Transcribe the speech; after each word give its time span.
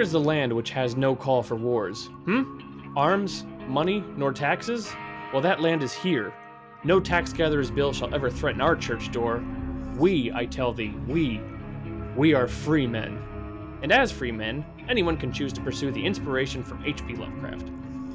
Is 0.00 0.12
the 0.12 0.18
land 0.18 0.50
which 0.50 0.70
has 0.70 0.96
no 0.96 1.14
call 1.14 1.42
for 1.42 1.56
wars? 1.56 2.06
Hmm? 2.24 2.96
Arms, 2.96 3.44
money, 3.68 4.02
nor 4.16 4.32
taxes? 4.32 4.90
Well, 5.30 5.42
that 5.42 5.60
land 5.60 5.82
is 5.82 5.92
here. 5.92 6.32
No 6.84 7.00
tax 7.00 7.34
gatherer's 7.34 7.70
bill 7.70 7.92
shall 7.92 8.14
ever 8.14 8.30
threaten 8.30 8.62
our 8.62 8.74
church 8.74 9.12
door. 9.12 9.44
We, 9.98 10.32
I 10.32 10.46
tell 10.46 10.72
thee, 10.72 10.94
we, 11.06 11.42
we 12.16 12.32
are 12.32 12.48
free 12.48 12.86
men. 12.86 13.22
And 13.82 13.92
as 13.92 14.10
free 14.10 14.32
men, 14.32 14.64
anyone 14.88 15.18
can 15.18 15.34
choose 15.34 15.52
to 15.52 15.60
pursue 15.60 15.90
the 15.90 16.06
inspiration 16.06 16.62
from 16.64 16.82
H.P. 16.82 17.16
Lovecraft. 17.16 17.68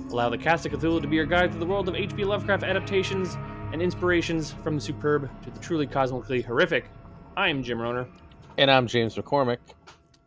Allow 0.09 0.29
the 0.29 0.39
Cast 0.39 0.65
of 0.65 0.71
Cthulhu 0.71 1.03
to 1.03 1.07
be 1.07 1.17
your 1.17 1.27
guide 1.27 1.51
through 1.51 1.59
the 1.59 1.67
world 1.67 1.87
of 1.87 1.93
H.P. 1.93 2.25
Lovecraft 2.25 2.63
adaptations 2.63 3.37
and 3.71 3.79
inspirations 3.79 4.55
from 4.63 4.73
the 4.73 4.81
superb 4.81 5.29
to 5.43 5.51
the 5.51 5.59
truly 5.59 5.85
cosmically 5.85 6.41
horrific. 6.41 6.89
I'm 7.37 7.61
Jim 7.61 7.77
Rohner. 7.77 8.07
And 8.57 8.71
I'm 8.71 8.87
James 8.87 9.15
McCormick. 9.15 9.59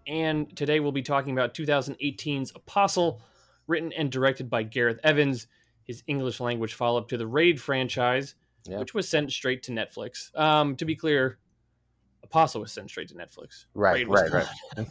And 0.08 0.54
today 0.56 0.80
we'll 0.80 0.90
be 0.92 1.02
talking 1.02 1.32
about 1.32 1.52
2018's 1.54 2.52
Apostle, 2.56 3.20
written 3.66 3.92
and 3.92 4.10
directed 4.10 4.48
by 4.48 4.62
Gareth 4.62 4.98
Evans, 5.04 5.46
his 5.84 6.02
English 6.06 6.40
language 6.40 6.74
follow 6.74 6.98
up 6.98 7.08
to 7.08 7.16
the 7.18 7.26
Raid 7.26 7.60
franchise, 7.60 8.34
Yep. 8.66 8.80
which 8.80 8.94
was 8.94 9.08
sent 9.08 9.30
straight 9.32 9.62
to 9.64 9.72
Netflix. 9.72 10.36
Um, 10.38 10.76
to 10.76 10.84
be 10.84 10.96
clear, 10.96 11.38
Apostle 12.22 12.60
was 12.62 12.72
sent 12.72 12.90
straight 12.90 13.08
to 13.08 13.14
Netflix. 13.14 13.66
Right, 13.74 14.06
right, 14.08 14.46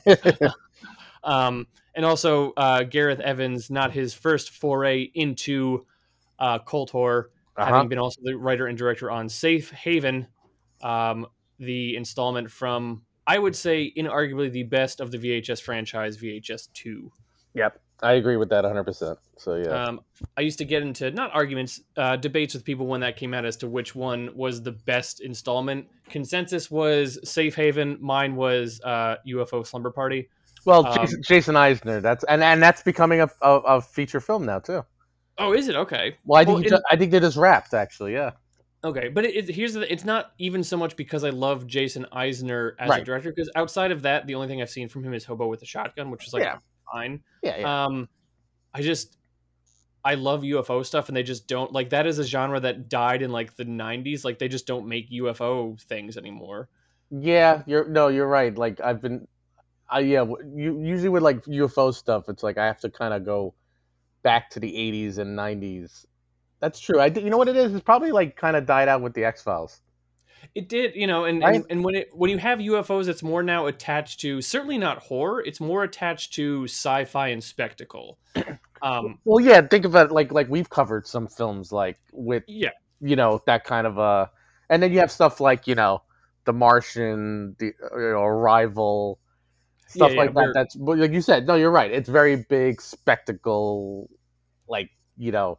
right. 0.05 0.51
um, 1.23 1.67
and 1.93 2.05
also 2.05 2.53
uh, 2.53 2.83
Gareth 2.83 3.19
Evans, 3.19 3.69
not 3.69 3.91
his 3.91 4.13
first 4.13 4.51
foray 4.51 5.01
into 5.13 5.85
uh, 6.39 6.59
cult 6.59 6.91
horror, 6.91 7.31
Uh-huh. 7.55 7.73
having 7.73 7.89
been 7.89 7.99
also 7.99 8.21
the 8.23 8.35
writer 8.35 8.67
and 8.67 8.77
director 8.77 9.09
on 9.11 9.29
Safe 9.29 9.69
Haven, 9.71 10.27
um, 10.81 11.27
the 11.59 11.95
installment 11.97 12.49
from 12.51 13.03
I 13.27 13.37
would 13.37 13.55
say 13.55 13.93
inarguably 13.95 14.51
the 14.51 14.63
best 14.63 14.99
of 15.01 15.11
the 15.11 15.17
VHS 15.17 15.61
franchise, 15.61 16.17
VHS 16.17 16.69
Two. 16.73 17.11
Yep. 17.53 17.79
I 18.03 18.13
agree 18.13 18.37
with 18.37 18.49
that 18.49 18.63
100%. 18.63 19.17
So, 19.37 19.55
yeah. 19.55 19.85
Um, 19.85 20.01
I 20.37 20.41
used 20.41 20.59
to 20.59 20.65
get 20.65 20.83
into 20.83 21.09
not 21.09 21.31
arguments, 21.33 21.81
uh, 21.97 22.15
debates 22.15 22.53
with 22.53 22.63
people 22.63 22.85
when 22.85 23.01
that 23.01 23.17
came 23.17 23.33
out 23.33 23.43
as 23.43 23.57
to 23.57 23.67
which 23.67 23.95
one 23.95 24.29
was 24.35 24.61
the 24.61 24.73
best 24.73 25.19
installment. 25.21 25.87
Consensus 26.07 26.69
was 26.69 27.17
Safe 27.27 27.55
Haven. 27.55 27.97
Mine 27.99 28.35
was 28.35 28.79
uh, 28.83 29.15
UFO 29.27 29.65
Slumber 29.65 29.89
Party. 29.89 30.29
well, 30.65 30.85
um, 30.85 30.95
Jason, 30.95 31.21
Jason 31.23 31.55
Eisener, 31.55 31.99
that's 31.99 32.23
and, 32.25 32.43
and 32.43 32.61
that's 32.61 32.83
becoming 32.83 33.21
a, 33.21 33.29
a, 33.41 33.55
a 33.57 33.81
feature 33.81 34.19
film 34.19 34.45
now, 34.45 34.59
too. 34.59 34.85
Oh, 35.39 35.53
is 35.53 35.67
it 35.67 35.75
okay? 35.75 36.17
Well, 36.23 36.39
I 36.39 36.45
think, 36.45 36.59
Well, 36.59 36.69
ju- 36.69 36.83
I 36.91 36.95
think 36.97 37.11
they 37.11 37.19
just 37.19 37.37
wrapped, 37.37 37.73
actually, 37.73 38.13
yeah. 38.13 38.31
Okay, 38.87 39.09
but 39.09 39.25
it, 39.25 39.35
it, 39.35 39.53
here's 39.55 39.73
the 39.73 39.91
it's 39.91 40.05
not 40.05 40.31
even 40.37 40.63
so 40.63 40.77
much 40.77 40.95
because 40.95 41.23
I 41.23 41.29
love 41.29 41.67
Jason 41.67 42.05
Eisener 42.13 42.71
as 42.79 42.89
a 42.89 43.03
director 43.03 43.31
because 43.35 43.51
outside 43.55 43.91
of 43.91 44.01
that, 44.03 44.25
the 44.27 44.35
only 44.35 44.47
thing 44.47 44.61
I've 44.61 44.69
seen 44.69 44.87
from 44.87 45.03
him 45.03 45.13
is 45.13 45.25
Hobo 45.25 45.47
with 45.47 45.61
a 45.61 45.65
Shotgun, 45.65 46.09
which 46.09 46.25
is 46.25 46.33
like 46.33 46.43
Yeah. 46.43 46.59
fine. 46.93 47.21
Yeah, 47.43 47.57
yeah. 47.57 47.85
Um, 47.85 48.07
I 48.73 48.81
just 48.81 49.17
I 50.05 50.13
love 50.13 50.43
UFO 50.43 50.85
stuff, 50.85 51.09
and 51.09 51.17
they 51.17 51.23
just 51.23 51.47
don't 51.47 51.73
like 51.73 51.89
that 51.89 52.07
is 52.07 52.17
a 52.17 52.23
genre 52.23 52.59
that 52.61 52.87
died 52.87 53.21
in 53.21 53.31
like 53.31 53.55
the 53.57 53.65
'90s. 53.65 54.23
Like 54.23 54.39
they 54.39 54.47
just 54.47 54.65
don't 54.65 54.87
make 54.87 55.11
UFO 55.11 55.81
things 55.81 56.15
anymore. 56.15 56.69
yeah, 57.09 57.63
you're, 57.65 57.87
no, 57.89 58.07
you're 58.09 58.27
right. 58.27 58.57
Like, 58.57 58.79
I've 58.81 59.01
been, 59.01 59.27
I, 59.89 59.99
yeah, 60.01 60.25
you, 60.55 60.81
usually 60.81 61.09
with 61.09 61.23
like 61.23 61.43
UFO 61.45 61.93
stuff, 61.93 62.29
it's 62.29 62.43
like 62.43 62.57
I 62.57 62.65
have 62.67 62.79
to 62.81 62.89
kind 62.89 63.13
of 63.13 63.25
go 63.25 63.53
back 64.23 64.49
to 64.51 64.59
the 64.59 64.71
80s 64.71 65.17
and 65.17 65.37
90s. 65.37 66.05
That's 66.59 66.79
true. 66.79 66.99
I, 66.99 67.07
you 67.07 67.29
know 67.29 67.37
what 67.37 67.47
it 67.47 67.55
is? 67.55 67.73
It's 67.73 67.83
probably 67.83 68.11
like 68.11 68.35
kind 68.35 68.55
of 68.55 68.65
died 68.65 68.87
out 68.87 69.01
with 69.01 69.13
the 69.13 69.25
X 69.25 69.43
Files. 69.43 69.81
It 70.55 70.69
did, 70.69 70.95
you 70.95 71.07
know, 71.07 71.25
and, 71.25 71.41
Right. 71.41 71.55
and 71.55 71.65
and 71.69 71.83
when 71.83 71.95
it 71.95 72.09
when 72.13 72.29
you 72.29 72.37
have 72.37 72.59
UFOs, 72.59 73.07
it's 73.07 73.21
more 73.23 73.43
now 73.43 73.65
attached 73.67 74.19
to 74.21 74.41
certainly 74.41 74.77
not 74.77 74.99
horror. 74.99 75.41
It's 75.45 75.59
more 75.59 75.83
attached 75.83 76.33
to 76.33 76.63
sci-fi 76.65 77.27
and 77.29 77.43
spectacle. 77.43 78.17
Um, 78.83 79.17
Well, 79.25 79.43
yeah, 79.43 79.61
think 79.61 79.85
of 79.85 79.95
it 79.95 80.11
like 80.11 80.31
like 80.31 80.47
we've 80.49 80.69
covered 80.69 81.07
some 81.07 81.27
films 81.27 81.71
like 81.71 81.97
with 82.13 82.43
yeah, 82.47 82.69
you 83.01 83.15
know 83.15 83.41
that 83.47 83.63
kind 83.63 83.87
of 83.87 83.97
uh 83.97 84.27
and 84.69 84.83
then 84.83 84.91
you 84.93 84.99
have 84.99 85.11
stuff 85.11 85.39
like 85.39 85.65
you 85.65 85.73
know 85.73 86.03
the 86.45 86.53
martian 86.53 87.55
the 87.57 87.73
uh, 87.91 87.97
you 87.97 88.11
know, 88.11 88.21
arrival 88.21 89.19
stuff 89.87 90.09
Yeah, 90.11 90.13
yeah, 90.17 90.21
like 90.21 90.33
that 90.35 90.51
that's 90.53 90.75
but 90.75 90.99
like 90.99 91.11
you 91.11 91.21
said 91.21 91.47
no 91.47 91.55
you're 91.55 91.71
right 91.71 91.89
it's 91.89 92.07
very 92.07 92.35
big 92.35 92.79
spectacle 92.79 94.09
like 94.69 94.91
you 95.17 95.31
know 95.31 95.57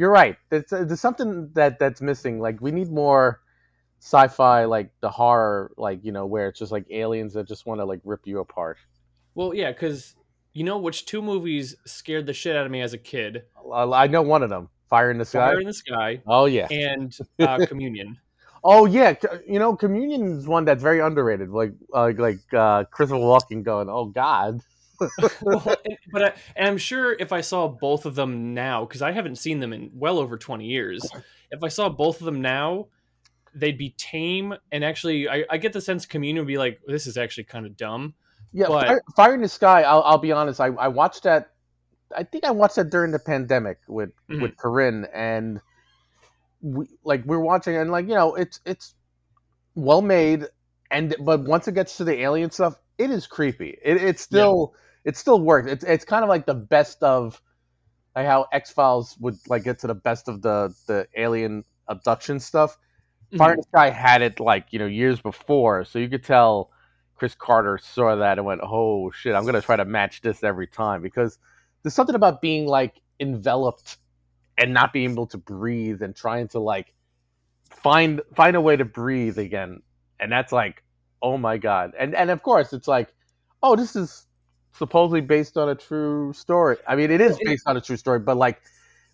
you're 0.00 0.10
right 0.10 0.36
there's, 0.48 0.64
there's 0.70 0.98
something 0.98 1.50
that 1.52 1.78
that's 1.78 2.00
missing 2.00 2.40
like 2.40 2.58
we 2.62 2.70
need 2.70 2.90
more 2.90 3.42
sci-fi 4.00 4.64
like 4.64 4.90
the 5.02 5.10
horror 5.10 5.70
like 5.76 6.02
you 6.02 6.10
know 6.10 6.24
where 6.24 6.48
it's 6.48 6.58
just 6.58 6.72
like 6.72 6.86
aliens 6.90 7.34
that 7.34 7.46
just 7.46 7.66
want 7.66 7.82
to 7.82 7.84
like 7.84 8.00
rip 8.04 8.26
you 8.26 8.38
apart 8.38 8.78
Well, 9.34 9.54
yeah, 9.54 9.72
because 9.72 10.14
you 10.54 10.64
know 10.64 10.78
which 10.78 11.04
two 11.04 11.20
movies 11.20 11.76
scared 11.84 12.24
the 12.24 12.32
shit 12.32 12.56
out 12.56 12.64
of 12.64 12.72
me 12.72 12.80
as 12.80 12.94
a 12.94 12.98
kid? 12.98 13.42
i 13.74 13.82
I 13.82 14.06
know 14.06 14.22
one 14.22 14.42
of 14.42 14.48
them 14.48 14.70
fire 14.88 15.10
in 15.10 15.18
the 15.18 15.26
sky 15.26 15.50
Fire 15.50 15.60
in 15.60 15.66
the 15.66 15.74
Sky 15.74 16.22
oh 16.26 16.46
yeah 16.46 16.66
and 16.70 17.16
uh, 17.38 17.66
Communion. 17.66 18.18
Oh 18.64 18.86
yeah, 18.86 19.14
you 19.46 19.58
know, 19.58 19.74
Communion 19.76 20.38
is 20.38 20.46
one 20.46 20.64
that's 20.66 20.82
very 20.82 21.00
underrated. 21.00 21.48
Like, 21.48 21.72
uh, 21.94 22.12
like 22.18 22.40
uh, 22.52 22.84
Christopher 22.84 23.20
Walken 23.20 23.62
going, 23.62 23.88
"Oh 23.88 24.04
God." 24.04 24.60
Well, 25.42 25.76
and, 25.84 25.96
but 26.12 26.22
I, 26.22 26.32
I'm 26.60 26.78
sure 26.78 27.12
if 27.18 27.32
I 27.32 27.40
saw 27.40 27.68
both 27.68 28.06
of 28.06 28.14
them 28.14 28.54
now, 28.54 28.84
because 28.84 29.02
I 29.02 29.12
haven't 29.12 29.36
seen 29.36 29.60
them 29.60 29.72
in 29.72 29.90
well 29.94 30.18
over 30.18 30.36
20 30.36 30.64
years, 30.66 31.08
if 31.50 31.62
I 31.62 31.68
saw 31.68 31.88
both 31.88 32.20
of 32.20 32.24
them 32.24 32.40
now, 32.40 32.86
they'd 33.54 33.78
be 33.78 33.90
tame. 33.96 34.54
And 34.72 34.84
actually, 34.84 35.28
I, 35.28 35.44
I 35.50 35.56
get 35.58 35.72
the 35.72 35.80
sense 35.80 36.06
Communion 36.06 36.44
would 36.44 36.48
be 36.48 36.58
like, 36.58 36.80
this 36.86 37.06
is 37.06 37.16
actually 37.16 37.44
kind 37.44 37.66
of 37.66 37.76
dumb. 37.76 38.14
Yeah, 38.52 38.66
But- 38.68 38.86
Fire, 38.86 39.02
Fire 39.16 39.34
in 39.34 39.42
the 39.42 39.48
Sky. 39.48 39.82
I'll, 39.82 40.02
I'll 40.02 40.18
be 40.18 40.32
honest. 40.32 40.60
I, 40.60 40.66
I 40.66 40.88
watched 40.88 41.22
that. 41.24 41.50
I 42.16 42.24
think 42.24 42.44
I 42.44 42.50
watched 42.50 42.76
that 42.76 42.90
during 42.90 43.12
the 43.12 43.20
pandemic 43.20 43.78
with 43.86 44.10
Mhm. 44.28 44.42
with 44.42 44.56
Corinne, 44.56 45.06
and 45.14 45.60
we 46.60 46.86
like 47.04 47.24
we're 47.24 47.38
watching, 47.38 47.76
and 47.76 47.92
like 47.92 48.08
you 48.08 48.14
know, 48.14 48.34
it's 48.34 48.58
it's 48.66 48.94
well 49.76 50.02
made, 50.02 50.46
and 50.90 51.14
but 51.20 51.44
once 51.44 51.68
it 51.68 51.74
gets 51.76 51.96
to 51.98 52.04
the 52.04 52.20
alien 52.20 52.50
stuff, 52.50 52.74
it 52.98 53.10
is 53.10 53.28
creepy. 53.28 53.78
It 53.84 53.96
it's 53.98 54.22
still 54.22 54.74
it 55.04 55.16
still 55.16 55.40
works. 55.40 55.70
It's 55.70 55.84
it's 55.84 56.04
kind 56.04 56.22
of 56.22 56.28
like 56.28 56.46
the 56.46 56.54
best 56.54 57.02
of 57.02 57.40
like 58.14 58.26
how 58.26 58.46
X 58.52 58.70
Files 58.70 59.16
would 59.20 59.36
like 59.48 59.64
get 59.64 59.78
to 59.80 59.86
the 59.86 59.94
best 59.94 60.28
of 60.28 60.42
the 60.42 60.74
the 60.86 61.06
alien 61.16 61.64
abduction 61.88 62.40
stuff. 62.40 62.76
Fire 63.36 63.52
in 63.52 63.58
the 63.58 63.62
Sky 63.62 63.90
had 63.90 64.22
it 64.22 64.40
like 64.40 64.66
you 64.70 64.78
know 64.78 64.86
years 64.86 65.20
before, 65.20 65.84
so 65.84 65.98
you 65.98 66.08
could 66.08 66.24
tell 66.24 66.70
Chris 67.14 67.34
Carter 67.34 67.78
saw 67.78 68.16
that 68.16 68.38
and 68.38 68.46
went, 68.46 68.60
"Oh 68.62 69.10
shit, 69.12 69.34
I'm 69.34 69.46
gonna 69.46 69.60
try 69.60 69.76
to 69.76 69.84
match 69.84 70.20
this 70.20 70.42
every 70.42 70.66
time." 70.66 71.02
Because 71.02 71.38
there's 71.82 71.94
something 71.94 72.16
about 72.16 72.40
being 72.40 72.66
like 72.66 73.00
enveloped 73.20 73.98
and 74.58 74.74
not 74.74 74.92
being 74.92 75.12
able 75.12 75.26
to 75.28 75.38
breathe 75.38 76.02
and 76.02 76.14
trying 76.14 76.48
to 76.48 76.58
like 76.58 76.92
find 77.70 78.20
find 78.34 78.56
a 78.56 78.60
way 78.60 78.76
to 78.76 78.84
breathe 78.84 79.38
again, 79.38 79.82
and 80.18 80.32
that's 80.32 80.52
like, 80.52 80.82
oh 81.22 81.38
my 81.38 81.56
god. 81.56 81.92
And 81.98 82.14
and 82.14 82.30
of 82.30 82.42
course 82.42 82.72
it's 82.72 82.88
like, 82.88 83.14
oh, 83.62 83.76
this 83.76 83.94
is 83.94 84.26
supposedly 84.72 85.20
based 85.20 85.56
on 85.56 85.68
a 85.68 85.74
true 85.74 86.32
story. 86.32 86.76
I 86.86 86.96
mean, 86.96 87.10
it 87.10 87.20
is 87.20 87.38
based 87.42 87.64
on 87.66 87.76
a 87.76 87.80
true 87.80 87.96
story, 87.96 88.18
but 88.18 88.36
like 88.36 88.60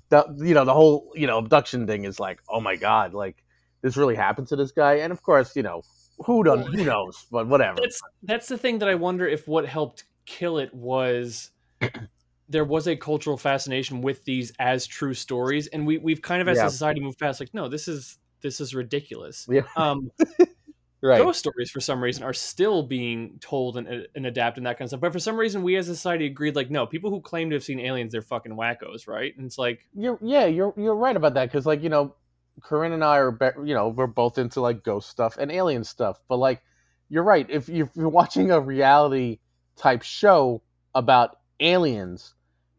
the 0.08 0.24
you 0.38 0.54
know 0.54 0.64
the 0.64 0.74
whole 0.74 1.12
you 1.14 1.26
know 1.26 1.38
abduction 1.38 1.86
thing 1.86 2.04
is 2.04 2.20
like, 2.20 2.40
oh 2.48 2.60
my 2.60 2.76
god, 2.76 3.14
like 3.14 3.42
this 3.82 3.96
really 3.96 4.14
happened 4.16 4.48
to 4.48 4.56
this 4.56 4.72
guy. 4.72 4.94
And 4.94 5.12
of 5.12 5.22
course, 5.22 5.56
you 5.56 5.62
know, 5.62 5.82
who 6.24 6.44
don't 6.44 6.62
who 6.62 6.84
knows, 6.84 7.26
but 7.30 7.46
whatever. 7.46 7.80
That's 7.80 8.00
that's 8.22 8.48
the 8.48 8.58
thing 8.58 8.78
that 8.78 8.88
I 8.88 8.94
wonder 8.94 9.26
if 9.26 9.46
what 9.46 9.66
helped 9.66 10.04
kill 10.24 10.58
it 10.58 10.72
was 10.74 11.50
there 12.48 12.64
was 12.64 12.86
a 12.86 12.96
cultural 12.96 13.36
fascination 13.36 14.02
with 14.02 14.24
these 14.24 14.52
as 14.58 14.86
true 14.86 15.14
stories, 15.14 15.66
and 15.68 15.86
we 15.86 15.98
we've 15.98 16.22
kind 16.22 16.42
of 16.42 16.48
as 16.48 16.58
Yeah. 16.58 16.66
a 16.66 16.70
society 16.70 17.00
moved 17.00 17.18
past 17.18 17.40
like, 17.40 17.54
no, 17.54 17.68
this 17.68 17.88
is 17.88 18.18
this 18.42 18.60
is 18.60 18.74
ridiculous. 18.74 19.46
Yeah. 19.50 19.62
Um, 19.76 20.10
Right. 21.02 21.18
ghost 21.18 21.38
stories 21.38 21.70
for 21.70 21.80
some 21.80 22.02
reason 22.02 22.24
are 22.24 22.32
still 22.32 22.82
being 22.82 23.38
told 23.40 23.76
and, 23.76 23.86
uh, 23.86 24.06
and 24.14 24.26
adapted 24.26 24.58
and 24.60 24.66
that 24.66 24.78
kind 24.78 24.86
of 24.86 24.90
stuff. 24.90 25.00
But 25.00 25.12
for 25.12 25.18
some 25.18 25.36
reason, 25.36 25.62
we 25.62 25.76
as 25.76 25.88
a 25.88 25.94
society 25.94 26.26
agreed 26.26 26.56
like, 26.56 26.70
no, 26.70 26.86
people 26.86 27.10
who 27.10 27.20
claim 27.20 27.50
to 27.50 27.56
have 27.56 27.62
seen 27.64 27.78
aliens, 27.78 28.12
they're 28.12 28.22
fucking 28.22 28.52
wackos, 28.52 29.06
right? 29.06 29.36
And 29.36 29.46
it's 29.46 29.58
like, 29.58 29.80
You're 29.94 30.18
yeah, 30.22 30.46
you're 30.46 30.72
you're 30.76 30.96
right 30.96 31.14
about 31.16 31.34
that 31.34 31.46
because 31.46 31.66
like 31.66 31.82
you 31.82 31.90
know, 31.90 32.16
Corinne 32.62 32.92
and 32.92 33.04
I 33.04 33.18
are 33.18 33.30
be- 33.30 33.50
you 33.68 33.74
know 33.74 33.88
we're 33.88 34.06
both 34.06 34.38
into 34.38 34.60
like 34.60 34.82
ghost 34.82 35.10
stuff 35.10 35.36
and 35.38 35.52
alien 35.52 35.84
stuff, 35.84 36.18
but 36.28 36.38
like 36.38 36.62
you're 37.08 37.22
right 37.22 37.48
if 37.48 37.68
you're, 37.68 37.90
watching 37.94 38.50
a 38.50 38.58
reality 38.60 39.38
type 39.76 40.02
show 40.02 40.62
about 40.94 41.36
aliens, 41.60 42.34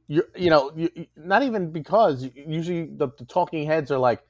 you 0.08 0.24
you 0.36 0.50
know 0.50 0.72
you, 0.76 0.90
you- 0.96 1.08
not 1.16 1.44
even 1.44 1.72
because 1.72 2.28
usually 2.36 2.86
the, 2.88 3.10
the 3.18 3.26
talking 3.26 3.66
heads 3.68 3.92
are 3.92 4.00
like, 4.00 4.22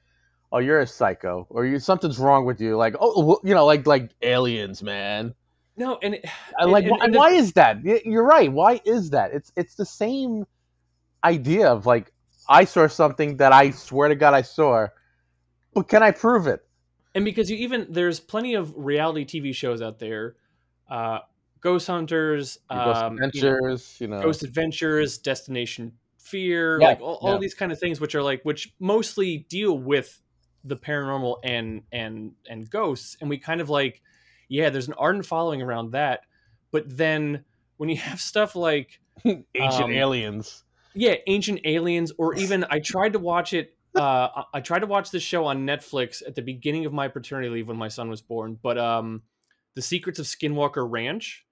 oh 0.52 0.58
you're 0.58 0.80
a 0.80 0.86
psycho 0.86 1.46
or 1.50 1.66
you 1.66 1.78
something's 1.78 2.18
wrong 2.18 2.44
with 2.44 2.60
you 2.60 2.76
like 2.76 2.94
oh 3.00 3.38
you 3.44 3.54
know 3.54 3.66
like 3.66 3.86
like 3.86 4.10
aliens 4.22 4.82
man. 4.82 5.34
no, 5.76 5.98
and 6.02 6.14
it, 6.14 6.24
I 6.58 6.64
and- 6.64 6.72
like 6.72 6.84
and- 6.84 6.90
why, 6.92 6.98
and 7.04 7.14
why 7.14 7.30
is 7.30 7.52
that? 7.52 7.84
You're 7.84 8.24
right. 8.24 8.50
Why 8.50 8.80
is 8.84 9.10
that? 9.10 9.32
It's 9.32 9.52
it's 9.56 9.74
the 9.76 9.86
same 9.86 10.46
idea 11.22 11.70
of 11.70 11.86
like 11.86 12.12
I 12.48 12.64
saw 12.64 12.86
something 12.88 13.36
that 13.36 13.52
I 13.52 13.70
swear 13.70 14.08
to 14.08 14.14
God 14.14 14.34
I 14.34 14.42
saw, 14.42 14.88
but 15.74 15.88
can 15.88 16.02
I 16.02 16.10
prove 16.10 16.46
it? 16.46 16.64
and 17.14 17.24
because 17.24 17.50
you 17.50 17.56
even 17.56 17.86
there's 17.90 18.20
plenty 18.20 18.54
of 18.54 18.72
reality 18.76 19.24
TV 19.24 19.54
shows 19.54 19.82
out 19.82 19.98
there, 19.98 20.36
uh, 20.90 21.18
Ghost 21.60 21.86
Hunters, 21.88 22.58
Ghost 22.70 23.02
um, 23.02 23.14
you 23.14 23.20
know, 23.20 23.26
Adventures, 23.26 23.96
you 24.00 24.06
know, 24.06 24.22
Ghost 24.22 24.42
Adventures, 24.44 25.18
Destination 25.18 25.92
Fear, 26.18 26.80
Yeah, 26.80 26.86
like 26.88 27.00
all, 27.00 27.18
all 27.22 27.38
these 27.38 27.54
kind 27.54 27.72
of 27.72 27.78
things, 27.78 28.00
which 28.00 28.14
are 28.14 28.22
like 28.22 28.42
which 28.44 28.72
mostly 28.78 29.38
deal 29.48 29.76
with 29.76 30.20
the 30.64 30.76
paranormal 30.76 31.36
and 31.44 31.82
and 31.92 32.32
and 32.48 32.68
ghosts, 32.70 33.16
and 33.20 33.30
we 33.30 33.38
kind 33.38 33.60
of 33.60 33.70
like, 33.70 34.02
yeah, 34.48 34.70
there's 34.70 34.88
an 34.88 34.94
ardent 34.94 35.26
following 35.26 35.62
around 35.62 35.92
that, 35.92 36.22
but 36.70 36.84
then 36.96 37.44
when 37.76 37.88
you 37.88 37.96
have 38.08 38.20
stuff 38.20 38.56
like 38.56 39.00
Ancient 39.24 39.84
um, 39.84 39.90
Aliens. 39.92 40.64
yeah, 40.94 41.14
Ancient 41.26 41.60
Aliens, 41.64 42.12
or 42.18 42.34
even 42.34 42.64
I 42.70 42.78
tried 42.80 43.14
to 43.14 43.18
watch 43.18 43.52
it. 43.52 43.74
Uh, 43.94 44.44
I- 44.52 44.60
tried 44.60 44.80
to 44.80 44.86
watch 44.86 45.10
this 45.10 45.22
show 45.24 45.46
on 45.46 45.66
Netflix 45.66 46.22
at 46.24 46.34
the 46.36 46.42
beginning 46.42 46.84
of 46.84 46.92
my 46.92 47.08
paternity 47.08 47.48
leave 47.48 47.66
when 47.66 47.78
my 47.78 47.88
son 47.88 48.08
was 48.10 48.20
born. 48.20 48.56
But 48.62 48.78
um, 48.78 49.22
the 49.74 49.82
Secrets 49.82 50.18
of 50.20 50.26
Skinwalker 50.26 50.86
Ranch. 50.88 51.44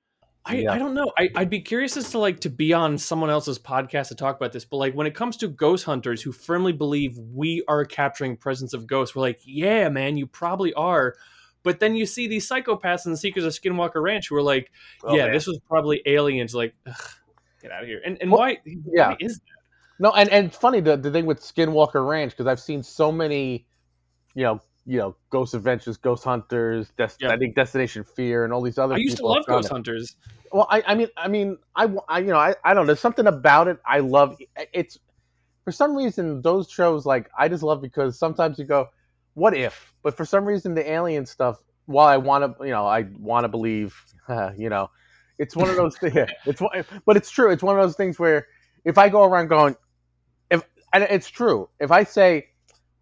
I, 0.47 0.55
Yeah. 0.57 0.73
I 0.73 0.79
don't 0.79 0.95
know. 0.95 1.13
I, 1.19 1.29
I'd 1.35 1.51
be 1.51 1.61
curious 1.61 1.97
as 1.97 2.11
to 2.13 2.19
like 2.19 2.41
to 2.41 2.51
be 2.51 2.73
on 2.73 2.97
someone 2.99 3.31
else's 3.31 3.59
podcast 3.59 4.09
to 4.09 4.15
talk 4.15 4.37
about 4.37 4.53
this. 4.53 4.65
But 4.65 4.77
like 4.79 4.95
when 4.95 5.07
it 5.07 5.15
comes 5.15 5.37
to 5.39 5.49
ghost 5.49 5.85
hunters 5.85 6.23
who 6.23 6.33
firmly 6.33 6.73
believe 6.73 7.19
we 7.19 7.63
are 7.69 7.85
capturing 7.85 8.37
presence 8.37 8.73
of 8.73 8.87
ghosts, 8.87 9.15
we're 9.17 9.23
like, 9.23 9.41
yeah, 9.45 9.89
man, 9.89 10.17
you 10.17 10.27
probably 10.27 10.73
are. 10.75 11.15
But 11.63 11.81
then 11.81 11.97
you 11.97 12.07
see 12.07 12.29
these 12.29 12.49
psychopaths 12.49 13.07
and 13.07 13.13
the 13.13 13.19
Seekers 13.19 13.45
of 13.45 13.53
Skinwalker 13.53 14.01
Ranch 14.01 14.29
who 14.29 14.37
are 14.37 14.43
like, 14.43 14.71
Oh, 15.03 15.17
yeah, 15.17 15.25
man. 15.25 15.33
this 15.33 15.47
was 15.49 15.59
probably 15.69 16.01
aliens. 16.07 16.55
Like, 16.55 16.75
ugh, 16.87 16.95
get 17.61 17.73
out 17.73 17.83
of 17.83 17.89
here. 17.89 18.01
And 18.07 18.17
and 18.21 18.31
Well, 18.31 18.41
why? 18.41 18.59
yeah. 18.65 19.09
why 19.09 19.17
is 19.19 19.39
that? 19.39 19.43
No, 19.99 20.13
and 20.13 20.29
and 20.31 20.55
funny 20.55 20.81
the 20.81 20.97
the 20.97 21.11
thing 21.11 21.27
with 21.27 21.41
Skinwalker 21.41 22.07
Ranch 22.07 22.31
because 22.33 22.47
I've 22.47 22.61
seen 22.61 22.83
so 22.85 23.11
many, 23.11 23.67
you 24.35 24.43
know, 24.45 24.61
you 24.87 24.99
know, 24.99 25.17
Ghost 25.31 25.53
Adventures, 25.55 25.97
Ghost 25.97 26.25
Hunters, 26.25 26.93
Des- 26.97 27.09
Yeah. 27.21 27.33
I 27.33 27.37
think 27.37 27.57
Destination 27.57 28.05
Fear, 28.05 28.45
and 28.45 28.53
all 28.53 28.63
these 28.63 28.79
other. 28.79 28.95
I 28.95 28.99
used 28.99 29.17
to 29.19 29.27
love 29.27 29.45
Ghost 29.47 29.67
it. 29.67 29.73
Hunters. 29.73 30.17
Well, 30.53 30.69
I, 30.71 30.83
I 30.87 30.95
mean, 30.95 31.09
I 31.17 31.29
mean, 31.29 31.59
I, 31.75 31.93
I, 32.09 32.21
you 32.21 32.29
know, 32.29 32.39
I, 32.39 32.55
I 32.65 32.73
don't 32.73 32.85
know. 32.85 32.87
There's 32.87 33.01
something 33.01 33.27
about 33.27 33.67
it 33.69 33.79
I 33.85 33.99
love. 33.99 34.39
It's 34.73 34.99
for 35.65 35.73
some 35.73 35.97
reason 35.97 36.41
those 36.43 36.71
shows 36.71 37.05
like 37.05 37.29
I 37.37 37.49
just 37.49 37.65
love 37.65 37.83
because 37.83 38.17
sometimes 38.19 38.59
you 38.59 38.65
go, 38.65 38.89
what 39.35 39.55
if? 39.55 39.93
But 40.03 40.17
for 40.17 40.25
some 40.25 40.45
reason 40.45 40.75
the 40.75 40.89
alien 40.89 41.27
stuff. 41.27 41.59
While 41.87 42.09
I 42.09 42.17
want 42.17 42.59
to, 42.59 42.65
you 42.65 42.73
know, 42.73 42.85
I 42.85 43.07
want 43.19 43.45
to 43.45 43.49
believe, 43.49 43.95
you 44.57 44.69
know, 44.69 44.91
it's 45.39 45.55
one 45.55 45.69
of 45.69 45.77
those 45.77 45.97
things. 46.01 46.31
It's 46.47 46.63
but 47.05 47.17
it's 47.17 47.31
true. 47.31 47.51
It's 47.51 47.63
one 47.63 47.79
of 47.79 47.83
those 47.83 47.97
things 47.97 48.19
where 48.19 48.47
if 48.85 48.99
I 48.99 49.09
go 49.09 49.25
around 49.25 49.49
going, 49.49 49.77
if 50.51 50.63
and 50.93 51.05
it's 51.05 51.29
true, 51.29 51.69
if 51.81 51.91
I 51.91 52.05
say, 52.05 52.47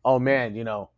oh 0.04 0.18
man, 0.18 0.54
you 0.54 0.64
know, 0.64 0.90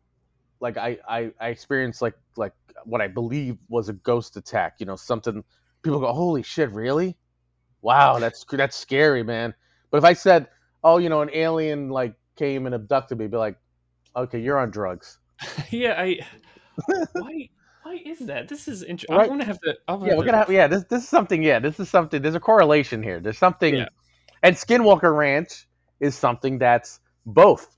like 0.60 0.76
I 0.76 0.98
I, 1.08 1.30
I 1.40 1.48
experienced 1.48 2.02
like 2.02 2.14
like 2.36 2.52
what 2.84 3.00
I 3.00 3.08
believe 3.08 3.56
was 3.68 3.88
a 3.88 3.94
ghost 3.94 4.36
attack, 4.36 4.76
you 4.78 4.86
know, 4.86 4.96
something 4.96 5.42
people 5.82 6.00
go, 6.00 6.12
"Holy 6.12 6.42
shit, 6.42 6.70
really? 6.72 7.16
Wow, 7.82 8.18
that's 8.20 8.44
that's 8.50 8.76
scary, 8.76 9.22
man." 9.22 9.54
But 9.90 9.98
if 9.98 10.04
I 10.04 10.12
said, 10.12 10.48
"Oh, 10.84 10.98
you 10.98 11.08
know, 11.08 11.22
an 11.22 11.30
alien 11.32 11.88
like 11.90 12.14
came 12.36 12.66
and 12.66 12.74
abducted 12.74 13.18
me," 13.18 13.26
be 13.26 13.36
like, 13.36 13.56
"Okay, 14.16 14.38
you're 14.40 14.58
on 14.58 14.70
drugs." 14.70 15.18
yeah, 15.70 15.94
I. 16.00 16.20
why? 17.12 17.48
Why 17.82 18.02
is 18.04 18.18
that? 18.20 18.48
This 18.48 18.66
is 18.66 18.82
interesting. 18.82 19.16
Right. 19.16 19.24
I'm 19.24 19.28
gonna 19.30 19.44
have 19.44 19.60
to. 19.60 19.76
Yeah, 19.88 20.16
we're 20.16 20.24
gonna 20.24 20.38
have, 20.38 20.50
yeah. 20.50 20.66
This 20.66 20.84
this 20.90 21.04
is 21.04 21.08
something. 21.08 21.42
Yeah, 21.42 21.60
this 21.60 21.78
is 21.78 21.88
something. 21.88 22.20
There's 22.20 22.34
a 22.34 22.40
correlation 22.40 23.02
here. 23.02 23.20
There's 23.20 23.38
something, 23.38 23.76
Yeah. 23.76 23.88
and 24.42 24.56
Skinwalker 24.56 25.16
Ranch 25.16 25.68
is 26.00 26.16
something 26.16 26.58
that's 26.58 26.98
both. 27.26 27.75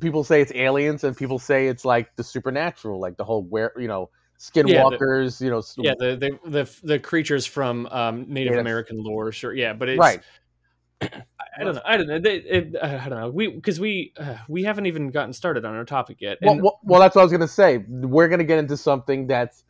People 0.00 0.24
say 0.24 0.40
it's 0.40 0.52
aliens, 0.54 1.04
and 1.04 1.16
people 1.16 1.38
say 1.38 1.68
it's 1.68 1.84
like 1.84 2.14
the 2.16 2.24
supernatural, 2.24 3.00
like 3.00 3.16
the 3.16 3.24
whole 3.24 3.44
where 3.44 3.72
you 3.78 3.88
know 3.88 4.10
skinwalkers. 4.38 5.40
you 5.40 5.50
know, 5.50 5.62
Yeah, 5.78 5.94
the, 5.98 6.16
the 6.16 6.50
the 6.50 6.80
the 6.82 6.98
creatures 6.98 7.46
from 7.46 7.86
um, 7.86 8.26
Native. 8.28 8.56
American 8.56 9.02
lore, 9.02 9.32
sure. 9.32 9.54
Yeah, 9.54 9.72
but 9.72 9.88
it's 9.88 9.98
right. 9.98 10.20
I, 11.02 11.08
I 11.58 11.64
don't 11.64 11.74
know. 11.74 11.82
I 11.84 11.96
don't 11.96 12.06
know. 12.06 12.18
They, 12.18 12.36
it, 12.36 12.76
I 12.82 13.08
don't 13.08 13.20
know. 13.20 13.30
We 13.30 13.48
because 13.48 13.80
we 13.80 14.12
uh, 14.18 14.36
we 14.48 14.64
haven't 14.64 14.86
even 14.86 15.10
gotten 15.10 15.32
started 15.32 15.64
on 15.64 15.74
our 15.74 15.84
topic 15.84 16.18
yet. 16.20 16.38
Well, 16.42 16.60
well, 16.60 16.80
well, 16.82 17.00
that's 17.00 17.14
what 17.14 17.22
I 17.22 17.24
was 17.24 17.32
gonna 17.32 17.48
say. 17.48 17.84
We're 17.88 18.28
gonna 18.28 18.44
get 18.44 18.58
into 18.58 18.76
something 18.76 19.26
that's 19.26 19.64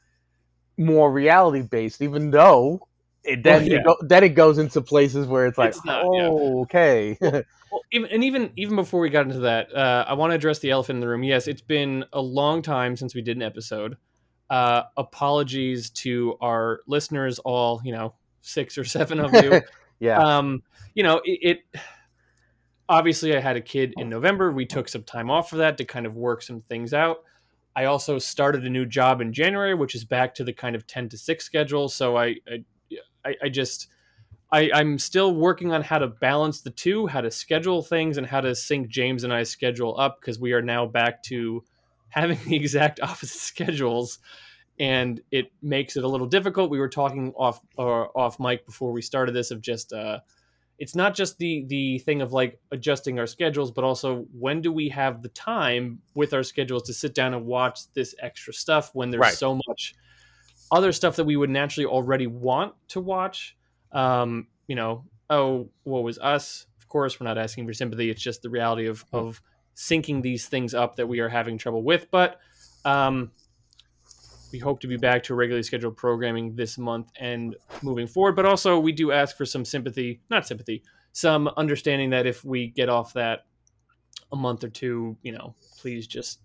more 0.76 1.12
reality 1.12 1.62
based, 1.62 2.02
even 2.02 2.30
though 2.30 2.88
it 3.30 3.42
then 3.42 3.62
Well, 3.62 3.70
yeah. 3.70 3.78
it 3.78 3.84
go, 3.84 3.96
then 4.02 4.24
it 4.24 4.30
goes 4.30 4.58
into 4.58 4.80
places 4.80 5.26
where 5.26 5.46
it's 5.46 5.58
like, 5.58 5.70
It's 5.70 5.84
not, 5.84 6.04
yeah. 6.12 6.28
oh, 6.28 6.62
okay, 6.62 7.16
Well, 7.70 7.82
even, 7.92 8.10
and 8.10 8.24
even 8.24 8.50
even 8.56 8.76
before 8.76 9.00
we 9.00 9.10
got 9.10 9.26
into 9.26 9.40
that, 9.40 9.74
uh, 9.74 10.04
I 10.08 10.14
want 10.14 10.32
to 10.32 10.34
address 10.34 10.58
the 10.58 10.70
elephant 10.70 10.96
in 10.96 11.00
the 11.00 11.08
room. 11.08 11.22
Yes, 11.22 11.46
it's 11.46 11.60
been 11.60 12.04
a 12.12 12.20
long 12.20 12.62
time 12.62 12.96
since 12.96 13.14
we 13.14 13.22
did 13.22 13.36
an 13.36 13.42
episode. 13.42 13.96
Uh, 14.48 14.82
apologies 14.96 15.90
to 15.90 16.36
our 16.40 16.80
listeners, 16.88 17.38
all 17.38 17.80
you 17.84 17.92
know, 17.92 18.14
six 18.40 18.76
or 18.76 18.84
seven 18.84 19.20
of 19.20 19.32
you. 19.32 19.60
yeah, 20.00 20.18
um, 20.18 20.62
you 20.94 21.04
know, 21.04 21.20
it, 21.24 21.58
it. 21.74 21.80
Obviously, 22.88 23.36
I 23.36 23.40
had 23.40 23.56
a 23.56 23.60
kid 23.60 23.94
in 23.98 24.08
November. 24.08 24.50
We 24.50 24.66
took 24.66 24.88
some 24.88 25.04
time 25.04 25.30
off 25.30 25.48
for 25.48 25.58
that 25.58 25.78
to 25.78 25.84
kind 25.84 26.06
of 26.06 26.16
work 26.16 26.42
some 26.42 26.62
things 26.62 26.92
out. 26.92 27.18
I 27.76 27.84
also 27.84 28.18
started 28.18 28.66
a 28.66 28.70
new 28.70 28.84
job 28.84 29.20
in 29.20 29.32
January, 29.32 29.76
which 29.76 29.94
is 29.94 30.04
back 30.04 30.34
to 30.34 30.44
the 30.44 30.52
kind 30.52 30.74
of 30.74 30.88
ten 30.88 31.08
to 31.10 31.16
six 31.16 31.44
schedule. 31.44 31.88
So 31.88 32.16
I, 32.16 32.34
I, 32.48 32.64
I, 33.24 33.36
I 33.44 33.48
just. 33.48 33.88
I, 34.52 34.68
I'm 34.74 34.98
still 34.98 35.32
working 35.36 35.72
on 35.72 35.80
how 35.82 35.98
to 35.98 36.08
balance 36.08 36.60
the 36.62 36.70
two, 36.70 37.06
how 37.06 37.20
to 37.20 37.30
schedule 37.30 37.82
things, 37.82 38.18
and 38.18 38.26
how 38.26 38.40
to 38.40 38.52
sync 38.56 38.88
James 38.88 39.22
and 39.22 39.32
I's 39.32 39.48
schedule 39.48 39.96
up 39.96 40.20
because 40.20 40.40
we 40.40 40.52
are 40.54 40.60
now 40.60 40.86
back 40.86 41.22
to 41.24 41.62
having 42.08 42.36
the 42.46 42.56
exact 42.56 42.98
opposite 43.00 43.38
schedules, 43.40 44.18
and 44.80 45.20
it 45.30 45.52
makes 45.62 45.96
it 45.96 46.02
a 46.02 46.08
little 46.08 46.26
difficult. 46.26 46.68
We 46.68 46.80
were 46.80 46.88
talking 46.88 47.32
off 47.36 47.60
or 47.76 48.10
off 48.18 48.40
mic 48.40 48.66
before 48.66 48.90
we 48.90 49.02
started 49.02 49.36
this 49.36 49.52
of 49.52 49.60
just 49.60 49.92
uh, 49.92 50.18
it's 50.80 50.94
not 50.96 51.14
just 51.14 51.38
the 51.38 51.64
the 51.68 51.98
thing 52.00 52.22
of 52.22 52.32
like 52.32 52.58
adjusting 52.72 53.18
our 53.18 53.26
schedules, 53.26 53.70
but 53.70 53.84
also 53.84 54.26
when 54.36 54.62
do 54.62 54.72
we 54.72 54.88
have 54.88 55.22
the 55.22 55.28
time 55.28 56.00
with 56.14 56.32
our 56.32 56.42
schedules 56.42 56.84
to 56.84 56.94
sit 56.94 57.14
down 57.14 57.34
and 57.34 57.46
watch 57.46 57.92
this 57.92 58.14
extra 58.20 58.52
stuff 58.52 58.90
when 58.94 59.10
there's 59.10 59.20
Right. 59.20 59.34
so 59.34 59.60
much 59.68 59.94
other 60.72 60.92
stuff 60.92 61.16
that 61.16 61.24
we 61.24 61.36
would 61.36 61.50
naturally 61.50 61.86
already 61.86 62.26
want 62.26 62.74
to 62.88 63.00
watch 63.00 63.56
um, 63.92 64.46
you 64.66 64.76
know, 64.76 65.04
oh, 65.28 65.68
what 65.84 66.02
was 66.02 66.18
us? 66.18 66.66
Of 66.78 66.88
course, 66.88 67.18
we're 67.18 67.26
not 67.26 67.38
asking 67.38 67.66
for 67.66 67.72
sympathy. 67.72 68.10
It's 68.10 68.22
just 68.22 68.42
the 68.42 68.50
reality 68.50 68.86
of 68.86 69.04
of 69.12 69.40
syncing 69.76 70.22
these 70.22 70.46
things 70.46 70.74
up 70.74 70.96
that 70.96 71.06
we 71.06 71.20
are 71.20 71.28
having 71.28 71.58
trouble 71.58 71.82
with. 71.82 72.10
But 72.10 72.38
um, 72.84 73.30
we 74.52 74.58
hope 74.58 74.80
to 74.80 74.86
be 74.86 74.96
back 74.96 75.22
to 75.24 75.34
regularly 75.34 75.62
scheduled 75.62 75.96
programming 75.96 76.54
this 76.54 76.78
month 76.78 77.10
and 77.18 77.56
moving 77.82 78.06
forward. 78.06 78.36
But 78.36 78.46
also, 78.46 78.78
we 78.78 78.92
do 78.92 79.12
ask 79.12 79.36
for 79.36 79.46
some 79.46 79.64
sympathy, 79.64 80.20
not 80.30 80.46
sympathy, 80.46 80.82
some 81.12 81.48
understanding 81.56 82.10
that 82.10 82.26
if 82.26 82.44
we 82.44 82.68
get 82.68 82.88
off 82.88 83.12
that 83.14 83.46
a 84.32 84.36
month 84.36 84.62
or 84.62 84.68
two, 84.68 85.16
you 85.22 85.32
know, 85.32 85.54
please 85.78 86.06
just 86.06 86.40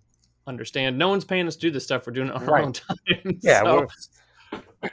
understand. 0.48 0.98
No 0.98 1.10
one's 1.10 1.26
paying 1.26 1.48
us 1.48 1.56
to 1.56 1.62
do 1.62 1.72
this 1.72 1.84
stuff. 1.84 2.06
We're 2.06 2.14
doing 2.14 2.30
it 2.30 2.36
on 2.36 2.48
our 2.48 2.60
own 2.60 2.74
time. 2.74 2.98
Yeah, 3.42 3.64
So 3.64 3.76
we're- 3.76 3.88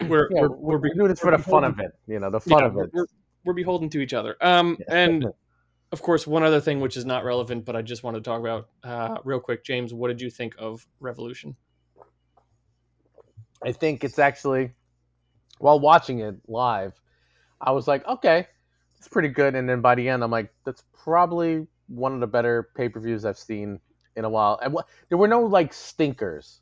we're, 0.09 0.29
yeah, 0.33 0.41
we're, 0.41 0.49
we're, 0.49 0.79
we're, 0.79 0.95
doing 0.95 1.09
this 1.09 1.21
for 1.21 1.31
the 1.31 1.39
fun 1.39 1.65
of 1.65 1.79
it, 1.79 1.93
you 2.07 2.19
know, 2.19 2.31
the 2.31 2.41
fun 2.41 2.61
yeah, 2.61 2.67
of 2.67 2.79
it. 2.79 2.91
We're, 2.93 3.07
we're 3.45 3.53
beholden 3.53 3.91
to 3.91 4.01
each 4.01 4.15
other. 4.15 4.37
Um, 4.41 4.77
Yeah. 4.81 4.95
and 4.95 5.27
of 5.93 6.01
course, 6.01 6.27
one 6.27 6.43
other 6.43 6.61
thing 6.61 6.81
which 6.81 6.97
is 6.97 7.05
not 7.05 7.25
relevant, 7.25 7.65
but 7.65 7.77
I 7.77 7.83
just 7.83 8.03
want 8.03 8.17
to 8.17 8.23
talk 8.23 8.41
about 8.41 8.69
uh, 8.83 9.19
real 9.25 9.39
quick, 9.39 9.65
James. 9.65 9.93
What 9.93 10.09
did 10.09 10.21
you 10.21 10.31
think 10.31 10.55
of 10.59 10.87
Revolution? 11.01 11.55
I 13.65 13.73
think 13.73 14.03
it's 14.03 14.19
actually 14.19 14.73
while 15.59 15.79
watching 15.79 16.19
it 16.19 16.35
live, 16.49 17.01
I 17.61 17.71
was 17.71 17.87
like, 17.87 18.05
okay, 18.07 18.49
it's 18.99 19.07
pretty 19.07 19.29
good. 19.29 19.55
And 19.55 19.69
then 19.69 19.81
by 19.81 19.95
the 19.95 20.09
end, 20.09 20.25
I'm 20.25 20.31
like, 20.31 20.53
that's 20.65 20.83
probably 20.93 21.67
one 21.87 22.15
of 22.15 22.21
the 22.21 22.27
better 22.27 22.71
pay 22.77 22.89
per 22.89 22.99
views 22.99 23.25
I've 23.25 23.39
seen 23.39 23.79
in 24.17 24.25
a 24.25 24.29
while. 24.31 24.59
And 24.63 24.73
what, 24.73 24.87
there 25.09 25.19
were 25.19 25.29
no 25.29 25.43
like 25.43 25.73
stinkers. 25.73 26.61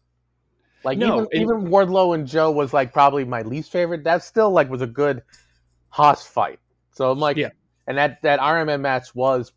Like 0.84 0.98
No, 0.98 1.06
even 1.14 1.18
and- 1.32 1.42
even 1.42 1.70
Wardlow 1.70 2.14
and 2.14 2.26
Joe 2.26 2.50
was 2.50 2.72
like 2.72 2.92
probably 2.92 3.24
my 3.24 3.42
least 3.42 3.70
favorite. 3.72 4.04
That 4.04 4.22
still 4.24 4.50
like 4.50 4.70
was 4.70 4.82
a 4.82 4.86
good 4.86 5.22
Haas 5.90 6.26
fight. 6.26 6.58
So 6.92 7.10
I'm 7.10 7.18
like, 7.18 7.36
Yeah. 7.36 7.50
and 7.86 7.98
that 7.98 8.22
that 8.22 8.40
Iron 8.42 8.66
Man 8.66 8.82
match 8.82 9.14
was 9.14 9.52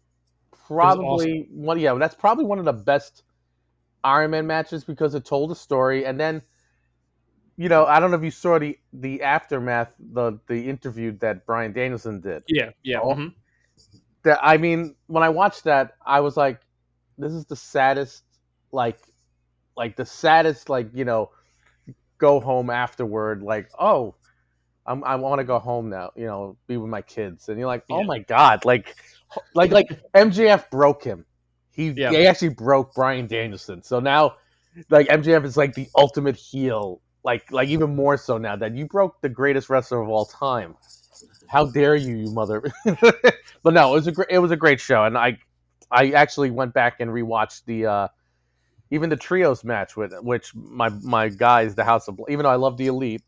probably 0.67 1.47
one. 1.51 1.79
Yeah, 1.79 1.93
that's 1.95 2.15
probably 2.15 2.45
one 2.45 2.59
of 2.59 2.65
the 2.65 2.73
best 2.73 3.23
Man 4.05 4.47
matches 4.47 4.83
because 4.83 5.15
it 5.15 5.23
told 5.25 5.51
a 5.51 5.55
story, 5.55 6.05
and 6.05 6.19
then 6.19 6.41
you 7.55 7.69
know 7.69 7.85
I 7.85 7.99
don't 7.99 8.11
know 8.11 8.17
if 8.17 8.23
you 8.23 8.31
saw 8.31 8.59
the 8.59 8.77
the 8.91 9.21
aftermath, 9.21 9.93
the 9.97 10.39
the 10.47 10.67
interview 10.67 11.11
that 11.19 11.45
Bryan 11.45 11.71
Danielson 11.71 12.19
did. 12.19 12.43
Yeah, 12.47 12.71
yeah. 12.83 12.99
Oh. 13.01 13.15
mhm. 13.15 13.33
That 14.23 14.39
I 14.41 14.57
mean, 14.57 14.95
when 15.07 15.23
I 15.23 15.29
watched 15.29 15.63
that, 15.65 15.93
I 16.05 16.19
was 16.21 16.35
like, 16.35 16.59
this 17.17 17.33
is 17.33 17.45
the 17.45 17.55
saddest, 17.55 18.23
like, 18.71 18.99
like 19.75 19.95
the 19.95 20.05
saddest, 20.05 20.69
like 20.69 20.89
you 20.93 21.05
know, 21.05 21.31
go 22.17 22.39
home 22.39 22.69
afterward, 22.69 23.41
like 23.43 23.69
oh. 23.79 24.15
I'm, 24.85 25.01
I 25.05 25.15
want 25.15 25.39
to 25.39 25.45
go 25.45 25.59
home 25.59 25.89
now, 25.89 26.11
you 26.13 26.25
know, 26.25 26.57
be 26.67 26.75
with 26.75 26.89
my 26.89 27.01
kids, 27.01 27.47
and 27.47 27.57
you're 27.57 27.67
like, 27.67 27.85
oh 27.89 28.01
Yeah. 28.01 28.05
my 28.05 28.19
god, 28.19 28.65
like, 28.65 28.97
like, 29.55 29.71
like 29.71 29.87
MJF 30.13 30.69
broke 30.69 31.01
him. 31.05 31.25
He, 31.71 31.91
Yeah. 31.91 32.11
he 32.11 32.27
actually 32.27 32.49
broke 32.49 32.93
Bryan 32.93 33.25
Danielson. 33.25 33.81
So 33.81 34.01
now, 34.01 34.35
like 34.89 35.07
MJF 35.07 35.45
is 35.45 35.55
like 35.55 35.73
the 35.73 35.87
ultimate 35.95 36.35
heel 36.35 37.01
like 37.23 37.51
like 37.51 37.69
even 37.69 37.95
more 37.95 38.17
so 38.17 38.37
now 38.37 38.55
that 38.55 38.75
you 38.75 38.85
broke 38.85 39.21
the 39.21 39.29
greatest 39.29 39.69
wrestler 39.69 40.01
of 40.01 40.09
all 40.09 40.25
time. 40.25 40.75
How 41.47 41.65
dare 41.65 41.95
you, 41.95 42.15
you 42.17 42.31
mother! 42.31 42.63
but 43.63 43.73
no, 43.73 43.91
it 43.91 43.95
was 43.95 44.07
a 44.07 44.11
great 44.11 44.27
it 44.29 44.39
was 44.39 44.51
a 44.51 44.57
great 44.57 44.79
show, 44.79 45.03
and 45.05 45.17
I 45.17 45.37
I 45.93 46.11
actually 46.11 46.51
went 46.51 46.73
back 46.73 46.99
and 46.99 47.11
rewatched 47.11 47.65
the 47.65 47.85
uh, 47.85 48.07
even 48.91 49.09
the 49.09 49.15
trios 49.15 49.63
match 49.63 49.95
with 49.95 50.11
which 50.21 50.53
my 50.55 50.89
my 50.89 51.29
guys, 51.29 51.75
the 51.75 51.83
House 51.83 52.07
of 52.07 52.19
even 52.27 52.43
though 52.43 52.49
I 52.49 52.55
love 52.55 52.77
the 52.77 52.87
Elite, 52.87 53.23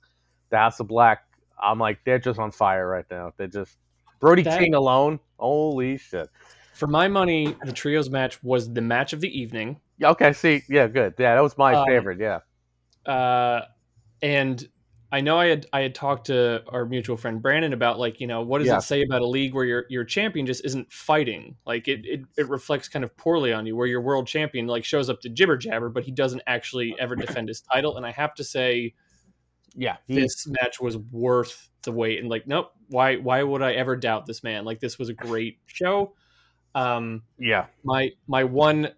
the 0.49 0.57
House 0.57 0.79
of 0.79 0.87
Black, 0.87 1.23
I'm 1.61 1.79
like 1.79 1.99
they're 2.05 2.19
just 2.19 2.39
on 2.39 2.51
fire 2.51 2.87
right 2.87 3.05
now. 3.09 3.31
They're 3.37 3.47
just 3.47 3.77
Brody 4.19 4.41
That- 4.41 4.59
King 4.59 4.73
alone. 4.73 5.19
Holy 5.37 5.97
shit! 5.97 6.29
For 6.73 6.87
my 6.87 7.07
money, 7.07 7.55
the 7.63 7.71
trios 7.71 8.09
match 8.09 8.43
was 8.43 8.73
the 8.73 8.81
match 8.81 9.13
of 9.13 9.21
the 9.21 9.29
evening. 9.39 9.79
Okay, 10.01 10.33
see, 10.33 10.63
yeah, 10.67 10.87
good. 10.87 11.13
Yeah, 11.17 11.35
that 11.35 11.41
was 11.41 11.57
my 11.57 11.73
Um, 11.73 11.85
favorite. 11.87 12.19
Yeah, 12.19 12.39
uh, 13.11 13.61
and 14.21 14.67
I 15.15 15.21
know 15.21 15.39
I 15.39 15.45
had 15.45 15.65
I 15.71 15.79
had 15.79 15.95
talked 15.95 16.27
to 16.27 16.61
our 16.67 16.85
mutual 16.85 17.15
friend 17.15 17.41
Brandon 17.41 17.71
about 17.71 17.97
like 17.97 18.19
you 18.19 18.27
know 18.27 18.41
what 18.41 18.59
does 18.59 18.67
Yeah. 18.67 18.79
it 18.79 18.81
say 18.81 19.01
about 19.01 19.21
a 19.21 19.25
league 19.25 19.53
where 19.53 19.63
your 19.63 19.85
your 19.87 20.03
champion 20.03 20.45
just 20.45 20.65
isn't 20.65 20.91
fighting? 20.91 21.55
Like 21.65 21.87
it, 21.87 22.05
it 22.05 22.25
it 22.37 22.49
reflects 22.49 22.89
kind 22.89 23.05
of 23.05 23.15
poorly 23.15 23.53
on 23.53 23.65
you 23.65 23.77
where 23.77 23.87
your 23.87 24.01
world 24.01 24.27
champion 24.27 24.67
like 24.67 24.83
shows 24.83 25.09
up 25.09 25.21
to 25.21 25.29
jibber 25.29 25.55
jabber 25.55 25.87
but 25.87 26.03
he 26.03 26.11
doesn't 26.11 26.41
actually 26.47 26.97
ever 26.99 27.15
defend 27.15 27.47
his 27.47 27.61
title. 27.61 27.95
And 27.95 28.05
I 28.05 28.11
have 28.11 28.33
to 28.35 28.43
say 28.43 28.93
yeah. 29.73 29.95
He's, 30.05 30.17
this 30.17 30.47
match 30.47 30.81
was 30.81 30.97
worth 30.97 31.69
the 31.83 31.93
wait. 31.93 32.19
And 32.19 32.27
like 32.27 32.45
nope 32.45 32.73
why 32.89 33.15
why 33.15 33.41
would 33.41 33.61
I 33.61 33.71
ever 33.71 33.95
doubt 33.95 34.25
this 34.25 34.43
man? 34.43 34.65
Like 34.65 34.81
this 34.81 34.99
was 34.99 35.07
a 35.07 35.13
great 35.13 35.59
show. 35.65 36.13
Um 36.73 37.23
yeah, 37.39 37.67
my 37.85 38.11
my 38.27 38.43
one 38.43 38.89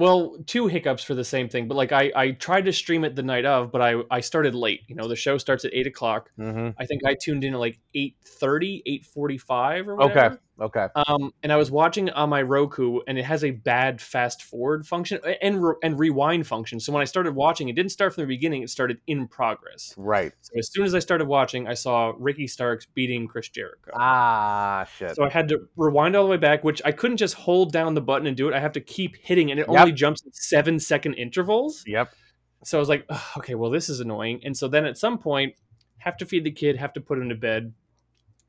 well 0.00 0.36
two 0.46 0.66
hiccups 0.66 1.04
for 1.04 1.14
the 1.14 1.24
same 1.24 1.48
thing 1.48 1.68
but 1.68 1.76
like 1.76 1.92
i 1.92 2.10
i 2.16 2.30
tried 2.32 2.64
to 2.64 2.72
stream 2.72 3.04
it 3.04 3.14
the 3.14 3.22
night 3.22 3.44
of 3.44 3.70
but 3.70 3.82
i 3.82 3.94
i 4.10 4.20
started 4.20 4.54
late 4.54 4.80
you 4.88 4.96
know 4.96 5.06
the 5.06 5.14
show 5.14 5.36
starts 5.38 5.64
at 5.64 5.72
8 5.74 5.86
o'clock. 5.86 6.30
Hmm 6.36 6.70
i 6.78 6.86
think 6.86 7.02
i 7.06 7.14
tuned 7.14 7.44
in 7.44 7.54
at 7.54 7.60
like 7.60 7.78
8.30 7.94 9.02
8.45 9.16 9.86
or 9.86 9.96
whatever. 9.96 10.26
Okay. 10.26 10.36
Um 10.96 11.32
and 11.42 11.50
i 11.52 11.56
was 11.56 11.70
watching 11.70 12.10
on 12.10 12.28
my 12.28 12.42
roku 12.42 13.00
and 13.06 13.18
it 13.18 13.24
has 13.24 13.42
a 13.44 13.50
bad 13.50 14.00
fast 14.00 14.42
forward 14.42 14.86
function 14.86 15.18
and 15.40 15.62
re- 15.62 15.74
and 15.82 15.98
rewind 15.98 16.46
function 16.46 16.78
so 16.78 16.92
when 16.92 17.00
i 17.00 17.04
started 17.04 17.34
watching 17.34 17.68
it 17.68 17.74
didn't 17.74 17.90
start 17.92 18.14
from 18.14 18.22
the 18.22 18.28
beginning 18.28 18.62
it 18.62 18.68
started 18.70 18.98
in 19.06 19.26
progress 19.26 19.94
Right. 19.96 20.32
so 20.42 20.52
as 20.58 20.70
soon 20.70 20.84
as 20.84 20.94
i 20.94 20.98
started 20.98 21.26
watching 21.26 21.66
i 21.66 21.74
saw 21.74 22.12
ricky 22.18 22.46
starks 22.46 22.86
beating 22.94 23.26
chris 23.26 23.48
jericho 23.48 23.90
Ah, 23.94 24.86
shit. 24.96 25.16
so 25.16 25.24
I 25.24 25.28
had 25.30 25.48
to 25.48 25.60
rewind 25.76 26.14
all 26.16 26.24
the 26.24 26.30
way 26.30 26.36
back, 26.36 26.62
which 26.64 26.80
I 26.84 26.92
couldn't 26.92 27.16
just 27.16 27.34
hold 27.34 27.72
down 27.72 27.94
the 27.94 28.00
button 28.00 28.26
and 28.26 28.36
do 28.36 28.48
it. 28.48 28.54
I 28.54 28.60
have 28.60 28.72
to 28.72 28.80
keep 28.80 29.16
hitting, 29.16 29.50
and 29.50 29.58
it 29.58 29.66
Yep. 29.68 29.80
only 29.80 29.92
jumps 29.92 30.24
in 30.24 30.32
seven 30.32 30.78
second 30.78 31.14
intervals. 31.14 31.82
Yep. 31.86 32.12
So 32.64 32.78
I 32.78 32.80
was 32.80 32.88
like, 32.88 33.04
"Ugh, 33.08 33.20
okay, 33.38 33.54
well, 33.54 33.70
this 33.70 33.88
is 33.88 34.00
annoying. 34.00 34.40
And 34.44 34.56
so 34.56 34.68
then 34.68 34.84
at 34.86 34.96
some 34.98 35.18
point, 35.18 35.54
have 35.98 36.16
to 36.18 36.26
feed 36.26 36.44
the 36.44 36.50
kid, 36.50 36.76
have 36.76 36.92
to 36.94 37.00
put 37.00 37.18
him 37.18 37.28
to 37.28 37.34
bed. 37.34 37.72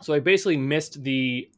So 0.02 0.14
I 0.14 0.20
basically 0.20 0.58
missed 0.58 1.04
the 1.04 1.50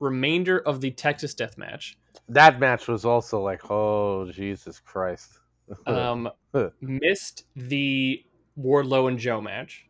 remainder 0.00 0.58
of 0.58 0.80
the 0.80 0.90
Texas 0.90 1.34
Death 1.34 1.58
Match. 1.58 1.98
That 2.28 2.60
match 2.60 2.88
was 2.88 3.04
also 3.04 3.40
like, 3.42 3.70
oh 3.70 4.30
Jesus 4.30 4.80
Christ. 4.80 5.32
Um, 5.86 6.30
missed 6.80 7.44
the 7.54 8.24
Wardlow 8.58 9.08
and 9.08 9.18
Joe 9.18 9.40
match, 9.42 9.84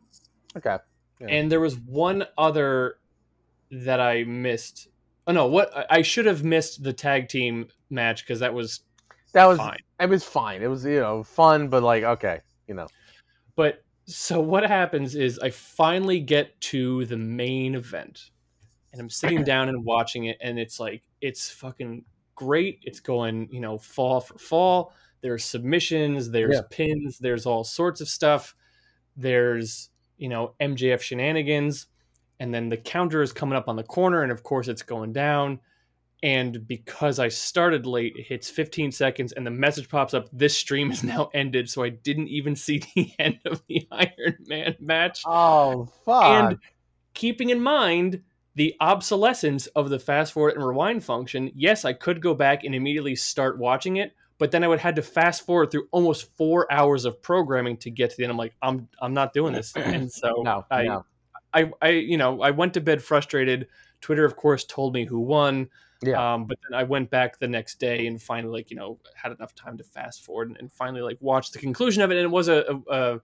okay. 0.56 0.78
Yeah. 1.20 1.26
and 1.28 1.52
there 1.52 1.60
was 1.60 1.76
one 1.78 2.24
other 2.36 2.96
that 3.70 4.00
I 4.00 4.24
missed. 4.24 4.88
Oh 5.28 5.32
no, 5.32 5.46
what 5.46 5.70
I- 5.90 6.02
should 6.02 6.26
have 6.26 6.42
missed 6.42 6.82
the 6.82 6.92
tag 6.92 7.28
team 7.28 7.68
match 7.90 8.24
because 8.24 8.40
that 8.40 8.52
was 8.54 8.80
That 9.34 9.46
was 9.46 9.58
fine. 9.58 9.78
it 10.00 10.08
was 10.08 10.24
fine. 10.24 10.62
It 10.62 10.66
was, 10.66 10.84
you 10.84 10.98
know, 10.98 11.22
fun, 11.22 11.68
but 11.68 11.84
like, 11.84 12.02
okay, 12.02 12.40
you 12.66 12.74
know. 12.74 12.88
But 13.54 13.84
so 14.06 14.40
what 14.40 14.64
happens 14.64 15.14
is 15.14 15.38
I 15.38 15.50
finally 15.50 16.18
get 16.18 16.60
to 16.62 17.04
the 17.04 17.16
main 17.18 17.76
event 17.76 18.30
and 18.92 19.00
I'm 19.00 19.10
sitting 19.10 19.44
down 19.44 19.68
and 19.68 19.84
watching 19.84 20.24
it 20.24 20.38
and 20.40 20.58
it's 20.58 20.80
like 20.80 21.02
it's 21.20 21.50
fucking 21.50 22.04
great. 22.34 22.80
It's 22.82 23.00
going, 23.00 23.48
you 23.50 23.60
know, 23.60 23.78
fall 23.78 24.20
for 24.20 24.38
fall. 24.38 24.92
There's 25.20 25.44
submissions, 25.44 26.30
there's 26.30 26.56
Yeah. 26.56 26.62
pins, 26.70 27.18
there's 27.18 27.46
all 27.46 27.64
sorts 27.64 28.00
of 28.00 28.08
stuff. 28.08 28.54
There's, 29.16 29.90
you 30.16 30.28
know, 30.28 30.54
MJF 30.60 31.00
shenanigans 31.02 31.86
and 32.40 32.54
then 32.54 32.68
the 32.68 32.76
counter 32.76 33.22
is 33.22 33.32
coming 33.32 33.56
up 33.56 33.68
on 33.68 33.76
the 33.76 33.82
corner 33.82 34.22
and 34.22 34.30
of 34.30 34.42
course 34.42 34.68
it's 34.68 34.82
going 34.82 35.12
down 35.12 35.60
and 36.22 36.66
because 36.66 37.20
I 37.20 37.28
started 37.28 37.86
late, 37.86 38.16
it 38.16 38.26
hits 38.26 38.50
15 38.50 38.90
seconds 38.90 39.32
and 39.32 39.46
the 39.46 39.52
message 39.52 39.88
pops 39.88 40.14
up. 40.14 40.28
This 40.32 40.56
stream 40.56 40.90
is 40.90 41.04
now 41.04 41.30
ended, 41.32 41.70
so 41.70 41.84
I 41.84 41.90
didn't 41.90 42.26
even 42.28 42.56
see 42.56 42.78
the 42.96 43.12
end 43.20 43.38
of 43.44 43.62
the 43.68 43.86
Iron 43.92 44.36
Man 44.46 44.76
match. 44.80 45.22
Oh 45.26 45.86
fuck. 46.04 46.24
And 46.24 46.58
keeping 47.14 47.50
in 47.50 47.60
mind 47.60 48.22
the 48.58 48.74
obsolescence 48.80 49.68
of 49.68 49.88
the 49.88 50.00
fast 50.00 50.32
forward 50.32 50.54
and 50.54 50.66
rewind 50.66 51.04
function, 51.04 51.52
yes, 51.54 51.84
I 51.84 51.92
could 51.92 52.20
go 52.20 52.34
back 52.34 52.64
and 52.64 52.74
immediately 52.74 53.14
start 53.14 53.56
watching 53.56 53.98
it, 53.98 54.16
but 54.36 54.50
then 54.50 54.64
I 54.64 54.68
would 54.68 54.80
have 54.80 54.96
to 54.96 55.02
fast 55.02 55.46
forward 55.46 55.70
through 55.70 55.86
almost 55.92 56.36
four 56.36 56.70
hours 56.72 57.04
of 57.04 57.22
programming 57.22 57.76
to 57.78 57.90
get 57.90 58.10
to 58.10 58.16
the 58.16 58.24
end. 58.24 58.32
I'm 58.32 58.36
like, 58.36 58.56
I'm 58.60 58.88
I'm 59.00 59.14
not 59.14 59.32
doing 59.32 59.52
this, 59.52 59.72
and 59.76 60.10
so 60.10 60.42
no, 60.42 60.66
I, 60.72 60.82
no. 60.82 61.04
I 61.54 61.70
I 61.80 61.88
you 61.90 62.16
know 62.16 62.42
I 62.42 62.50
went 62.50 62.74
to 62.74 62.80
bed 62.80 63.00
frustrated. 63.00 63.68
Twitter, 64.00 64.24
of 64.24 64.34
course, 64.34 64.64
told 64.64 64.92
me 64.92 65.04
who 65.04 65.20
won. 65.20 65.68
Yeah. 66.02 66.34
Um, 66.34 66.46
but 66.46 66.58
then 66.68 66.78
I 66.78 66.82
went 66.82 67.10
back 67.10 67.38
the 67.38 67.48
next 67.48 67.78
day 67.80 68.06
and 68.06 68.22
finally, 68.22 68.52
like, 68.52 68.70
you 68.70 68.76
know, 68.76 69.00
had 69.16 69.32
enough 69.32 69.52
time 69.56 69.76
to 69.78 69.82
fast 69.82 70.24
forward 70.24 70.46
and, 70.46 70.56
and 70.58 70.72
finally, 70.72 71.00
like, 71.00 71.18
watch 71.20 71.50
the 71.50 71.58
conclusion 71.58 72.00
of 72.02 72.12
it. 72.12 72.16
And 72.16 72.24
it 72.24 72.30
was 72.30 72.46
a, 72.46 72.64
a, 72.88 72.94
a 72.94 73.20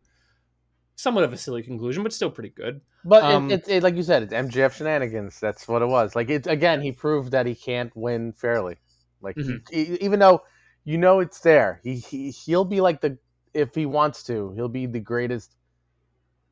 somewhat 0.97 1.25
of 1.25 1.33
a 1.33 1.37
silly 1.37 1.63
conclusion, 1.63 2.03
but 2.03 2.13
still 2.13 2.31
pretty 2.31 2.51
good. 2.51 2.81
But 3.05 3.23
um, 3.25 3.51
it, 3.51 3.61
it, 3.69 3.77
it, 3.77 3.83
like 3.83 3.97
you 3.97 4.03
said, 4.03 4.23
it's 4.23 4.33
MJF 4.33 4.73
shenanigans. 4.73 5.39
That's 5.41 5.67
what 5.69 5.83
it 5.83 5.87
was. 5.87 6.15
Like 6.17 6.31
it 6.31 6.47
again, 6.47 6.81
he 6.81 6.93
proved 6.93 7.33
that 7.33 7.47
he 7.47 7.55
can't 7.55 7.95
win 7.97 8.33
fairly. 8.33 8.77
Like 9.21 9.37
he- 9.37 9.43
Mhm. 9.43 9.71
he- 9.71 9.95
even 10.05 10.19
though 10.21 10.43
you 10.85 10.99
know 10.99 11.21
it's 11.21 11.41
there, 11.41 11.81
he, 11.83 11.97
he 11.97 12.31
he'll 12.31 12.65
be 12.65 12.81
like 12.81 13.01
the 13.01 13.19
if 13.53 13.75
he 13.75 13.87
wants 13.87 14.23
to, 14.25 14.53
he'll 14.55 14.69
be 14.69 14.87
the 14.87 15.01
greatest 15.01 15.55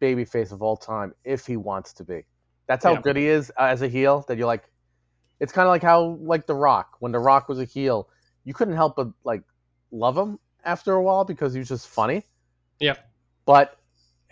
babyface 0.01 0.53
of 0.53 0.63
all 0.63 0.77
time 0.77 1.15
if 1.25 1.47
he 1.47 1.57
wants 1.57 1.93
to 1.95 2.05
be. 2.05 2.25
That's 2.67 2.85
how 2.85 2.93
Yeah. 2.95 3.01
good 3.01 3.17
he 3.17 3.27
is 3.27 3.51
uh, 3.59 3.65
as 3.65 3.83
a 3.83 3.89
heel. 3.89 4.25
That 4.29 4.37
you're 4.39 4.47
like, 4.47 4.65
it's 5.41 5.53
kind 5.53 5.67
of 5.67 5.71
like 5.71 5.83
how 5.83 6.19
like 6.21 6.47
The 6.47 6.55
Rock 6.55 6.97
when 7.01 7.13
The 7.13 7.19
Rock 7.19 7.49
was 7.49 7.59
a 7.61 7.65
heel, 7.65 8.09
you 8.45 8.55
couldn't 8.55 8.75
help 8.75 8.97
but 8.97 9.09
like 9.25 9.43
love 9.91 10.17
him 10.17 10.39
after 10.65 10.93
a 10.95 11.03
while 11.03 11.25
because 11.25 11.53
he 11.53 11.59
was 11.59 11.69
just 11.69 11.89
funny. 11.89 12.25
Yeah. 12.79 12.95
But 13.47 13.77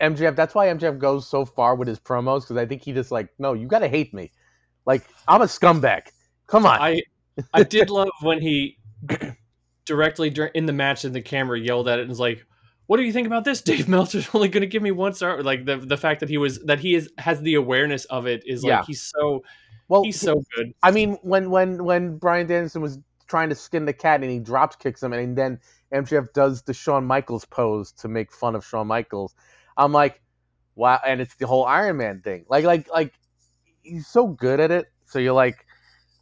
MJF, 0.01 0.35
that's 0.35 0.55
why 0.55 0.67
MJF 0.67 0.97
goes 0.97 1.27
so 1.27 1.45
far 1.45 1.75
with 1.75 1.87
his 1.87 1.99
promos 1.99 2.41
because 2.41 2.57
I 2.57 2.65
think 2.65 2.81
he 2.83 2.91
just 2.93 3.11
like, 3.11 3.29
no, 3.39 3.53
you 3.53 3.67
got 3.67 3.79
to 3.79 3.87
hate 3.87 4.13
me. 4.13 4.31
Like 4.85 5.03
I'm 5.27 5.41
a 5.41 5.45
scumbag. 5.45 6.07
Come 6.47 6.65
on. 6.65 6.81
I 6.81 7.01
I 7.53 7.63
did 7.63 7.89
love 7.89 8.09
when 8.21 8.41
he 8.41 8.77
directly 9.85 10.33
in 10.53 10.65
the 10.65 10.73
match 10.73 11.05
in 11.05 11.13
the 11.13 11.21
camera 11.21 11.59
yelled 11.59 11.87
at 11.87 11.99
it 11.99 12.03
and 12.03 12.09
was 12.09 12.19
like, 12.19 12.45
"What 12.87 12.97
do 12.97 13.03
you 13.03 13.13
think 13.13 13.27
about 13.27 13.45
this? 13.45 13.61
Dave 13.71 13.87
Meltzer's 13.87 14.27
only 14.33 14.49
going 14.49 14.61
to 14.61 14.67
give 14.67 14.83
me 14.83 14.91
one 14.91 15.13
star." 15.13 15.41
Like 15.43 15.65
the 15.65 15.77
the 15.77 15.97
fact 15.97 16.19
that 16.21 16.29
he 16.29 16.37
was 16.37 16.59
that 16.63 16.79
he 16.79 16.95
is 16.95 17.09
has 17.17 17.41
the 17.41 17.55
awareness 17.55 18.05
of 18.05 18.25
it 18.27 18.43
is 18.45 18.63
like 18.63 18.69
Yeah. 18.69 18.83
he's 18.85 19.01
so 19.01 19.43
well, 19.87 20.03
he's 20.03 20.19
so 20.19 20.41
good. 20.55 20.73
I 20.83 20.91
mean, 20.91 21.17
when 21.21 21.49
when 21.49 21.83
when 21.83 22.17
Bryan 22.17 22.47
Danielson 22.47 22.81
was 22.81 22.97
trying 23.27 23.49
to 23.49 23.55
skin 23.55 23.85
the 23.85 23.93
cat 23.93 24.21
and 24.21 24.31
he 24.31 24.39
drops 24.39 24.75
kicks 24.75 25.03
him, 25.03 25.13
and 25.13 25.37
then 25.37 25.59
MJF 25.93 26.33
does 26.33 26.61
the 26.63 26.73
Shawn 26.73 27.05
Michaels 27.05 27.45
pose 27.45 27.91
to 27.93 28.07
make 28.07 28.31
fun 28.31 28.55
of 28.55 28.65
Shawn 28.65 28.87
Michaels, 28.87 29.35
I'm 29.77 29.91
like, 29.91 30.21
wow! 30.75 30.99
And 31.05 31.21
it's 31.21 31.35
the 31.35 31.47
whole 31.47 31.65
Iron 31.65 31.97
Man 31.97 32.21
thing. 32.21 32.45
Like 32.49 32.65
like 32.65 32.89
like 32.89 33.13
he's 33.81 34.07
so 34.07 34.27
good 34.27 34.59
at 34.59 34.71
it. 34.71 34.85
So 35.05 35.19
you're 35.19 35.33
like, 35.33 35.65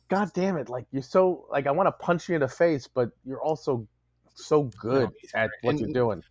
God 0.09 0.29
damn 0.33 0.57
it! 0.57 0.69
Like 0.69 0.85
you're 0.91 1.01
so 1.03 1.45
like 1.51 1.67
I 1.67 1.71
want 1.71 1.87
to 1.87 1.91
punch 1.91 2.29
you 2.29 2.35
in 2.35 2.41
the 2.41 2.47
face, 2.47 2.87
but 2.87 3.09
you're 3.25 3.41
also 3.41 3.87
so 4.35 4.63
good 4.79 5.09
at 5.33 5.49
what 5.61 5.71
And- 5.71 5.79
you're 5.79 5.89
doing. 5.93 6.23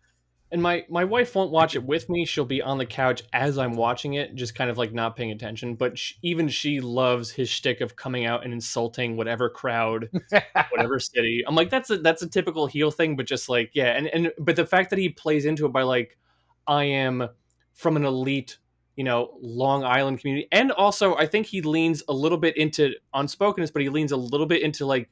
And 0.51 0.63
my 0.63 0.83
my 0.89 1.03
wife 1.05 1.35
won't 1.35 1.51
watch 1.51 1.75
it 1.75 1.83
with 1.83 2.09
me. 2.09 2.25
She'll 2.25 2.43
be 2.43 2.59
on 2.59 2.79
the 2.79 2.85
couch 2.87 3.21
as 3.33 3.59
I'm 3.59 3.75
watching 3.75 4.15
it, 4.15 4.33
just 4.33 4.55
kind 4.55 4.71
of 4.71 4.79
like 4.79 4.91
not 4.91 5.15
paying 5.15 5.29
attention. 5.29 5.75
But 5.75 5.99
sh 5.99 6.13
even 6.23 6.47
she 6.47 6.81
loves 6.81 7.29
his 7.29 7.47
shtick 7.49 7.81
of 7.81 7.95
coming 7.95 8.25
out 8.25 8.43
and 8.43 8.51
insulting 8.51 9.15
whatever 9.15 9.47
crowd, 9.47 10.09
whatever 10.71 10.99
city. 10.99 11.43
I'm 11.45 11.53
like, 11.53 11.69
that's 11.69 11.91
a 11.91 11.99
that's 11.99 12.23
a 12.23 12.27
typical 12.27 12.65
heel 12.65 12.89
thing, 12.89 13.15
but 13.15 13.27
just 13.27 13.47
like 13.47 13.69
yeah, 13.75 13.95
and 13.95 14.07
and 14.07 14.31
but 14.39 14.55
the 14.55 14.65
fact 14.65 14.89
that 14.89 14.97
he 14.97 15.09
plays 15.09 15.45
into 15.45 15.67
it 15.67 15.71
by 15.71 15.83
like, 15.83 16.17
I 16.69 16.85
am 16.85 17.27
from 17.73 17.97
an 17.97 18.05
elite, 18.05 18.59
you 18.95 19.03
know, 19.03 19.37
Long 19.41 19.83
Island 19.83 20.19
community, 20.19 20.47
and 20.51 20.71
also 20.71 21.15
I 21.15 21.25
think 21.25 21.47
he 21.47 21.61
leans 21.61 22.03
a 22.07 22.13
little 22.13 22.37
bit 22.37 22.55
into 22.55 22.93
unspokenness, 23.13 23.71
but 23.71 23.81
he 23.81 23.89
leans 23.89 24.11
a 24.11 24.17
little 24.17 24.45
bit 24.45 24.61
into 24.61 24.85
like 24.85 25.09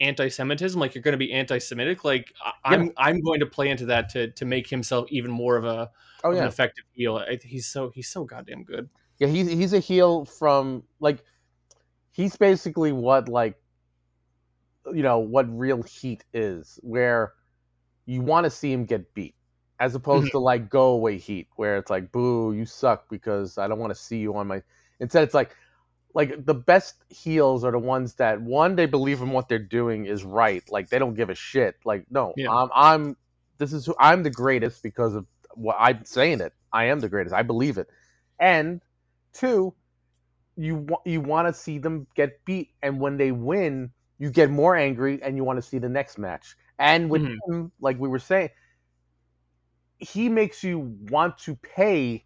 anti-Semitism, 0.00 0.80
like 0.80 0.94
you're 0.94 1.02
going 1.02 1.12
to 1.12 1.18
be 1.18 1.32
anti-Semitic. 1.32 2.04
Like 2.04 2.32
I'm, 2.64 2.90
I'm 2.96 3.20
going 3.20 3.40
to 3.40 3.46
play 3.46 3.68
into 3.68 3.86
that 3.86 4.08
to 4.10 4.30
to 4.32 4.44
make 4.44 4.68
himself 4.68 5.06
even 5.10 5.30
more 5.30 5.56
of 5.56 5.64
a 5.64 5.90
oh 6.24 6.32
of 6.32 6.38
an 6.38 6.44
effective 6.44 6.84
heel. 6.92 7.16
I, 7.16 7.38
he's 7.42 7.66
so 7.66 7.90
he's 7.94 8.08
so 8.08 8.24
goddamn 8.24 8.64
good. 8.64 8.88
yeah. 9.18 9.28
He's 9.28 9.48
he's 9.48 9.72
a 9.72 9.78
heel 9.78 10.24
from 10.24 10.82
like 11.00 11.22
he's 12.12 12.36
basically 12.36 12.92
what 12.92 13.28
like 13.28 13.56
you 14.92 15.02
know 15.02 15.18
what 15.18 15.46
real 15.56 15.82
heat 15.82 16.24
is, 16.32 16.80
where 16.82 17.34
you 18.06 18.22
want 18.22 18.44
to 18.44 18.50
see 18.50 18.72
him 18.72 18.86
get 18.86 19.12
beat, 19.14 19.34
as 19.80 19.94
opposed 19.94 20.30
to 20.32 20.38
like 20.38 20.68
go 20.70 20.88
away 20.90 21.18
heat, 21.18 21.48
where 21.56 21.78
it's 21.78 21.90
like, 21.90 22.12
boo, 22.12 22.52
you 22.52 22.66
suck 22.66 23.08
because 23.10 23.58
I 23.58 23.66
don't 23.66 23.80
want 23.80 23.92
to 23.92 24.00
see 24.00 24.18
you 24.18 24.36
on 24.36 24.46
my. 24.46 24.62
Instead, 25.00 25.24
it's 25.24 25.34
like, 25.34 25.56
like 26.14 26.44
the 26.44 26.54
best 26.54 26.96
heels 27.08 27.64
are 27.64 27.72
the 27.72 27.78
ones 27.78 28.14
that 28.16 28.40
one 28.42 28.76
they 28.76 28.86
believe 28.86 29.22
in 29.22 29.30
what 29.30 29.48
they're 29.48 29.58
doing 29.58 30.06
is 30.06 30.24
right, 30.24 30.62
like 30.70 30.90
they 30.90 30.98
don't 30.98 31.14
give 31.14 31.30
a 31.30 31.34
shit. 31.34 31.76
Like, 31.84 32.04
no, 32.10 32.36
Yeah. 32.36 32.50
I'm, 32.50 32.68
I'm, 32.74 33.16
this 33.58 33.72
is 33.72 33.86
who 33.86 33.94
I'm 33.98 34.22
the 34.22 34.30
greatest 34.30 34.82
because 34.82 35.14
of 35.14 35.26
what 35.54 35.76
I'm 35.78 36.04
saying 36.04 36.40
it. 36.40 36.52
I 36.72 36.84
am 36.86 37.00
the 37.00 37.08
greatest. 37.08 37.34
I 37.34 37.42
believe 37.42 37.78
it. 37.78 37.88
And 38.38 38.80
two, 39.32 39.74
you 40.56 40.76
want 40.76 41.06
you 41.06 41.20
want 41.20 41.48
to 41.48 41.54
see 41.54 41.78
them 41.78 42.06
get 42.14 42.44
beat, 42.44 42.70
and 42.82 43.00
when 43.00 43.16
they 43.16 43.32
win, 43.32 43.92
you 44.18 44.30
get 44.30 44.50
more 44.50 44.76
angry, 44.76 45.22
and 45.22 45.36
you 45.36 45.44
want 45.44 45.56
to 45.58 45.62
see 45.62 45.78
the 45.78 45.88
next 45.88 46.18
match. 46.18 46.54
And 46.78 47.10
with 47.10 47.22
Mhm. 47.22 47.38
him, 47.48 47.72
like 47.80 47.98
we 47.98 48.08
were 48.08 48.18
saying, 48.18 48.50
he 50.00 50.28
makes 50.28 50.62
you 50.64 50.96
want 51.10 51.38
to 51.38 51.56
pay 51.56 52.24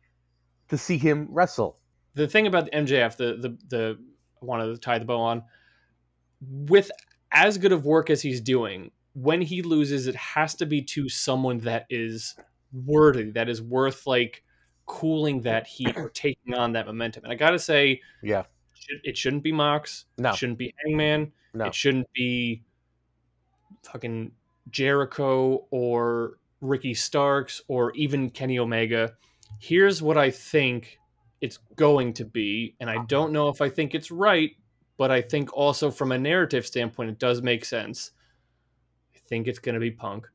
to 0.68 0.78
see 0.78 0.96
him 0.98 1.28
wrestle. 1.30 1.78
the 2.14 2.26
thing 2.28 2.46
about 2.46 2.64
the 2.66 2.70
MJF, 2.72 3.16
the 3.16 3.36
the 3.36 3.58
the 3.68 3.98
I 4.42 4.44
wanted 4.44 4.66
to 4.72 4.78
tie 4.78 4.98
the 4.98 5.04
bow 5.04 5.20
on, 5.20 5.42
with 6.40 6.90
as 7.32 7.58
good 7.58 7.72
of 7.72 7.84
work 7.84 8.10
as 8.10 8.22
he's 8.22 8.40
doing, 8.40 8.90
when 9.14 9.40
he 9.40 9.62
loses, 9.62 10.06
it 10.06 10.14
has 10.16 10.54
to 10.56 10.66
be 10.66 10.82
to 10.82 11.08
someone 11.08 11.58
that 11.60 11.86
is 11.90 12.34
worthy, 12.72 13.30
that 13.30 13.48
is 13.48 13.60
worth 13.62 14.06
like 14.06 14.42
cooling 14.86 15.40
that 15.42 15.66
heat 15.66 15.96
or 15.96 16.10
taking 16.14 16.54
on 16.54 16.72
that 16.72 16.86
momentum. 16.86 17.24
And 17.24 17.32
I 17.32 17.36
gotta 17.36 17.58
say, 17.58 18.00
Yeah. 18.22 18.44
it 19.02 19.16
shouldn't 19.16 19.42
be 19.42 19.52
Mox. 19.52 20.04
No. 20.18 20.30
It 20.30 20.36
shouldn't 20.36 20.58
be 20.58 20.74
Hangman. 20.84 21.32
No. 21.54 21.66
It 21.66 21.74
shouldn't 21.74 22.06
be 22.12 22.62
fucking 23.84 24.32
Jericho 24.70 25.66
or 25.70 26.38
Ricky 26.64 26.94
Starks 26.94 27.60
or 27.68 27.92
even 27.92 28.30
Kenny 28.30 28.58
Omega. 28.58 29.12
Here's 29.60 30.02
what 30.02 30.18
I 30.18 30.30
think 30.30 30.98
it's 31.40 31.58
going 31.76 32.14
to 32.14 32.24
be, 32.24 32.74
and 32.80 32.88
I 32.90 33.04
don't 33.06 33.32
know 33.32 33.48
if 33.48 33.60
I 33.60 33.68
think 33.68 33.94
it's 33.94 34.10
right, 34.10 34.50
but 34.96 35.10
I 35.10 35.20
think 35.20 35.52
also 35.52 35.90
from 35.90 36.12
a 36.12 36.18
narrative 36.18 36.66
standpoint, 36.66 37.10
it 37.10 37.18
does 37.18 37.42
make 37.42 37.64
sense. 37.64 38.12
I 39.14 39.18
think 39.28 39.46
it's 39.46 39.58
going 39.58 39.74
to 39.74 39.80
be 39.80 39.90
Punk. 39.90 40.26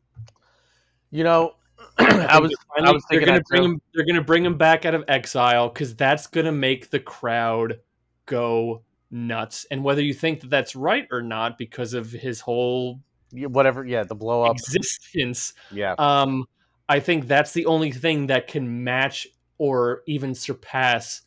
You 1.11 1.23
know, 1.23 1.53
I 1.97 2.05
think 2.05 2.41
was 2.41 2.51
they're 2.51 2.57
I 2.75 2.75
finally- 2.75 2.93
was 2.93 3.03
they're 3.09 3.19
thinking 3.19 3.33
gonna 3.33 3.43
bring 3.49 3.63
him. 3.63 3.81
They're 3.93 4.05
gonna 4.05 4.23
bring 4.23 4.45
him 4.45 4.57
back 4.57 4.85
out 4.85 4.95
of 4.95 5.03
exile 5.07 5.69
because 5.69 5.95
that's 5.95 6.27
gonna 6.27 6.51
make 6.51 6.89
the 6.91 6.99
crowd 6.99 7.79
go 8.25 8.83
nuts. 9.09 9.65
And 9.71 9.83
whether 9.83 10.01
you 10.03 10.13
think 10.13 10.41
that 10.41 10.49
that's 10.49 10.75
right 10.75 11.07
or 11.11 11.21
not, 11.21 11.57
because 11.57 11.93
of 11.95 12.11
his 12.11 12.39
whole 12.41 12.99
whatever. 13.31 13.85
Yeah, 13.85 14.03
the 14.03 14.15
blow 14.15 14.43
up. 14.43 14.55
existence, 14.55 15.53
Yeah, 15.71 15.95
um, 15.97 16.45
I 16.87 16.99
think 16.99 17.27
that's 17.27 17.53
the 17.53 17.65
only 17.65 17.91
thing 17.91 18.27
that 18.27 18.47
can 18.47 18.83
match 18.83 19.27
or 19.57 20.01
even 20.07 20.33
surpass 20.33 21.21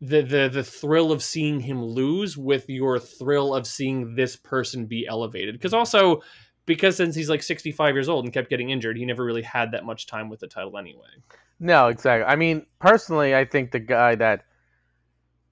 the 0.00 0.22
the 0.22 0.48
the 0.52 0.62
thrill 0.64 1.10
of 1.10 1.22
seeing 1.22 1.60
him 1.60 1.82
lose 1.82 2.36
with 2.36 2.68
your 2.68 2.98
thrill 2.98 3.54
of 3.54 3.66
seeing 3.66 4.14
this 4.14 4.36
person 4.36 4.86
be 4.86 5.06
elevated. 5.06 5.54
Because 5.54 5.74
also, 5.74 6.22
because 6.66 6.96
since 6.96 7.14
he's 7.14 7.28
like 7.28 7.42
65 7.42 7.94
years 7.94 8.08
old 8.08 8.24
and 8.24 8.32
kept 8.32 8.50
getting 8.50 8.70
injured, 8.70 8.96
he 8.96 9.04
never 9.04 9.24
really 9.24 9.42
had 9.42 9.72
that 9.72 9.84
much 9.84 10.06
time 10.06 10.28
with 10.28 10.40
the 10.40 10.46
title 10.46 10.78
anyway. 10.78 11.08
no, 11.58 11.88
exactly. 11.88 12.24
I 12.24 12.36
mean, 12.36 12.66
personally, 12.78 13.34
I 13.34 13.44
think 13.44 13.72
the 13.72 13.80
guy 13.80 14.14
that 14.14 14.44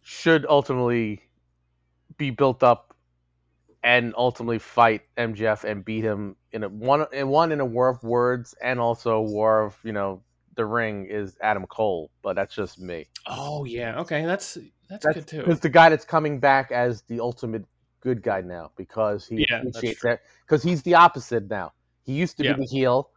should 0.03 0.47
ultimately 0.49 1.23
be 2.17 2.31
built 2.31 2.63
up 2.63 2.86
and 3.87 4.12
ultimately 4.19 4.59
fight 4.59 5.02
MJF 5.16 5.62
and 5.64 5.85
beat 5.85 6.02
him 6.02 6.37
in 6.50 6.64
a 6.64 6.69
one 6.69 7.07
in 7.12 7.28
one 7.28 7.52
in 7.52 7.61
a 7.61 7.64
war 7.64 7.88
of 7.88 8.02
words 8.02 8.52
and 8.61 8.81
also 8.81 9.16
a 9.16 9.23
war 9.23 9.62
of 9.64 9.78
you 9.85 9.93
know 9.93 10.23
the 10.57 10.66
ring 10.66 11.06
is 11.06 11.37
Adam 11.41 11.67
Cole, 11.69 12.11
but 12.23 12.34
that's 12.34 12.54
just 12.54 12.80
me. 12.80 13.06
Oh 13.28 13.65
yeah, 13.65 14.00
okay, 14.00 14.26
that's 14.26 14.54
that's, 14.89 15.04
That's 15.04 15.15
good 15.15 15.26
too. 15.28 15.39
Because 15.39 15.61
the 15.61 15.69
guy 15.69 15.89
that's 15.89 16.04
coming 16.04 16.41
back 16.41 16.73
as 16.73 17.02
the 17.02 17.21
ultimate 17.21 17.65
good 18.00 18.23
guy 18.23 18.41
now 18.41 18.73
because 18.76 19.26
he 19.26 19.39
Yeah, 19.39 19.61
appreciates 19.61 20.02
that 20.02 20.21
because 20.47 20.63
he's 20.65 20.82
the 20.82 20.95
opposite 20.95 21.49
now. 21.49 21.73
He 22.04 22.13
used 22.15 22.37
to 22.39 22.45
Yeah. 22.45 22.54
be 22.54 22.63
the 22.63 22.69
heel. 22.71 23.11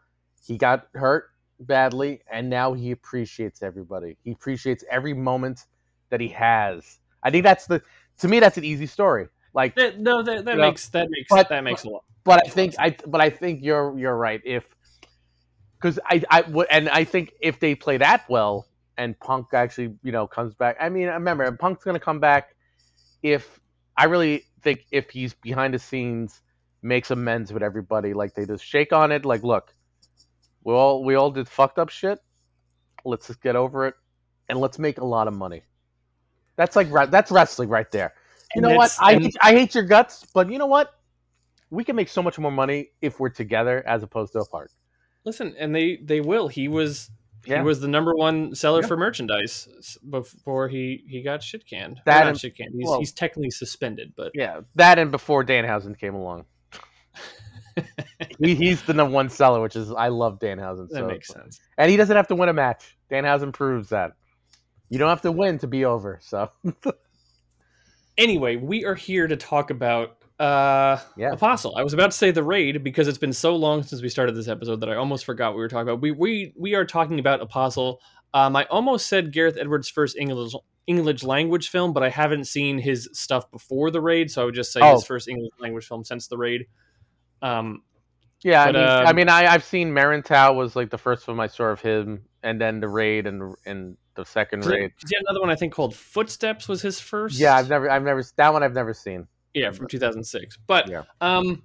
He 0.45 0.57
got 0.57 0.87
hurt 0.93 1.25
badly, 1.61 2.21
and 2.31 2.49
now 2.49 2.73
he 2.73 2.91
appreciates 2.91 3.63
everybody. 3.63 4.17
He 4.23 4.31
appreciates 4.31 4.83
every 4.91 5.13
moment 5.13 5.65
that 6.09 6.21
he 6.21 6.27
has. 6.29 6.99
I 7.23 7.31
think 7.31 7.43
that's 7.43 7.65
the 7.67 7.81
to 8.19 8.27
me 8.27 8.39
that's 8.39 8.57
an 8.57 8.63
easy 8.65 8.85
story. 8.85 9.27
Like, 9.53 9.75
That, 9.75 9.99
no, 9.99 10.21
that, 10.21 10.45
that 10.45 10.51
You 10.51 10.57
know, 10.57 10.67
makes 10.67 10.89
that 10.89 11.09
makes 11.09 11.27
but- 11.29 11.49
that 11.49 11.63
makes 11.63 11.83
a 11.83 11.89
lot. 11.89 12.03
but 12.23 12.39
I 12.39 12.43
makes 12.43 12.53
think 12.53 12.75
I 12.79 12.95
but 13.07 13.21
I 13.21 13.29
think 13.29 13.63
you're 13.63 13.97
you're 13.97 14.15
right. 14.15 14.41
If 14.45 14.63
because 15.77 15.99
I 16.05 16.23
I 16.29 16.41
would 16.41 16.67
and 16.69 16.89
I 16.89 17.03
think 17.03 17.33
if 17.41 17.59
they 17.59 17.73
play 17.75 17.97
that 17.97 18.29
well 18.29 18.67
and 18.97 19.17
Punk 19.19 19.53
actually 19.53 19.95
you 20.03 20.11
know 20.11 20.27
comes 20.27 20.53
back. 20.53 20.77
I 20.79 20.89
mean, 20.89 21.07
remember 21.07 21.51
Punk's 21.53 21.83
gonna 21.83 21.99
come 21.99 22.19
back 22.19 22.55
if 23.23 23.59
I 23.97 24.05
really 24.05 24.43
think 24.61 24.85
if 24.91 25.09
he's 25.09 25.33
behind 25.33 25.73
the 25.73 25.79
scenes 25.79 26.41
makes 26.81 27.11
amends 27.11 27.51
with 27.51 27.63
everybody, 27.63 28.13
like 28.13 28.33
they 28.35 28.45
just 28.45 28.63
shake 28.63 28.93
on 28.93 29.11
it. 29.11 29.25
Like, 29.25 29.43
look, 29.43 29.73
we 30.63 30.73
all 30.73 31.03
we 31.03 31.15
all 31.15 31.31
did 31.31 31.47
fucked 31.47 31.79
up 31.79 31.89
shit. 31.89 32.19
Let's 33.05 33.27
just 33.27 33.41
get 33.41 33.55
over 33.55 33.87
it 33.87 33.95
and 34.49 34.59
let's 34.59 34.77
make 34.77 34.99
a 34.99 35.05
lot 35.05 35.27
of 35.27 35.33
money. 35.33 35.63
That's 36.55 36.75
like 36.75 36.89
that's 37.09 37.31
wrestling 37.31 37.69
right 37.69 37.89
there. 37.91 38.13
You 38.55 38.61
know 38.61 38.75
what? 38.75 38.95
I 38.99 39.13
and- 39.13 39.23
hate, 39.23 39.35
I 39.41 39.51
hate 39.53 39.75
your 39.75 39.83
guts, 39.83 40.25
but 40.33 40.51
you 40.51 40.57
know 40.57 40.65
what? 40.67 40.93
We 41.69 41.83
can 41.83 41.95
make 41.95 42.09
so 42.09 42.23
much 42.23 42.39
more 42.39 42.51
money 42.51 42.89
if 43.01 43.19
we're 43.19 43.29
together 43.29 43.83
as 43.85 44.01
opposed 44.01 44.33
to 44.33 44.39
apart. 44.39 44.71
Listen, 45.25 45.55
and 45.59 45.75
they 45.75 45.97
they 45.97 46.19
will. 46.21 46.47
He 46.47 46.67
was 46.67 47.11
Yeah. 47.45 47.57
he 47.59 47.63
was 47.63 47.79
the 47.79 47.87
number 47.87 48.15
one 48.15 48.55
seller 48.55 48.81
Yeah. 48.81 48.87
for 48.87 48.97
merchandise 48.97 49.97
before 50.09 50.67
he 50.67 51.03
he 51.07 51.21
got 51.21 51.43
shit 51.43 51.67
canned. 51.67 52.01
That 52.05 52.27
and- 52.27 52.39
shit 52.39 52.57
canned. 52.57 52.73
He's, 52.73 52.87
well- 52.87 52.99
he's 52.99 53.11
technically 53.11 53.51
suspended, 53.51 54.13
but 54.15 54.31
Yeah, 54.33 54.61
that 54.75 54.97
and 54.97 55.11
before 55.11 55.43
Danhausen 55.43 55.97
came 55.97 56.15
along, 56.15 56.45
he, 58.39 58.55
he's 58.55 58.81
the 58.83 58.93
number 58.93 59.13
one 59.13 59.29
seller, 59.29 59.61
which 59.61 59.75
is 59.75 59.91
I 59.91 60.07
love 60.07 60.39
Danhausen. 60.39 60.89
that 60.89 60.95
so 60.99 61.07
makes 61.07 61.27
sense. 61.27 61.59
and 61.77 61.89
he 61.91 61.97
doesn't 61.97 62.15
have 62.15 62.27
to 62.29 62.35
win 62.35 62.49
a 62.49 62.53
match. 62.53 62.97
Danhausen 63.11 63.53
proves 63.53 63.89
that 63.89 64.13
you 64.89 64.97
don't 64.97 65.09
have 65.09 65.21
to 65.21 65.31
win 65.31 65.59
to 65.59 65.67
be 65.67 65.85
over. 65.85 66.19
So 66.21 66.49
Anyway, 68.19 68.57
we 68.57 68.85
are 68.85 68.95
here 68.95 69.27
to 69.27 69.35
talk 69.37 69.71
about 69.71 70.17
uh 70.39 70.97
Yeah. 71.17 71.31
Apostle. 71.31 71.75
I 71.75 71.83
was 71.83 71.93
about 71.93 72.11
to 72.11 72.17
say 72.17 72.31
the 72.31 72.43
raid 72.43 72.83
because 72.83 73.07
it's 73.07 73.17
been 73.17 73.33
so 73.33 73.55
long 73.55 73.81
since 73.83 74.01
we 74.01 74.09
started 74.09 74.35
this 74.35 74.47
episode 74.47 74.81
that 74.81 74.89
I 74.89 74.95
almost 74.95 75.25
forgot 75.25 75.53
we 75.55 75.59
were 75.61 75.67
talking 75.69 75.89
about. 75.89 76.01
We 76.01 76.11
we 76.11 76.53
we 76.57 76.75
are 76.75 76.85
talking 76.85 77.17
about 77.19 77.41
Apostle. 77.41 78.01
Um, 78.33 78.55
I 78.55 78.65
almost 78.65 79.07
said 79.07 79.31
Gareth 79.33 79.57
Edwards' 79.59 79.89
first 79.89 80.15
English 80.17 80.53
English 80.85 81.23
language 81.23 81.69
film, 81.69 81.93
but 81.93 82.03
I 82.03 82.09
haven't 82.09 82.45
seen 82.45 82.77
his 82.77 83.09
stuff 83.13 83.49
before 83.51 83.89
the 83.91 84.01
raid, 84.01 84.29
so 84.31 84.41
I 84.41 84.45
would 84.45 84.55
just 84.55 84.71
say 84.71 84.79
Oh. 84.83 84.95
his 84.95 85.05
first 85.05 85.27
English 85.27 85.51
language 85.59 85.87
film 85.87 86.03
since 86.03 86.27
the 86.27 86.37
raid. 86.37 86.65
Um, 87.41 87.83
yeah, 88.43 88.65
But, 88.71 88.75
I 88.75 88.79
mean, 88.79 88.89
um, 88.89 89.07
I 89.07 89.13
mean, 89.13 89.29
I, 89.29 89.53
I've 89.53 89.63
seen 89.63 89.91
Merantau 89.91 90.55
was 90.55 90.75
like 90.75 90.89
the 90.89 90.97
first 90.97 91.25
film 91.25 91.39
I 91.39 91.47
saw 91.47 91.65
of 91.65 91.81
him, 91.81 92.25
and 92.43 92.59
then 92.59 92.79
the 92.79 92.87
raid 92.87 93.27
and 93.27 93.55
and 93.65 93.97
the 94.19 94.25
second 94.25 94.65
raid. 94.65 94.91
he 95.07 95.15
had 95.15 95.23
another 95.27 95.39
one 95.41 95.49
I 95.49 95.55
think 95.55 95.73
called 95.73 95.95
Footsteps 95.95 96.67
was 96.67 96.81
his 96.81 96.99
first. 96.99 97.39
Yeah, 97.39 97.55
I've 97.55 97.69
never, 97.69 97.89
I've 97.89 98.03
never 98.03 98.23
that 98.35 98.53
one 98.53 98.63
I've 98.63 98.73
never 98.73 98.93
seen. 98.93 99.27
yeah 99.53 99.71
from 99.71 99.87
2006 99.87 100.57
but 100.67 100.87
Yeah. 100.89 101.03
um 101.21 101.63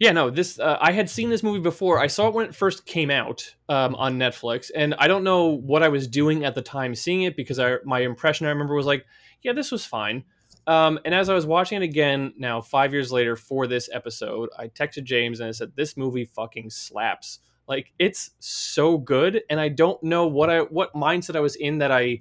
yeah 0.00 0.10
no 0.10 0.30
this 0.30 0.58
uh, 0.58 0.76
i 0.80 0.90
had 0.90 1.08
seen 1.08 1.30
this 1.30 1.44
movie 1.44 1.60
before 1.60 2.00
i 2.00 2.08
saw 2.08 2.26
it 2.26 2.34
when 2.34 2.46
it 2.46 2.54
first 2.54 2.84
came 2.86 3.08
out 3.10 3.54
um, 3.68 3.94
on 3.94 4.18
netflix 4.18 4.70
and 4.74 4.94
i 4.98 5.06
don't 5.06 5.22
know 5.22 5.46
what 5.46 5.84
i 5.84 5.88
was 5.88 6.08
doing 6.08 6.44
at 6.44 6.56
the 6.56 6.60
time 6.62 6.92
seeing 6.96 7.22
it 7.22 7.36
because 7.36 7.60
I, 7.60 7.76
my 7.84 8.00
impression 8.00 8.46
i 8.46 8.50
remember 8.50 8.74
was 8.74 8.84
like 8.86 9.06
yeah 9.42 9.52
this 9.52 9.70
was 9.70 9.84
fine 9.86 10.24
um, 10.66 10.98
and 11.04 11.14
as 11.14 11.28
i 11.28 11.34
was 11.34 11.46
watching 11.46 11.80
it 11.80 11.84
again 11.84 12.32
now 12.36 12.60
five 12.60 12.92
years 12.92 13.12
later 13.12 13.36
for 13.36 13.68
this 13.68 13.88
episode 13.92 14.48
i 14.58 14.66
texted 14.66 15.04
james 15.04 15.38
and 15.38 15.48
i 15.48 15.52
said 15.52 15.70
this 15.76 15.96
movie 15.96 16.24
fucking 16.24 16.68
slaps 16.70 17.38
like 17.66 17.92
it's 17.98 18.30
so 18.40 18.98
good 18.98 19.42
and 19.50 19.60
i 19.60 19.68
don't 19.68 20.02
know 20.02 20.26
what 20.26 20.50
i 20.50 20.60
what 20.60 20.92
mindset 20.94 21.36
i 21.36 21.40
was 21.40 21.56
in 21.56 21.78
that 21.78 21.90
i 21.92 22.20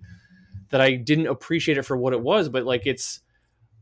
that 0.69 0.82
i 0.82 0.93
didn't 0.95 1.27
appreciate 1.27 1.77
it 1.77 1.84
for 1.84 1.97
what 1.97 2.13
it 2.13 2.21
was 2.21 2.49
but 2.49 2.63
like 2.65 2.86
it's 2.86 3.21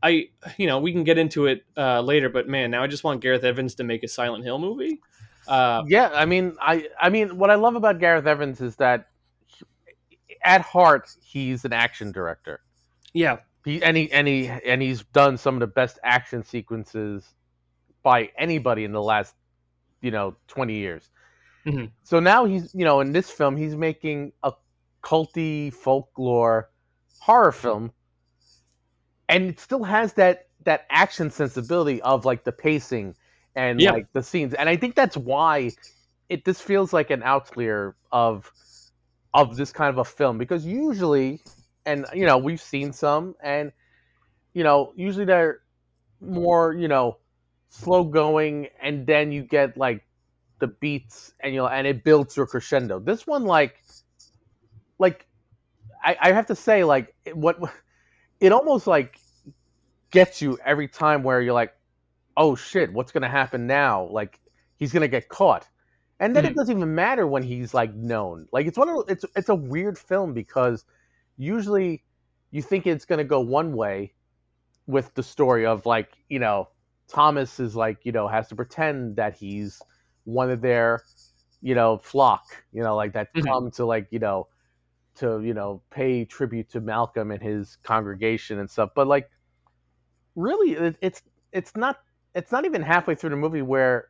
I, 0.04 0.30
you 0.58 0.66
know, 0.66 0.80
we 0.80 0.90
can 0.90 1.04
get 1.04 1.16
into 1.16 1.46
it 1.46 1.64
uh, 1.76 2.00
later, 2.00 2.28
but 2.28 2.48
man, 2.48 2.72
now 2.72 2.82
I 2.82 2.88
just 2.88 3.04
want 3.04 3.20
Gareth 3.20 3.44
Evans 3.44 3.76
to 3.76 3.84
make 3.84 4.02
a 4.02 4.08
Silent 4.08 4.42
Hill 4.42 4.58
movie. 4.58 5.00
Uh, 5.46 5.84
yeah, 5.86 6.10
I 6.12 6.24
mean, 6.24 6.56
I, 6.60 6.88
I 7.00 7.08
mean, 7.08 7.38
what 7.38 7.50
I 7.50 7.54
love 7.54 7.76
about 7.76 8.00
Gareth 8.00 8.26
Evans 8.26 8.60
is 8.60 8.74
that, 8.76 9.06
he- 9.46 9.64
at 10.44 10.62
heart, 10.62 11.08
he's 11.22 11.64
an 11.64 11.72
action 11.72 12.10
director. 12.10 12.62
yeah, 13.14 13.36
He 13.64 13.80
and 13.80 13.96
he 13.96 14.10
and 14.10 14.26
he 14.26 14.48
and 14.48 14.82
he's 14.82 15.04
done 15.04 15.36
some 15.38 15.54
of 15.54 15.60
the 15.60 15.68
best 15.68 16.00
action 16.02 16.42
sequences 16.42 17.24
by 18.02 18.30
anybody 18.36 18.82
in 18.82 18.90
the 18.90 19.02
last, 19.02 19.36
you 20.00 20.10
know, 20.10 20.34
twenty 20.48 20.74
years. 20.78 21.10
Mhm. 21.66 21.92
So 22.04 22.20
now 22.20 22.44
he's, 22.44 22.74
you 22.74 22.84
know, 22.84 23.00
in 23.00 23.12
this 23.12 23.30
film, 23.30 23.56
he's 23.56 23.76
making 23.76 24.32
a 24.42 24.52
culty 25.02 25.72
folklore 25.72 26.70
horror 27.18 27.52
film, 27.52 27.92
and 29.28 29.44
it 29.44 29.60
still 29.60 29.84
has 29.84 30.14
that 30.14 30.48
that 30.64 30.86
action 30.90 31.30
sensibility 31.30 32.00
of 32.02 32.24
like 32.24 32.44
the 32.44 32.52
pacing 32.52 33.14
and 33.54 33.84
Yeah. 33.84 33.90
like 33.90 34.06
the 34.12 34.22
scenes, 34.22 34.54
and 34.54 34.68
I 34.68 34.76
think 34.76 34.94
that's 34.94 35.16
why 35.16 35.74
it 36.28 36.44
this 36.44 36.60
feels 36.60 36.92
like 36.92 37.10
an 37.10 37.22
outlier 37.22 37.96
of 38.12 38.52
of 39.34 39.56
this 39.56 39.72
kind 39.72 39.90
of 39.90 39.98
a 39.98 40.04
film 40.04 40.38
because 40.38 40.66
usually, 40.66 41.42
and 41.86 42.06
you 42.14 42.26
know, 42.26 42.38
we've 42.38 42.60
seen 42.60 42.92
some, 42.92 43.34
and 43.42 43.72
you 44.54 44.64
know, 44.64 44.92
usually 44.96 45.24
they're 45.26 45.60
more 46.20 46.74
you 46.74 46.88
know 46.88 47.18
slow 47.70 48.04
going, 48.04 48.68
and 48.82 49.06
then 49.06 49.32
you 49.32 49.42
get 49.42 49.76
like 49.76 50.04
the 50.62 50.68
beats, 50.68 51.34
and 51.42 51.54
you 51.54 51.60
know, 51.60 51.68
and 51.68 51.86
it 51.88 52.04
builds 52.04 52.36
to 52.36 52.42
a 52.42 52.48
crescendo. 52.48 53.00
This 53.00 53.28
one, 53.28 53.44
like, 53.44 53.76
like 54.98 55.26
I, 56.04 56.16
I 56.20 56.32
have 56.32 56.46
to 56.46 56.56
say, 56.56 56.84
like, 56.84 57.14
what 57.34 57.58
it 58.40 58.52
almost 58.52 58.86
like 58.86 59.20
gets 60.12 60.42
you 60.42 60.58
every 60.64 60.88
time 60.88 61.24
where 61.24 61.40
you're 61.42 61.54
like, 61.54 61.74
oh 62.36 62.56
shit, 62.56 62.92
what's 62.92 63.12
gonna 63.12 63.28
happen 63.28 63.66
now? 63.66 64.04
Like, 64.10 64.40
he's 64.76 64.92
gonna 64.92 65.08
get 65.08 65.28
caught, 65.28 65.68
and 66.20 66.36
then 66.36 66.44
Mhm. 66.44 66.52
it 66.52 66.56
doesn't 66.56 66.76
even 66.76 66.94
matter 66.94 67.26
when 67.26 67.42
he's 67.42 67.74
like 67.74 67.94
known. 67.94 68.46
Like, 68.52 68.66
it's 68.66 68.78
one 68.78 68.88
of 68.90 69.04
it's 69.08 69.24
it's 69.36 69.50
a 69.50 69.54
weird 69.56 69.98
film 69.98 70.34
because 70.34 70.84
usually 71.36 72.04
you 72.52 72.62
think 72.62 72.86
it's 72.86 73.06
gonna 73.06 73.24
go 73.24 73.40
one 73.40 73.74
way 73.74 74.14
with 74.86 75.14
the 75.14 75.22
story 75.22 75.66
of 75.66 75.86
like 75.86 76.10
you 76.28 76.38
know 76.40 76.68
Thomas 77.08 77.60
is 77.60 77.76
like 77.76 78.04
you 78.04 78.12
know 78.12 78.28
has 78.28 78.48
to 78.48 78.56
pretend 78.56 79.16
that 79.16 79.36
he's 79.36 79.82
one 80.24 80.50
of 80.50 80.60
their 80.60 81.02
you 81.60 81.74
know 81.74 81.98
flock 81.98 82.64
you 82.72 82.82
know 82.82 82.96
like 82.96 83.12
that 83.12 83.28
Mhm. 83.36 83.44
come 83.46 83.70
to 83.70 83.84
like 83.84 84.08
you 84.10 84.18
know 84.18 84.48
to 85.16 85.40
you 85.42 85.54
know 85.54 85.82
pay 85.90 86.24
tribute 86.24 86.70
to 86.70 86.80
Malcolm 86.80 87.30
and 87.30 87.42
his 87.42 87.76
congregation 87.84 88.58
and 88.58 88.70
stuff 88.70 88.90
but 88.94 89.06
like 89.06 89.30
really 90.34 90.72
it, 90.72 90.96
it's 91.02 91.22
it's 91.52 91.76
not 91.76 91.98
it's 92.34 92.50
not 92.52 92.64
even 92.64 92.82
halfway 92.82 93.14
through 93.14 93.30
the 93.30 93.36
movie 93.36 93.62
where 93.62 94.08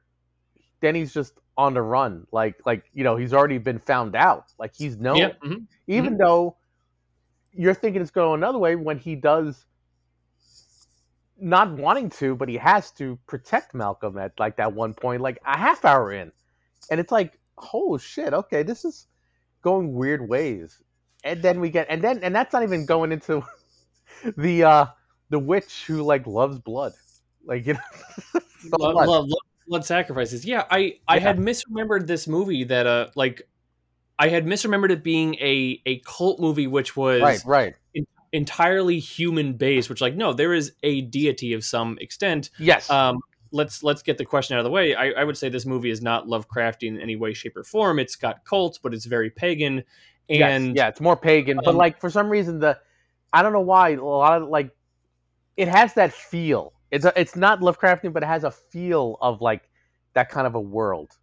Denny's 0.81 1.13
just 1.13 1.35
on 1.57 1.75
the 1.75 1.83
run 1.83 2.27
like 2.33 2.57
like 2.67 2.85
you 2.95 3.05
know 3.05 3.17
he's 3.17 3.33
already 3.35 3.59
been 3.59 3.79
found 3.79 4.15
out 4.17 4.53
like 4.59 4.73
he's 4.75 4.97
known 4.99 5.19
Yeah. 5.19 5.33
mhm. 5.45 5.67
even 5.87 6.17
though 6.17 6.57
you're 7.53 7.75
thinking 7.75 8.01
it's 8.01 8.11
going 8.11 8.41
another 8.41 8.59
way 8.59 8.77
when 8.77 8.99
he 8.99 9.15
does 9.17 9.67
not 11.39 11.73
wanting 11.73 12.11
to, 12.11 12.37
but 12.37 12.49
he 12.49 12.57
has 12.57 12.91
to 12.93 13.19
protect 13.27 13.75
Malcolm 13.75 14.19
at 14.19 14.33
like 14.39 14.57
that 14.57 14.75
one 14.75 14.95
point, 14.95 15.23
like 15.23 15.39
a 15.47 15.57
half 15.59 15.85
hour 15.85 16.13
in. 16.13 16.33
And 16.91 17.01
it's 17.01 17.13
like, 17.13 17.39
oh 17.73 17.99
shit, 17.99 18.33
okay, 18.35 18.63
this 18.63 18.85
is 18.85 19.07
going 19.63 19.95
weird 19.95 20.29
ways. 20.29 20.81
And 21.25 21.43
then 21.43 21.61
we 21.61 21.71
get 21.71 21.87
and 21.89 22.03
then 22.03 22.21
and 22.23 22.35
that's 22.35 22.53
not 22.53 22.63
even 22.63 22.87
going 22.87 23.13
into 23.13 23.43
the 24.37 24.65
uh 24.65 24.87
the 25.31 25.39
witch 25.39 25.85
who 25.87 26.03
like 26.03 26.27
loves 26.27 26.59
blood. 26.59 26.95
Like 27.45 27.67
you 27.67 27.75
know 27.75 27.81
so 28.59 28.77
Love, 28.79 28.95
much. 28.95 29.09
love, 29.09 29.25
love 29.29 29.39
blood 29.67 29.85
sacrifices. 29.85 30.45
Yeah, 30.45 30.65
I 30.71 30.99
I 31.09 31.17
Yeah. 31.17 31.21
had 31.21 31.39
misremembered 31.39 32.07
this 32.07 32.27
movie 32.29 32.65
that 32.65 32.87
uh 32.87 33.09
like 33.15 33.43
I 34.19 34.29
had 34.29 34.47
misremembered 34.47 34.91
it 34.91 35.03
being 35.03 35.35
a 35.37 35.81
a 35.87 35.99
cult 36.01 36.41
movie 36.41 36.67
which 36.67 36.97
was 36.97 37.23
Right, 37.23 37.41
right. 37.45 37.75
Entirely 38.33 38.99
human 38.99 39.55
based, 39.55 39.91
which 39.91 40.01
like 40.01 40.15
no, 40.15 40.33
there 40.33 40.55
is 40.55 40.73
a 40.83 41.03
deity 41.03 41.53
of 41.53 41.65
some 41.65 41.99
extent. 42.01 42.51
Yes. 42.59 42.89
Um 42.91 43.21
let's 43.53 43.83
let's 43.83 44.03
get 44.03 44.19
the 44.19 44.25
question 44.25 44.57
out 44.57 44.61
of 44.61 44.65
the 44.65 44.71
way. 44.71 44.95
I, 44.95 45.11
I 45.11 45.25
would 45.25 45.37
say 45.37 45.49
this 45.49 45.67
movie 45.67 45.91
is 45.91 46.03
not 46.03 46.27
Lovecraftian 46.27 46.89
in 46.89 47.01
any 47.01 47.17
way, 47.17 47.35
shape, 47.35 47.57
or 47.57 47.65
form. 47.65 47.99
It's 47.99 48.17
got 48.17 48.45
cults, 48.45 48.79
but 48.79 48.95
it's 48.95 49.05
very 49.05 49.31
pagan. 49.31 49.85
And 50.29 50.69
yes, 50.69 50.77
yeah, 50.77 50.89
it's 50.89 51.01
more 51.01 51.17
pagan, 51.17 51.59
but 51.59 51.71
um, 51.71 51.77
like 51.77 52.01
for 52.01 52.11
some 52.11 52.29
reason 52.29 52.59
the 52.59 52.79
I 53.33 53.43
don't 53.43 53.53
know 53.53 53.61
why 53.61 53.91
a 53.91 54.03
lot 54.03 54.43
of 54.43 54.49
like 54.49 54.71
it 55.57 55.69
has 55.69 55.95
that 55.95 56.13
feel. 56.13 56.73
It's 56.91 57.05
a, 57.05 57.13
it's 57.19 57.37
not 57.37 57.61
Lovecraftian, 57.61 58.13
but 58.13 58.23
it 58.23 58.27
has 58.27 58.45
a 58.45 58.51
feel 58.51 59.17
of 59.21 59.41
like 59.41 59.69
that 60.15 60.29
kind 60.29 60.47
of 60.47 60.55
a 60.55 60.61
world. 60.61 61.17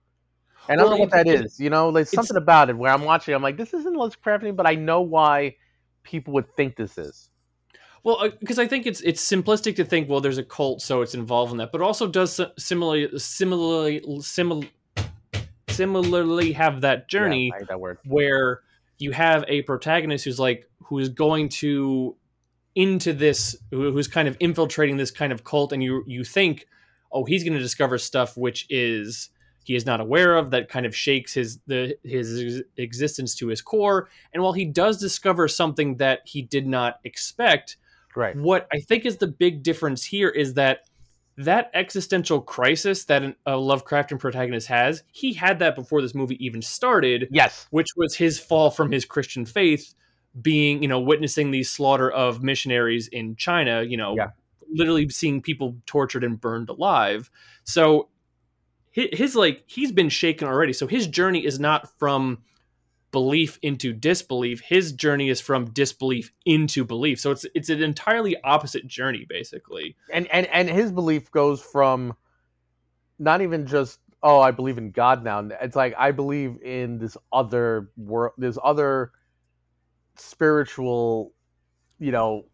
And 0.68 0.80
I 0.80 0.84
don't 0.84 0.92
know 0.92 0.98
what 0.98 1.12
that 1.12 1.28
is. 1.28 1.60
You 1.60 1.70
know, 1.70 1.92
there's 1.92 2.12
something 2.12 2.38
about 2.38 2.70
it 2.70 2.78
where 2.78 2.92
I'm 2.92 3.04
watching. 3.04 3.34
I'm 3.34 3.42
like, 3.42 3.58
this 3.58 3.74
isn't 3.74 3.96
Lovecraftian, 3.96 4.56
but 4.56 4.68
I 4.68 4.76
know 4.76 5.02
why 5.02 5.56
people 6.10 6.34
would 6.34 6.56
think 6.56 6.76
this 6.76 6.98
is. 6.98 7.30
Well, 8.04 8.18
uh, 8.22 8.30
because 8.40 8.58
I 8.60 8.68
think 8.68 8.86
it's 8.88 9.02
it's 9.02 9.22
simplistic 9.26 9.76
to 9.76 9.86
think, 9.86 10.10
well, 10.10 10.22
there's 10.22 10.38
a 10.38 10.44
cult, 10.44 10.82
so 10.82 11.02
it's 11.02 11.14
involved 11.14 11.52
in 11.52 11.58
that, 11.58 11.72
but 11.72 11.82
also 11.82 12.08
does 12.08 12.40
similarly 12.58 13.10
similarly 13.20 14.02
simil- 14.20 14.68
similarly 15.70 16.52
have 16.54 16.82
that 16.82 17.08
journey 17.08 17.52
Yeah, 17.58 17.66
that 17.70 17.80
word. 17.80 18.00
where 18.06 18.62
you 18.98 19.12
have 19.12 19.46
a 19.48 19.62
protagonist 19.64 20.26
who's 20.26 20.40
like 20.40 20.70
who 20.84 21.00
is 21.00 21.10
going 21.10 21.50
to 21.50 22.16
into 22.76 23.14
this 23.14 23.56
who- 23.72 23.92
who's 23.92 24.08
kind 24.08 24.28
of 24.28 24.36
infiltrating 24.40 24.98
this 24.98 25.12
kind 25.12 25.32
of 25.32 25.44
cult 25.44 25.72
and 25.74 25.84
you 25.84 26.04
you 26.08 26.24
think 26.24 26.68
oh 27.12 27.24
he's 27.26 27.44
going 27.44 27.54
to 27.54 27.60
discover 27.60 27.98
stuff 27.98 28.36
which 28.38 28.66
is 28.70 29.30
he 29.64 29.76
is 29.76 29.86
not 29.86 30.00
aware 30.02 30.36
of 30.36 30.52
that 30.52 30.70
kind 30.70 30.86
of 30.86 30.96
shakes 30.96 31.34
his 31.34 31.60
the 31.68 31.96
his 32.04 32.64
existence 32.78 33.36
to 33.36 33.48
his 33.48 33.62
core 33.62 34.10
and 34.34 34.42
while 34.42 34.54
he 34.54 34.66
does 34.66 35.00
discover 35.00 35.48
something 35.48 35.98
that 35.98 36.22
he 36.26 36.42
did 36.42 36.68
not 36.68 37.00
expect 37.04 37.78
Right. 38.16 38.36
what 38.36 38.68
I 38.74 38.80
think 38.80 39.06
is 39.06 39.18
the 39.18 39.28
big 39.28 39.62
difference 39.64 40.04
here 40.04 40.30
is 40.30 40.56
that 40.56 40.90
that 41.38 41.72
existential 41.74 42.42
crisis 42.42 43.06
that 43.06 43.24
an, 43.24 43.36
a 43.46 43.52
Lovecraftian 43.52 44.20
protagonist 44.20 44.68
has, 44.68 45.04
he 45.12 45.32
had 45.32 45.60
that 45.60 45.74
before 45.76 46.02
this 46.02 46.14
movie 46.14 46.44
even 46.46 46.62
started, 46.62 47.30
Yes. 47.32 47.68
which 47.70 47.88
was 47.96 48.16
his 48.16 48.38
fall 48.38 48.72
from 48.72 48.92
his 48.92 49.06
Christian 49.06 49.46
faith, 49.46 49.94
being, 50.42 50.82
you 50.82 50.90
know, 50.90 51.00
witnessing 51.00 51.52
the 51.52 51.64
slaughter 51.64 52.12
of 52.12 52.44
missionaries 52.44 53.08
in 53.08 53.38
China, 53.38 53.84
you 53.84 53.96
know, 53.96 54.16
Yeah. 54.18 54.32
literally 54.70 55.08
seeing 55.08 55.42
people 55.42 55.78
tortured 55.86 56.26
and 56.26 56.42
burned 56.42 56.68
alive. 56.68 57.32
So 57.64 58.09
his, 58.92 59.36
like 59.36 59.64
he's 59.68 59.92
been 59.92 60.10
shaken 60.10 60.48
already. 60.48 60.74
So 60.74 60.88
his 60.88 61.08
journey 61.08 61.46
is 61.46 61.60
not 61.60 61.90
from 61.98 62.40
belief 63.12 63.60
into 63.62 63.94
disbelief. 63.94 64.62
His 64.62 64.92
journey 64.92 65.30
is 65.30 65.42
from 65.42 65.72
disbelief 65.72 66.32
into 66.46 66.84
belief. 66.84 67.20
So 67.20 67.32
it's 67.32 67.46
it's 67.56 67.70
an 67.70 67.82
entirely 67.82 68.36
opposite 68.44 68.88
journey, 68.88 69.26
basically. 69.28 69.96
And 70.12 70.28
and 70.28 70.48
and 70.48 70.70
his 70.70 70.92
belief 70.92 71.32
goes 71.32 71.62
from 71.62 72.16
not 73.18 73.42
even 73.42 73.66
just 73.66 74.00
oh 74.24 74.40
I 74.40 74.52
believe 74.52 74.78
in 74.78 74.92
God 74.92 75.24
now. 75.24 75.48
It's 75.62 75.76
like 75.76 75.94
I 75.98 76.12
believe 76.12 76.62
in 76.62 76.98
this 77.00 77.18
other 77.32 77.90
world, 77.98 78.34
this 78.38 78.58
other 78.64 79.12
spiritual, 80.16 81.34
you 82.00 82.12
know, 82.12 82.46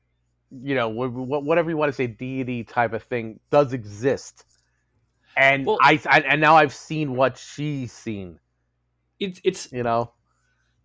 you 0.52 0.76
know, 0.76 0.89
wh- 0.91 1.12
wh- 1.12 1.43
whatever 1.45 1.69
you 1.69 1.78
want 1.78 1.89
to 1.89 1.95
say, 1.95 2.08
deity 2.08 2.63
type 2.63 2.93
of 2.93 3.04
thing 3.04 3.39
does 3.52 3.74
exist. 3.74 4.45
And 5.38 5.65
Well- 5.65 5.78
I, 5.82 6.00
I 6.06 6.19
and 6.21 6.39
now 6.41 6.56
I've 6.56 6.74
seen 6.74 7.15
what 7.15 7.38
she's 7.38 7.91
seen. 7.91 8.39
It's 9.19 9.39
it's 9.43 9.71
You 9.71 9.84
know, 9.84 10.13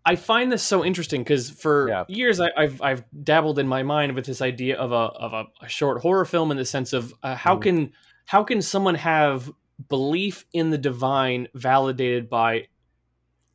I 0.04 0.16
find 0.16 0.50
this 0.50 0.62
so 0.62 0.84
interesting 0.84 1.22
because 1.22 1.50
for 1.50 1.88
Yeah. 1.88 2.04
years 2.08 2.40
I, 2.40 2.48
I've 2.56 2.80
I've 2.82 3.04
dabbled 3.22 3.58
in 3.58 3.66
my 3.68 3.82
mind 3.82 4.14
with 4.14 4.24
this 4.26 4.40
idea 4.42 4.76
of 4.76 4.92
a 4.92 4.94
of 4.94 5.32
a, 5.32 5.44
a 5.64 5.68
short 5.68 6.00
horror 6.02 6.24
film 6.24 6.50
in 6.50 6.56
the 6.56 6.64
sense 6.64 6.92
of 6.92 7.12
uh, 7.22 7.34
how 7.34 7.56
Mhm. 7.56 7.62
can 7.62 7.92
how 8.26 8.44
can 8.44 8.62
someone 8.62 8.94
have 8.96 9.50
belief 9.88 10.44
in 10.52 10.70
the 10.70 10.78
divine 10.78 11.48
validated 11.54 12.28
by 12.28 12.66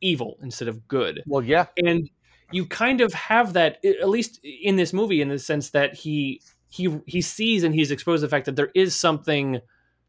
evil 0.00 0.38
instead 0.42 0.68
of 0.68 0.86
good 0.88 1.22
well, 1.26 1.42
yeah, 1.42 1.66
and 1.76 2.10
you 2.52 2.66
kind 2.66 3.00
of 3.00 3.12
have 3.14 3.54
that 3.54 3.84
at 3.84 4.08
least 4.08 4.38
in 4.44 4.76
this 4.76 4.92
movie 4.92 5.20
in 5.20 5.28
the 5.28 5.38
sense 5.38 5.70
that 5.70 5.94
he 5.94 6.40
he 6.68 7.00
he 7.06 7.20
sees 7.20 7.64
and 7.64 7.74
he's 7.74 7.90
exposed 7.90 8.20
to 8.20 8.26
the 8.26 8.30
fact 8.30 8.46
that 8.46 8.56
there 8.56 8.70
is 8.74 8.94
something 8.94 9.60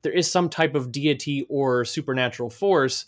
there 0.08 0.16
is 0.18 0.32
some 0.32 0.48
type 0.50 0.74
of 0.74 0.92
deity 0.92 1.46
or 1.50 1.84
supernatural 1.84 2.50
force 2.50 3.06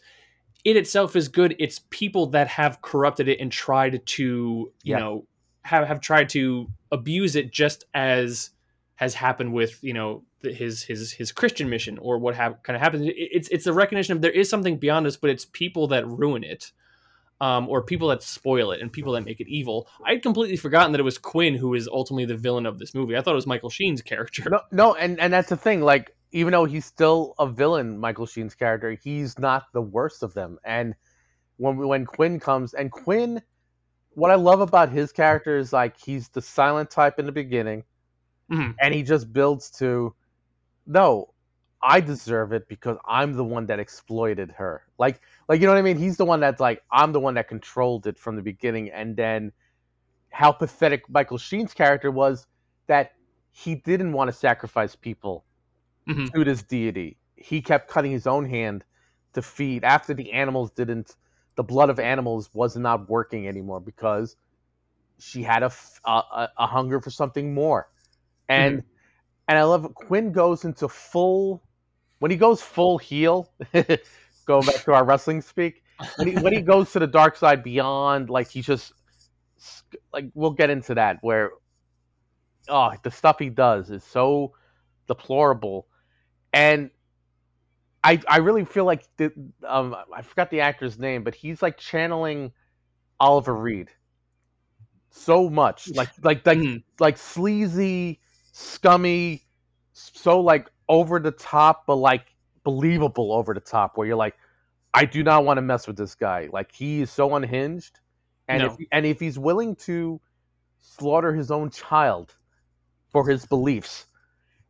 it 0.65 0.75
itself 0.75 1.15
is 1.15 1.29
good 1.29 1.55
it's 1.57 1.79
people 1.89 2.25
that 2.27 2.47
have 2.49 2.81
corrupted 2.81 3.29
it 3.29 3.39
and 3.39 3.51
tried 3.51 4.05
to 4.05 4.23
you 4.23 4.71
Yeah. 4.83 4.99
know 4.99 5.25
have 5.61 5.87
have 5.87 6.01
tried 6.01 6.27
to 6.29 6.67
abuse 6.91 7.35
it 7.37 7.51
just 7.51 7.85
as 7.93 8.49
has 8.95 9.13
happened 9.13 9.53
with 9.53 9.81
you 9.81 9.93
know 9.93 10.23
the- 10.41 10.51
his 10.53 10.83
his 10.83 11.11
his 11.13 11.31
Christian 11.31 11.69
mission 11.69 11.97
or 11.99 12.17
what 12.17 12.35
have 12.35 12.61
kind 12.63 12.75
of 12.75 12.81
happens. 12.81 13.03
It's 13.15 13.47
it's 13.49 13.67
a 13.67 13.73
recognition 13.73 14.13
of 14.15 14.21
there 14.21 14.31
is 14.31 14.49
something 14.49 14.77
beyond 14.77 15.07
us, 15.07 15.15
but 15.17 15.29
it's 15.29 15.45
people 15.45 15.87
that 15.87 16.05
ruin 16.07 16.43
it, 16.43 16.71
um, 17.41 17.67
or 17.69 17.81
people 17.83 18.07
that 18.09 18.21
spoil 18.23 18.71
it 18.71 18.81
and 18.81 18.91
people 18.91 19.13
that 19.13 19.23
make 19.25 19.39
it 19.39 19.47
evil. 19.47 19.87
I'd 20.05 20.21
completely 20.21 20.57
forgotten 20.57 20.91
that 20.93 20.99
it 20.99 21.03
was 21.03 21.17
Quinn 21.17 21.55
who 21.55 21.73
is 21.73 21.87
ultimately 21.87 22.25
the 22.25 22.37
villain 22.37 22.65
of 22.65 22.79
this 22.79 22.93
movie. 22.95 23.15
I 23.15 23.21
thought 23.21 23.31
it 23.31 23.35
was 23.35 23.47
Michael 23.47 23.69
Sheen's 23.69 24.01
character. 24.01 24.49
no, 24.49 24.61
no, 24.71 24.95
and 24.95 25.19
and 25.19 25.31
that's 25.31 25.49
the 25.49 25.57
thing. 25.57 25.81
Like, 25.81 26.15
even 26.31 26.51
though 26.51 26.65
he's 26.65 26.85
still 26.85 27.33
a 27.39 27.47
villain, 27.47 27.97
Michael 27.97 28.25
Sheen's 28.25 28.55
character, 28.55 28.91
he's 28.91 29.39
not 29.39 29.65
the 29.73 29.81
worst 29.81 30.23
of 30.23 30.33
them. 30.33 30.59
And 30.63 30.95
when 31.57 31.77
when 31.77 32.05
Quinn 32.05 32.39
comes, 32.39 32.73
and 32.73 32.91
Quinn, 32.91 33.41
what 34.11 34.31
I 34.31 34.35
love 34.35 34.61
about 34.61 34.89
his 34.89 35.11
character 35.11 35.57
is 35.57 35.73
like 35.73 35.97
he's 35.97 36.29
the 36.29 36.41
silent 36.41 36.89
type 36.91 37.19
in 37.19 37.25
the 37.25 37.31
beginning, 37.31 37.83
Mhm. 38.51 38.75
and 38.81 38.93
he 38.93 39.03
just 39.03 39.31
builds 39.33 39.69
to, 39.71 40.15
no, 40.85 41.33
I 41.81 42.01
deserve 42.01 42.51
it 42.53 42.67
because 42.67 42.97
I'm 43.05 43.33
the 43.33 43.43
one 43.43 43.65
that 43.67 43.79
exploited 43.79 44.51
her. 44.51 44.83
Like, 44.97 45.21
like 45.47 45.61
you 45.61 45.67
know 45.67 45.73
what 45.73 45.79
I 45.79 45.83
mean? 45.83 45.97
He's 45.97 46.17
the 46.17 46.25
one 46.25 46.39
that's 46.39 46.59
like 46.59 46.83
I'm 46.91 47.11
the 47.11 47.19
one 47.19 47.35
that 47.35 47.47
controlled 47.47 48.07
it 48.07 48.19
from 48.19 48.35
the 48.35 48.41
beginning, 48.41 48.91
and 48.91 49.15
then 49.15 49.51
how 50.31 50.51
pathetic 50.51 51.09
Michael 51.09 51.37
Sheen's 51.37 51.73
character 51.73 52.11
was 52.11 52.45
that 52.87 53.13
he 53.51 53.75
didn't 53.75 54.13
want 54.13 54.29
to 54.29 54.33
sacrifice 54.33 54.95
people 54.95 55.45
Mhm. 56.09 56.31
to 56.33 56.43
this 56.43 56.63
deity. 56.63 57.17
He 57.35 57.61
kept 57.61 57.89
cutting 57.89 58.11
his 58.11 58.27
own 58.27 58.45
hand 58.45 58.83
to 59.33 59.41
feed 59.41 59.83
after 59.83 60.13
the 60.13 60.31
animals 60.31 60.71
didn't 60.71 61.15
the 61.55 61.63
blood 61.63 61.89
of 61.89 61.99
animals 61.99 62.49
was 62.53 62.77
not 62.77 63.09
working 63.09 63.47
anymore 63.47 63.81
because 63.81 64.37
she 65.19 65.43
had 65.43 65.61
a 65.61 65.71
a 66.05 66.67
hunger 66.67 67.01
for 67.01 67.09
something 67.09 67.53
more 67.53 67.89
and 68.47 68.81
and 69.47 69.57
i 69.57 69.63
love 69.63 69.85
it. 69.85 69.93
quinn 69.93 70.31
goes 70.31 70.63
into 70.65 70.87
full 70.87 71.61
when 72.19 72.31
he 72.31 72.37
goes 72.37 72.61
full 72.61 72.97
heel 72.97 73.51
going 74.45 74.65
back 74.65 74.83
to 74.85 74.93
our 74.93 75.03
wrestling 75.03 75.41
speak 75.41 75.83
when 76.15 76.27
he, 76.29 76.35
when 76.37 76.53
he 76.53 76.61
goes 76.61 76.91
to 76.93 76.99
the 76.99 77.07
dark 77.07 77.35
side 77.35 77.61
beyond 77.63 78.29
like 78.29 78.49
he 78.49 78.61
just 78.61 78.93
like 80.13 80.25
we'll 80.33 80.51
get 80.51 80.69
into 80.69 80.95
that 80.95 81.17
where 81.21 81.51
oh 82.69 82.91
the 83.03 83.11
stuff 83.11 83.37
he 83.37 83.49
does 83.49 83.89
is 83.91 84.03
so 84.03 84.53
deplorable 85.07 85.87
and 86.53 86.89
i 88.03 88.19
i 88.29 88.37
really 88.37 88.65
feel 88.65 88.85
like 88.85 89.05
the, 89.17 89.31
um 89.67 89.95
i 90.15 90.21
forgot 90.21 90.49
the 90.49 90.61
actor's 90.61 90.97
name 90.99 91.23
but 91.23 91.35
he's 91.35 91.61
like 91.61 91.77
channeling 91.77 92.51
oliver 93.19 93.55
reed 93.55 93.89
so 95.11 95.49
much 95.49 95.93
like 95.93 96.09
like 96.23 96.45
like 96.45 96.59
Mhm. 96.59 96.83
like 96.99 97.17
sleazy 97.17 98.19
scummy 98.51 99.43
so 99.93 100.39
like 100.39 100.69
over 100.87 101.19
the 101.19 101.31
top 101.31 101.85
but 101.87 101.95
like 101.95 102.35
believable 102.63 103.33
over 103.33 103.53
the 103.53 103.59
top 103.59 103.97
where 103.97 104.07
you're 104.07 104.15
like 104.15 104.35
i 104.93 105.05
do 105.05 105.23
not 105.23 105.45
want 105.45 105.57
to 105.57 105.61
mess 105.61 105.87
with 105.87 105.97
this 105.97 106.15
guy 106.15 106.47
like 106.51 106.71
he 106.71 107.01
is 107.01 107.11
so 107.11 107.35
unhinged 107.35 107.99
and 108.47 108.63
No. 108.63 108.65
if 108.65 108.87
and 108.91 109.05
if 109.05 109.19
he's 109.19 109.37
willing 109.39 109.75
to 109.75 110.19
slaughter 110.79 111.33
his 111.33 111.51
own 111.51 111.69
child 111.69 112.35
for 113.11 113.27
his 113.27 113.45
beliefs 113.45 114.07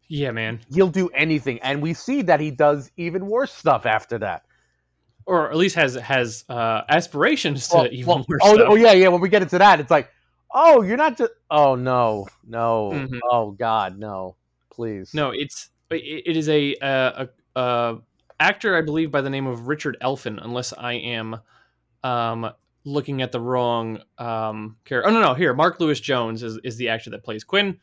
Yeah, 0.09 0.31
man. 0.31 0.59
he'll 0.73 0.89
do 0.89 1.07
anything 1.09 1.59
and 1.59 1.81
we 1.81 1.93
see 1.93 2.21
that 2.23 2.39
he 2.39 2.51
does 2.51 2.91
even 2.97 3.27
worse 3.27 3.53
stuff 3.53 3.85
after 3.85 4.17
that 4.19 4.43
Or 5.25 5.49
at 5.51 5.55
least 5.55 5.75
has 5.75 5.93
has 5.95 6.43
uh, 6.49 6.81
aspirations 6.89 7.67
to 7.69 7.77
Well- 7.77 7.87
even 7.91 8.07
well, 8.07 8.25
worse 8.27 8.39
oh, 8.43 8.55
stuff. 8.55 8.67
oh 8.71 8.75
yeah 8.75 8.91
yeah 8.93 9.07
when 9.09 9.21
we 9.21 9.29
get 9.29 9.41
into 9.43 9.57
that 9.59 9.79
it's 9.79 9.91
like 9.91 10.09
oh 10.53 10.81
you're 10.81 10.97
not 10.97 11.15
just 11.17 11.31
oh 11.51 11.75
no 11.75 12.27
no 12.47 12.89
Mhm. 12.93 13.19
oh 13.31 13.51
god 13.51 13.97
no 13.99 14.35
please 14.71 15.13
No, 15.13 15.29
it's 15.29 15.69
it, 15.91 16.23
it 16.25 16.37
is 16.37 16.49
a, 16.49 16.75
uh, 16.75 17.25
a 17.55 17.59
a 17.59 17.97
actor 18.39 18.75
I 18.77 18.81
believe 18.81 19.11
by 19.11 19.21
the 19.21 19.29
name 19.29 19.45
of 19.47 19.67
Richard 19.67 19.97
Elfyn, 20.01 20.39
unless 20.41 20.71
I 20.73 20.93
am 20.93 21.37
um, 22.03 22.49
looking 22.85 23.21
at 23.21 23.31
the 23.33 23.39
wrong 23.41 23.99
um, 24.17 24.77
character. 24.85 25.09
Oh 25.09 25.13
no, 25.13 25.19
no, 25.21 25.33
here 25.33 25.53
Mark 25.53 25.79
Lewis 25.79 25.99
Jones 25.99 26.41
is 26.43 26.57
is 26.63 26.77
the 26.77 26.89
actor 26.89 27.09
that 27.09 27.23
plays 27.23 27.43
Quinn. 27.43 27.77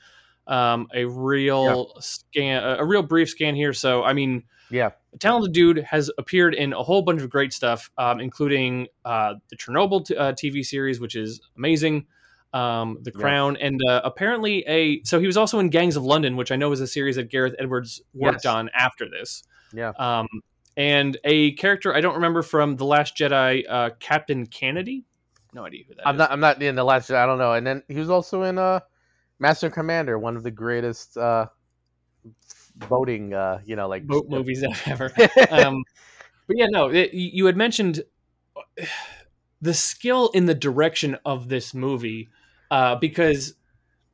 Um, 0.46 0.86
a 0.94 1.04
real 1.04 1.92
scan, 2.00 2.62
a 2.78 2.84
real 2.84 3.02
brief 3.02 3.28
scan 3.30 3.54
here. 3.56 3.72
So 3.72 4.04
I 4.04 4.12
mean, 4.12 4.44
yeah 4.70 4.90
a 5.14 5.18
talented 5.18 5.52
dude 5.52 5.78
has 5.78 6.10
appeared 6.18 6.54
in 6.54 6.72
a 6.72 6.82
whole 6.82 7.02
bunch 7.02 7.22
of 7.22 7.30
great 7.30 7.52
stuff, 7.52 7.90
um, 7.98 8.20
including 8.20 8.86
uh, 9.04 9.34
the 9.50 9.56
Chernobyl 9.56 10.04
t- 10.06 10.16
uh, 10.16 10.32
TV 10.32 10.64
series, 10.64 11.00
which 11.00 11.14
is 11.16 11.40
amazing. 11.56 12.06
Um, 12.52 12.98
the 13.02 13.12
Yeah. 13.14 13.20
Crown, 13.20 13.56
and 13.56 13.80
uh, 13.88 14.00
apparently 14.04 14.64
a. 14.68 15.02
So 15.04 15.18
he 15.20 15.26
was 15.26 15.36
also 15.36 15.58
in 15.58 15.68
Gangs 15.68 15.96
of 15.96 16.04
London, 16.04 16.36
which 16.36 16.52
I 16.52 16.56
know 16.56 16.70
is 16.72 16.80
a 16.80 16.86
series 16.86 17.16
that 17.16 17.28
Gareth 17.30 17.54
Edwards 17.58 18.00
worked 18.14 18.44
Yes. 18.44 18.46
on 18.54 18.70
after 18.74 19.08
this. 19.10 19.42
yeah 19.74 19.92
Um, 19.98 20.26
and 20.76 21.16
a 21.24 21.52
character 21.52 21.94
I 21.94 22.00
don't 22.00 22.14
remember 22.14 22.42
from 22.42 22.76
The 22.76 22.84
Last 22.84 23.16
Jedi, 23.16 23.64
uh, 23.68 23.90
Captain 23.98 24.46
Canady. 24.46 25.04
No 25.54 25.64
idea 25.64 25.84
who 25.88 25.94
that 25.94 26.06
i'm 26.06 26.16
not 26.18 26.30
i'm 26.30 26.40
not 26.40 26.60
in 26.62 26.74
the 26.74 26.84
last 26.84 27.08
Jedi. 27.08 27.16
i 27.16 27.24
don't 27.24 27.38
know 27.38 27.54
and 27.54 27.66
then 27.66 27.82
he 27.88 27.94
was 27.98 28.10
also 28.10 28.42
in 28.42 28.58
uh 28.58 28.78
master 29.38 29.70
commander 29.70 30.18
one 30.18 30.36
of 30.36 30.42
the 30.42 30.50
greatest 30.50 31.16
uh 31.16 31.46
boating 32.88 33.32
uh 33.34 33.60
you 33.64 33.76
know 33.76 33.88
like 33.88 34.06
boat 34.06 34.26
movies 34.28 34.64
ever. 34.86 35.12
um, 35.50 35.82
but 36.46 36.56
yeah, 36.56 36.66
no, 36.66 36.88
it, 36.90 37.12
you 37.12 37.46
had 37.46 37.56
mentioned 37.56 38.02
the 39.60 39.74
skill 39.74 40.30
in 40.34 40.46
the 40.46 40.54
direction 40.54 41.16
of 41.24 41.48
this 41.48 41.74
movie, 41.74 42.28
uh, 42.70 42.96
because, 42.96 43.54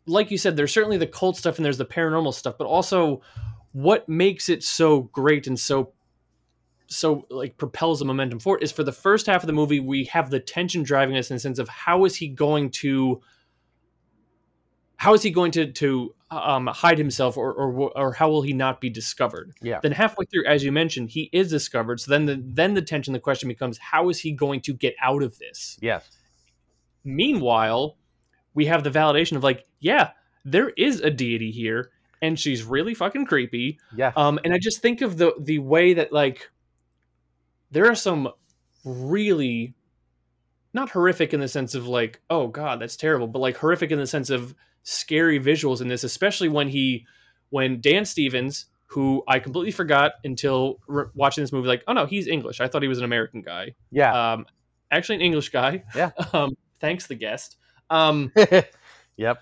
like 0.07 0.31
you 0.31 0.39
said, 0.39 0.57
there's 0.57 0.73
certainly 0.73 0.99
the 0.99 1.07
cult 1.07 1.37
stuff 1.37 1.57
and 1.57 1.65
there's 1.65 1.79
the 1.79 1.87
paranormal 1.87 2.33
stuff, 2.33 2.57
but 2.59 2.67
also 2.67 3.21
what 3.73 4.09
makes 4.09 4.49
it 4.49 4.63
so 4.63 5.01
great 5.01 5.47
and 5.47 5.59
so 5.59 5.93
so 6.87 7.25
like 7.31 7.57
propels 7.57 8.01
the 8.01 8.05
momentum 8.05 8.39
forward 8.39 8.63
is 8.63 8.71
for 8.71 8.85
the 8.85 8.93
first 8.93 9.25
half 9.25 9.43
of 9.43 9.47
the 9.47 9.53
movie 9.53 9.81
we 9.81 10.05
have 10.05 10.29
the 10.29 10.39
tension 10.39 10.83
driving 10.83 11.17
us 11.17 11.31
in 11.31 11.37
the 11.37 11.41
sense 11.41 11.59
of 11.59 11.67
how 11.71 12.05
is 12.05 12.17
he 12.17 12.29
going 12.29 12.71
to 12.71 13.19
how 15.03 15.15
is 15.15 15.23
he 15.23 15.33
going 15.33 15.51
to 15.51 15.67
to 15.67 16.15
um, 16.31 16.69
hide 16.69 16.97
himself 16.97 17.37
or, 17.37 17.53
or 17.53 17.91
or 17.99 18.12
how 18.12 18.31
will 18.31 18.43
he 18.43 18.53
not 18.53 18.81
be 18.81 18.88
discovered? 18.88 19.53
Yeah. 19.61 19.81
Then 19.83 19.91
halfway 19.91 20.27
through 20.27 20.47
as 20.47 20.62
you 20.62 20.71
mentioned 20.71 21.11
he 21.11 21.29
is 21.33 21.51
discovered. 21.51 21.99
So 21.99 22.12
then 22.12 22.25
the 22.25 22.41
then 22.41 22.75
the 22.75 22.83
tension 22.83 23.12
the 23.12 23.19
question 23.19 23.49
becomes 23.49 23.79
how 23.79 24.11
is 24.11 24.21
he 24.21 24.31
going 24.31 24.61
to 24.61 24.73
get 24.73 24.95
out 25.03 25.25
of 25.25 25.37
this? 25.38 25.77
Yes. 25.83 26.09
Meanwhile 27.03 27.97
we 28.55 28.67
have 28.67 28.85
the 28.85 28.91
validation 28.91 29.35
of 29.37 29.43
like 29.43 29.65
yeah 29.81 30.11
there 30.45 30.71
is 30.77 31.01
a 31.01 31.11
deity 31.11 31.51
here 31.51 31.91
and 32.21 32.38
she's 32.38 32.62
really 32.62 32.95
fucking 32.95 33.27
creepy. 33.27 33.81
Yeah 33.97 34.12
um 34.15 34.38
and 34.45 34.55
i 34.55 34.59
just 34.59 34.83
think 34.83 35.01
of 35.01 35.19
the 35.19 35.35
the 35.41 35.59
way 35.59 35.95
that 35.95 36.12
like 36.12 36.49
there 37.73 37.87
are 37.91 37.97
some 37.97 38.29
really 38.85 39.75
not 40.75 40.91
horrific 40.91 41.35
in 41.35 41.41
the 41.41 41.49
sense 41.49 41.75
of 41.75 41.87
like 41.87 42.21
oh 42.31 42.49
god 42.49 42.81
that's 42.81 42.97
terrible 42.97 43.27
but 43.27 43.39
like 43.39 43.57
horrific 43.57 43.91
in 43.91 43.99
the 43.99 44.07
sense 44.07 44.31
of 44.31 44.55
scary 44.83 45.39
visuals 45.39 45.81
in 45.81 45.89
this 45.89 46.05
especially 46.05 46.49
when 46.49 46.69
he 46.69 47.07
when 47.51 47.81
dan 47.81 48.05
stevens 48.05 48.67
who 48.87 49.23
i 49.29 49.39
completely 49.39 49.71
forgot 49.71 50.13
until 50.25 50.79
re- 50.87 51.05
watching 51.15 51.43
this 51.43 51.53
movie 51.53 51.69
like 51.69 51.83
oh 51.87 51.93
no 51.93 52.07
he's 52.07 52.27
english. 52.27 52.61
I 52.61 52.69
thought 52.69 52.83
he 52.83 52.89
was 52.89 52.99
an 52.99 53.05
american 53.05 53.43
guy. 53.43 53.75
Yeah. 53.91 54.33
Um 54.33 54.47
actually 54.91 55.17
an 55.17 55.23
english 55.23 55.51
guy. 55.51 55.85
Yeah. 55.95 56.11
um 56.33 56.57
thanks 56.81 57.07
the 57.07 57.15
guest. 57.15 57.57
Um 57.91 58.33
yep. 59.17 59.41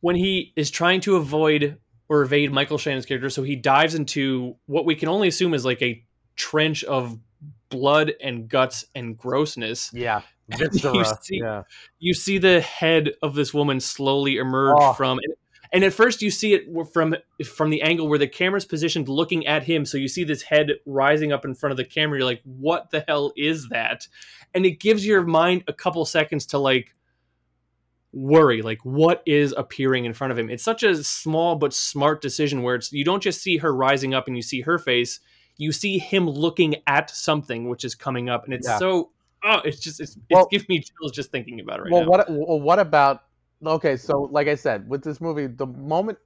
when 0.00 0.16
he 0.16 0.52
is 0.56 0.70
trying 0.70 1.00
to 1.02 1.16
avoid 1.16 1.78
or 2.08 2.22
evade 2.22 2.50
Michael 2.50 2.76
Shannon's 2.76 3.06
character, 3.06 3.30
so 3.30 3.44
he 3.44 3.54
dives 3.54 3.94
into 3.94 4.56
what 4.66 4.84
we 4.84 4.96
can 4.96 5.08
only 5.08 5.28
assume 5.28 5.54
is 5.54 5.64
like 5.64 5.80
a 5.80 6.04
trench 6.34 6.82
of 6.82 7.16
blood 7.70 8.12
and 8.22 8.48
guts 8.48 8.84
and 8.94 9.16
grossness. 9.16 9.90
yeah 9.94 10.22
viscera 10.58 11.04
see- 11.22 11.38
yeah 11.42 11.62
You 12.00 12.12
see 12.14 12.38
the 12.38 12.60
head 12.60 13.12
of 13.22 13.34
this 13.34 13.54
woman 13.54 13.80
slowly 13.80 14.36
emerge 14.36 14.76
Oh. 14.78 14.92
from 14.94 15.18
and, 15.22 15.34
and 15.72 15.84
at 15.84 15.92
first 15.92 16.20
you 16.22 16.30
see 16.30 16.54
it 16.54 16.64
from 16.92 17.14
from 17.46 17.70
the 17.70 17.82
angle 17.82 18.08
where 18.08 18.18
the 18.18 18.26
camera's 18.26 18.64
positioned 18.64 19.08
looking 19.08 19.46
at 19.46 19.62
him 19.62 19.84
so 19.86 19.96
you 19.96 20.08
see 20.08 20.24
this 20.24 20.42
head 20.42 20.72
rising 20.86 21.32
up 21.32 21.44
in 21.44 21.54
front 21.54 21.70
of 21.70 21.76
the 21.76 21.84
camera 21.84 22.18
you're 22.18 22.26
like 22.26 22.42
what 22.44 22.90
the 22.90 23.04
hell 23.06 23.32
is 23.36 23.68
that 23.68 24.08
and 24.52 24.66
it 24.66 24.80
gives 24.80 25.06
your 25.06 25.22
mind 25.22 25.62
a 25.68 25.72
couple 25.72 26.04
seconds 26.04 26.46
to 26.46 26.58
like 26.58 26.96
worry 28.12 28.60
like 28.60 28.84
what 28.84 29.22
is 29.24 29.54
appearing 29.56 30.04
in 30.04 30.12
front 30.12 30.32
of 30.32 30.38
him 30.38 30.50
it's 30.50 30.64
such 30.64 30.82
a 30.82 31.04
small 31.04 31.54
but 31.54 31.72
smart 31.72 32.20
decision 32.20 32.62
where 32.64 32.74
it's 32.74 32.92
you 32.92 33.04
don't 33.04 33.22
just 33.22 33.40
see 33.40 33.58
her 33.58 33.72
rising 33.72 34.12
up 34.14 34.26
and 34.26 34.34
you 34.34 34.42
see 34.42 34.62
her 34.62 34.78
face 34.78 35.20
you 35.60 35.72
see 35.72 35.98
him 35.98 36.28
looking 36.28 36.76
at 36.86 37.10
something 37.10 37.68
which 37.68 37.84
is 37.84 37.94
coming 37.94 38.28
up 38.28 38.44
and 38.44 38.54
it's 38.54 38.66
Yeah. 38.66 38.78
so 38.78 39.10
oh 39.44 39.60
it's 39.64 39.80
just 39.80 40.00
it's, 40.00 40.16
Well- 40.30 40.48
it's 40.50 40.62
giving 40.64 40.66
me 40.68 40.80
chills 40.82 41.12
just 41.12 41.30
thinking 41.30 41.60
about 41.60 41.80
it 41.80 41.82
right 41.82 41.92
well, 41.92 42.02
now 42.02 42.08
what 42.08 42.30
well, 42.30 42.60
what 42.60 42.78
about 42.78 43.24
okay? 43.66 43.96
So, 43.96 44.22
like 44.22 44.48
I 44.48 44.54
said, 44.54 44.88
with 44.88 45.02
this 45.02 45.20
movie, 45.20 45.46
the 45.46 45.66
moment 45.66 46.18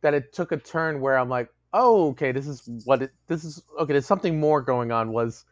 that 0.00 0.14
it 0.14 0.32
took 0.32 0.52
a 0.52 0.56
turn 0.56 1.00
where 1.00 1.18
I'm 1.18 1.28
like, 1.28 1.48
oh, 1.72 2.08
okay, 2.10 2.32
this 2.32 2.46
is 2.46 2.68
what 2.84 3.02
it. 3.02 3.12
This 3.26 3.44
is 3.44 3.62
okay. 3.78 3.92
There's 3.92 4.06
something 4.06 4.38
more 4.38 4.62
going 4.62 4.92
on. 4.92 5.12
Was 5.12 5.44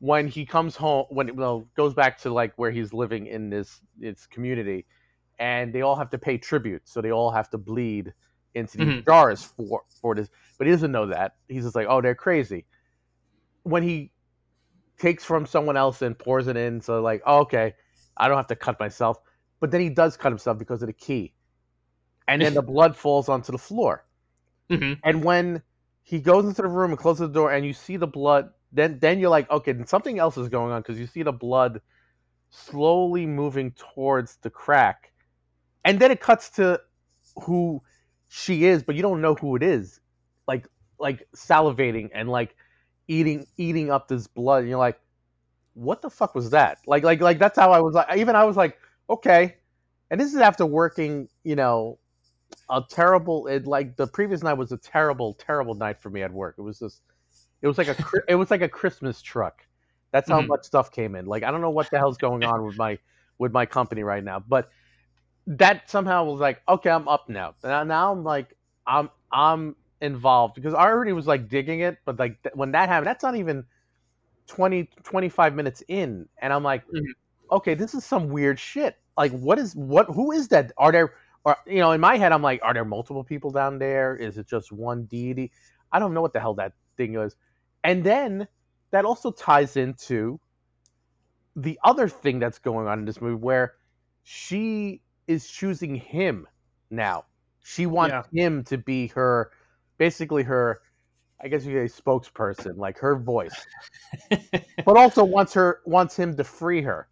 when 0.00 0.28
he 0.28 0.44
comes 0.44 0.76
home 0.76 1.06
when 1.10 1.28
it 1.28 1.36
well 1.36 1.66
goes 1.76 1.94
back 1.94 2.18
to 2.18 2.32
like 2.32 2.52
where 2.56 2.70
he's 2.70 2.92
living 2.92 3.26
in 3.26 3.50
this 3.50 3.80
this 3.98 4.26
community, 4.26 4.86
and 5.38 5.72
they 5.72 5.82
all 5.82 5.96
have 5.96 6.10
to 6.10 6.18
pay 6.18 6.38
tribute, 6.38 6.82
so 6.84 7.00
they 7.00 7.12
all 7.12 7.30
have 7.30 7.50
to 7.50 7.58
bleed 7.58 8.12
into 8.54 8.78
Mhm. 8.78 9.04
jars 9.04 9.42
for 9.42 9.82
for 10.00 10.14
this. 10.14 10.30
But 10.58 10.66
he 10.66 10.72
doesn't 10.72 10.92
know 10.92 11.06
that. 11.06 11.36
He's 11.48 11.64
just 11.64 11.74
like, 11.76 11.86
oh, 11.88 12.00
they're 12.00 12.14
crazy. 12.14 12.66
When 13.64 13.82
he 13.82 14.12
takes 14.98 15.24
from 15.24 15.46
someone 15.46 15.76
else 15.76 16.02
and 16.02 16.18
pours 16.18 16.46
it 16.46 16.56
in, 16.56 16.80
so 16.80 17.00
like, 17.02 17.22
oh, 17.26 17.40
okay, 17.40 17.74
I 18.16 18.28
don't 18.28 18.36
have 18.36 18.46
to 18.48 18.56
cut 18.56 18.78
myself. 18.78 19.18
But 19.60 19.70
then 19.70 19.80
he 19.80 19.88
does 19.90 20.16
cut 20.16 20.30
himself 20.30 20.58
because 20.58 20.82
of 20.82 20.86
the 20.88 20.92
key, 20.92 21.34
and 22.28 22.40
then 22.42 22.54
the 22.54 22.62
blood 22.74 22.96
falls 22.96 23.28
onto 23.28 23.52
the 23.52 23.58
floor. 23.58 24.06
Mhm. 24.70 25.00
And 25.04 25.24
when 25.24 25.62
he 26.02 26.20
goes 26.20 26.44
into 26.44 26.62
the 26.62 26.68
room 26.68 26.90
and 26.90 26.98
closes 26.98 27.28
the 27.28 27.34
door, 27.34 27.52
and 27.52 27.64
you 27.66 27.72
see 27.72 27.96
the 27.96 28.06
blood, 28.06 28.50
then 28.72 28.98
then 29.00 29.18
you're 29.18 29.30
like, 29.30 29.50
okay, 29.50 29.72
then 29.72 29.86
something 29.86 30.18
else 30.18 30.36
is 30.36 30.48
going 30.48 30.72
on 30.72 30.82
because 30.82 30.98
you 30.98 31.06
see 31.06 31.22
the 31.22 31.32
blood 31.32 31.80
slowly 32.50 33.26
moving 33.26 33.72
towards 33.72 34.36
the 34.36 34.50
crack, 34.50 35.12
and 35.84 35.98
then 35.98 36.10
it 36.10 36.20
cuts 36.20 36.50
to 36.50 36.80
who 37.42 37.82
she 38.34 38.64
is, 38.64 38.82
but 38.82 38.96
you 38.96 39.02
don't 39.02 39.20
know 39.20 39.34
who 39.36 39.56
it 39.56 39.62
is, 39.62 40.00
like 40.48 40.66
like 40.98 41.26
salivating 41.36 42.10
and 42.14 42.28
like 42.28 42.56
eating 43.08 43.46
eating 43.56 43.90
up 43.90 44.08
this 44.08 44.26
blood, 44.26 44.60
and 44.60 44.68
you're 44.68 44.78
like, 44.78 45.00
what 45.74 46.02
the 46.02 46.10
fuck 46.10 46.34
was 46.34 46.50
that? 46.50 46.78
Like 46.86 47.04
like 47.04 47.20
like 47.20 47.38
that's 47.38 47.58
how 47.58 47.72
I 47.72 47.80
was 47.80 47.94
like, 47.94 48.16
even 48.16 48.36
I 48.36 48.44
was 48.44 48.56
like, 48.56 48.78
okay, 49.10 49.56
and 50.10 50.20
this 50.20 50.34
is 50.34 50.40
after 50.40 50.66
working, 50.66 51.28
you 51.44 51.56
know, 51.56 51.98
a 52.70 52.82
terrible 52.88 53.46
it 53.48 53.66
like 53.66 53.96
the 53.96 54.06
previous 54.06 54.42
night 54.42 54.54
was 54.54 54.72
a 54.72 54.78
terrible 54.78 55.34
terrible 55.34 55.74
night 55.74 56.00
for 56.00 56.10
me 56.10 56.22
at 56.22 56.32
work 56.32 56.54
it 56.58 56.62
was 56.62 56.78
just 56.78 57.02
It 57.62 57.68
was 57.68 57.78
like 57.78 57.88
a 57.88 57.96
it 58.28 58.34
was 58.36 58.50
like 58.50 58.62
a 58.62 58.68
Christmas 58.68 59.22
truck. 59.22 59.66
That's 60.12 60.28
how 60.30 60.42
Mhm. 60.42 60.48
much 60.48 60.64
stuff 60.64 60.90
came 60.92 61.14
in. 61.16 61.26
Like 61.26 61.42
I 61.42 61.50
don't 61.50 61.60
know 61.60 61.70
what 61.70 61.90
the 61.90 61.98
hell's 61.98 62.18
going 62.18 62.44
on 62.44 62.64
with 62.66 62.76
my 62.76 62.98
with 63.38 63.52
my 63.52 63.66
company 63.66 64.02
right 64.02 64.22
now, 64.24 64.40
but 64.40 64.70
that 65.46 65.90
somehow 65.90 66.24
was 66.24 66.40
like, 66.40 66.62
okay, 66.68 66.90
I'm 66.90 67.08
up 67.08 67.28
now. 67.28 67.54
Now, 67.62 67.84
now 67.84 68.12
I'm 68.12 68.24
like, 68.24 68.56
I'm 68.86 69.10
I'm 69.32 69.76
involved 70.00 70.54
because 70.54 70.74
I 70.74 70.82
already 70.86 71.12
was 71.12 71.26
like 71.26 71.48
digging 71.48 71.80
it, 71.80 71.98
but 72.04 72.18
like 72.18 72.42
th- 72.42 72.54
when 72.54 72.72
that 72.72 72.88
happened, 72.88 73.06
that's 73.06 73.22
not 73.22 73.36
even 73.36 73.64
20 74.48 74.90
25 75.04 75.54
minutes 75.54 75.82
in, 75.88 76.28
and 76.40 76.52
I'm 76.52 76.62
like, 76.62 76.84
Mhm. 76.94 77.12
okay, 77.52 77.74
this 77.74 77.94
is 77.94 78.04
some 78.04 78.28
weird 78.28 78.58
shit. 78.58 78.96
Like, 79.16 79.32
what 79.32 79.58
is 79.58 79.74
what? 79.76 80.06
Who 80.06 80.32
is 80.32 80.48
that? 80.48 80.72
Are 80.78 80.92
there? 80.92 81.14
Are, 81.46 81.58
you 81.66 81.78
know, 81.80 81.92
in 81.92 82.00
my 82.00 82.16
head, 82.16 82.32
I'm 82.32 82.42
like, 82.42 82.60
are 82.62 82.74
there 82.74 82.84
multiple 82.86 83.24
people 83.24 83.50
down 83.50 83.78
there? 83.78 84.16
Is 84.16 84.38
it 84.38 84.48
just 84.48 84.72
one 84.72 85.04
deity? 85.04 85.52
I 85.92 85.98
don't 85.98 86.14
know 86.14 86.22
what 86.22 86.32
the 86.32 86.40
hell 86.40 86.54
that 86.54 86.72
thing 86.96 87.16
is. 87.16 87.36
And 87.84 88.02
then 88.04 88.48
that 88.92 89.04
also 89.04 89.30
ties 89.30 89.76
into 89.76 90.40
the 91.56 91.78
other 91.84 92.08
thing 92.08 92.38
that's 92.38 92.58
going 92.58 92.86
on 92.86 92.98
in 93.00 93.04
this 93.04 93.20
movie 93.20 93.34
where 93.36 93.74
she 94.22 95.02
is 95.26 95.46
choosing 95.48 95.94
him 95.94 96.46
now. 96.90 97.24
She 97.62 97.86
wants 97.86 98.28
him 98.32 98.64
to 98.64 98.78
be 98.78 99.08
her, 99.08 99.50
basically 99.98 100.42
her, 100.42 100.80
I 101.40 101.48
guess 101.48 101.64
you 101.64 101.72
could 101.74 101.90
say 101.90 102.02
spokesperson, 102.02 102.76
like 102.76 102.98
her 102.98 103.16
voice, 103.16 103.66
but 104.30 104.96
also 104.96 105.24
wants 105.24 105.54
her 105.54 105.80
wants 105.86 106.16
him 106.18 106.36
to 106.36 106.44
free 106.44 106.82
her 106.82 107.08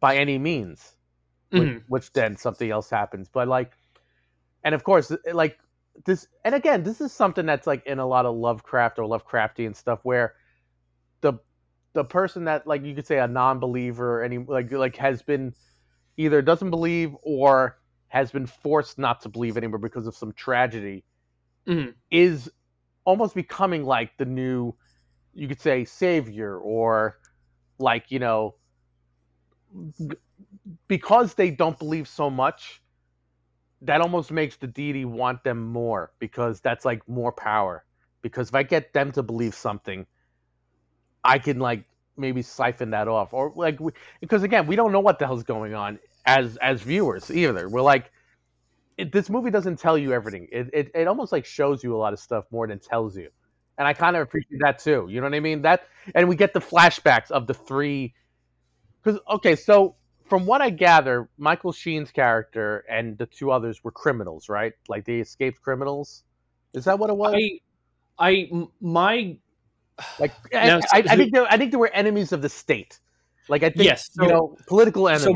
by 0.00 0.16
any 0.16 0.38
means, 0.38 0.96
which, 1.50 1.68
Mhm. 1.68 1.82
which 1.88 2.12
then 2.12 2.36
something 2.36 2.70
else 2.70 2.90
happens. 2.90 3.28
But 3.28 3.48
like, 3.48 3.72
and 4.64 4.74
of 4.74 4.84
course, 4.84 5.12
like 5.32 5.58
this, 6.04 6.28
and 6.44 6.54
again, 6.54 6.82
this 6.82 7.00
is 7.00 7.12
something 7.12 7.46
that's 7.46 7.66
like 7.66 7.84
in 7.86 7.98
a 7.98 8.06
lot 8.06 8.26
of 8.26 8.36
Lovecraft 8.36 8.98
or 8.98 9.04
Lovecraftian 9.04 9.74
stuff 9.74 10.00
where 10.04 10.34
the 11.20 11.34
the 11.94 12.04
person 12.04 12.44
that 12.44 12.66
like 12.66 12.84
you 12.84 12.94
could 12.94 13.06
say 13.06 13.18
a 13.18 13.26
non-believer 13.26 14.22
any 14.22 14.38
like 14.38 14.70
like 14.70 14.96
has 14.96 15.22
been 15.22 15.54
either 16.18 16.42
doesn't 16.42 16.70
believe 16.70 17.16
or 17.22 17.78
has 18.08 18.32
been 18.32 18.46
forced 18.46 18.98
not 18.98 19.22
to 19.22 19.30
believe 19.30 19.58
anymore 19.58 19.80
because 19.80 20.06
of 20.08 20.16
some 20.16 20.34
tragedy 20.34 21.04
Mhm. 21.66 21.94
is 22.10 22.50
almost 23.04 23.34
becoming 23.34 23.84
like 23.84 24.16
the 24.18 24.26
new 24.26 24.74
you 25.34 25.48
could 25.48 25.60
say 25.60 25.84
savior 25.84 26.58
or 26.58 27.18
like 27.78 28.10
you 28.10 28.20
know 28.20 28.56
because 30.88 31.34
they 31.34 31.50
don't 31.50 31.78
believe 31.78 32.08
so 32.08 32.30
much 32.30 32.82
that 33.82 34.00
almost 34.00 34.32
makes 34.32 34.56
the 34.56 34.68
deity 34.68 35.04
want 35.04 35.44
them 35.44 35.66
more 35.66 36.12
because 36.20 36.60
that's 36.60 36.84
like 36.84 37.06
more 37.08 37.32
power 37.32 37.84
because 38.22 38.48
if 38.48 38.54
i 38.56 38.62
get 38.62 38.92
them 38.94 39.12
to 39.12 39.22
believe 39.22 39.54
something 39.54 40.06
i 41.24 41.38
can 41.38 41.58
like 41.60 41.84
maybe 42.16 42.42
siphon 42.42 42.90
that 42.90 43.08
off 43.08 43.32
or 43.34 43.52
like 43.56 43.80
we, 43.80 43.92
because 44.20 44.42
again 44.42 44.66
we 44.66 44.76
don't 44.76 44.92
know 44.92 45.00
what 45.00 45.18
the 45.18 45.26
hell's 45.26 45.44
going 45.44 45.74
on 45.74 45.98
as 46.28 46.56
as 46.58 46.82
viewers 46.82 47.30
either. 47.30 47.68
We're 47.68 47.80
like 47.82 48.12
it, 48.98 49.12
this 49.12 49.30
movie 49.30 49.50
doesn't 49.50 49.78
tell 49.78 49.96
you 49.96 50.12
everything. 50.12 50.48
It, 50.52 50.68
it 50.72 50.90
it 50.94 51.08
almost 51.08 51.32
like 51.32 51.44
shows 51.46 51.82
you 51.82 51.96
a 51.96 51.98
lot 51.98 52.12
of 52.12 52.20
stuff 52.20 52.44
more 52.50 52.66
than 52.66 52.78
tells 52.78 53.16
you. 53.16 53.30
And 53.78 53.86
i 53.88 53.92
kind 53.92 54.16
of 54.16 54.22
appreciate 54.22 54.60
that 54.60 54.78
too. 54.78 55.06
You 55.10 55.20
know 55.20 55.26
what 55.26 55.34
i 55.34 55.40
mean? 55.40 55.62
That 55.62 55.82
and 56.14 56.28
we 56.28 56.36
get 56.36 56.52
the 56.52 56.60
flashbacks 56.60 57.30
of 57.30 57.46
the 57.46 57.54
three 57.54 58.14
because 59.02 59.20
okay 59.30 59.56
so 59.56 59.94
from 60.28 60.44
what 60.44 60.60
i 60.60 60.68
gather 60.70 61.28
michael 61.38 61.72
sheen's 61.72 62.10
character 62.10 62.84
and 62.90 63.16
the 63.18 63.26
two 63.26 63.50
others 63.50 63.82
were 63.84 63.92
criminals 63.92 64.48
right? 64.48 64.72
Like 64.88 65.04
they 65.06 65.20
escaped 65.20 65.62
criminals? 65.62 66.24
Is 66.74 66.84
that 66.84 66.98
what 66.98 67.08
it 67.10 67.16
was? 67.16 67.34
I 68.18 68.50
my 68.80 69.36
like 70.18 70.32
Now, 70.52 70.78
I, 70.78 70.80
so- 70.80 70.86
I, 70.92 70.98
I 70.98 71.16
think 71.16 71.32
they, 71.32 71.40
I 71.40 71.56
think 71.56 71.70
they 71.70 71.76
were 71.78 71.92
enemies 71.94 72.32
of 72.32 72.42
the 72.42 72.48
state. 72.48 73.00
Like 73.48 73.62
i 73.62 73.70
think 73.70 73.84
Yes, 73.84 74.10
you 74.20 74.26
know 74.28 74.56
political 74.66 75.08
enemies. 75.08 75.24
so 75.24 75.34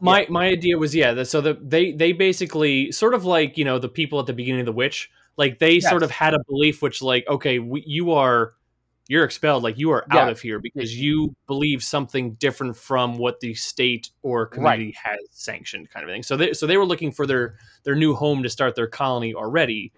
my 0.00 0.26
my 0.28 0.46
idea 0.46 0.78
was 0.78 0.94
yeah. 0.94 1.12
that- 1.14 1.26
So 1.26 1.40
the 1.40 1.58
they 1.60 1.92
they 1.92 2.12
basically 2.12 2.92
sort 2.92 3.14
of 3.14 3.24
like 3.24 3.56
you 3.58 3.64
know 3.64 3.78
the 3.78 3.88
people 3.88 4.18
at 4.20 4.26
the 4.26 4.32
beginning 4.32 4.60
of 4.60 4.66
the 4.66 4.72
witch, 4.72 5.10
like 5.36 5.58
they 5.58 5.80
sort 5.80 6.02
of 6.02 6.10
had 6.10 6.34
a 6.34 6.38
belief 6.48 6.82
which 6.82 7.02
like 7.02 7.26
okay, 7.28 7.58
we, 7.58 7.82
you 7.86 8.12
are 8.12 8.52
you're 9.08 9.24
expelled, 9.24 9.64
like 9.64 9.76
you 9.76 9.90
are 9.90 10.06
Yeah. 10.12 10.20
out 10.20 10.28
of 10.30 10.40
here 10.40 10.60
because 10.60 10.96
you 10.96 11.34
believe 11.48 11.82
something 11.82 12.34
different 12.34 12.76
from 12.76 13.18
what 13.18 13.40
the 13.40 13.54
state 13.54 14.10
or 14.22 14.46
community 14.46 14.94
has 15.02 15.18
sanctioned, 15.32 15.90
kind 15.90 16.04
of 16.04 16.12
thing. 16.12 16.22
So 16.22 16.36
they 16.36 16.52
so 16.52 16.66
they 16.66 16.76
were 16.76 16.84
looking 16.86 17.10
for 17.10 17.26
their 17.26 17.56
their 17.82 17.96
new 17.96 18.14
home 18.14 18.42
to 18.44 18.48
start 18.48 18.76
their 18.76 18.86
colony 18.86 19.34
already, 19.34 19.92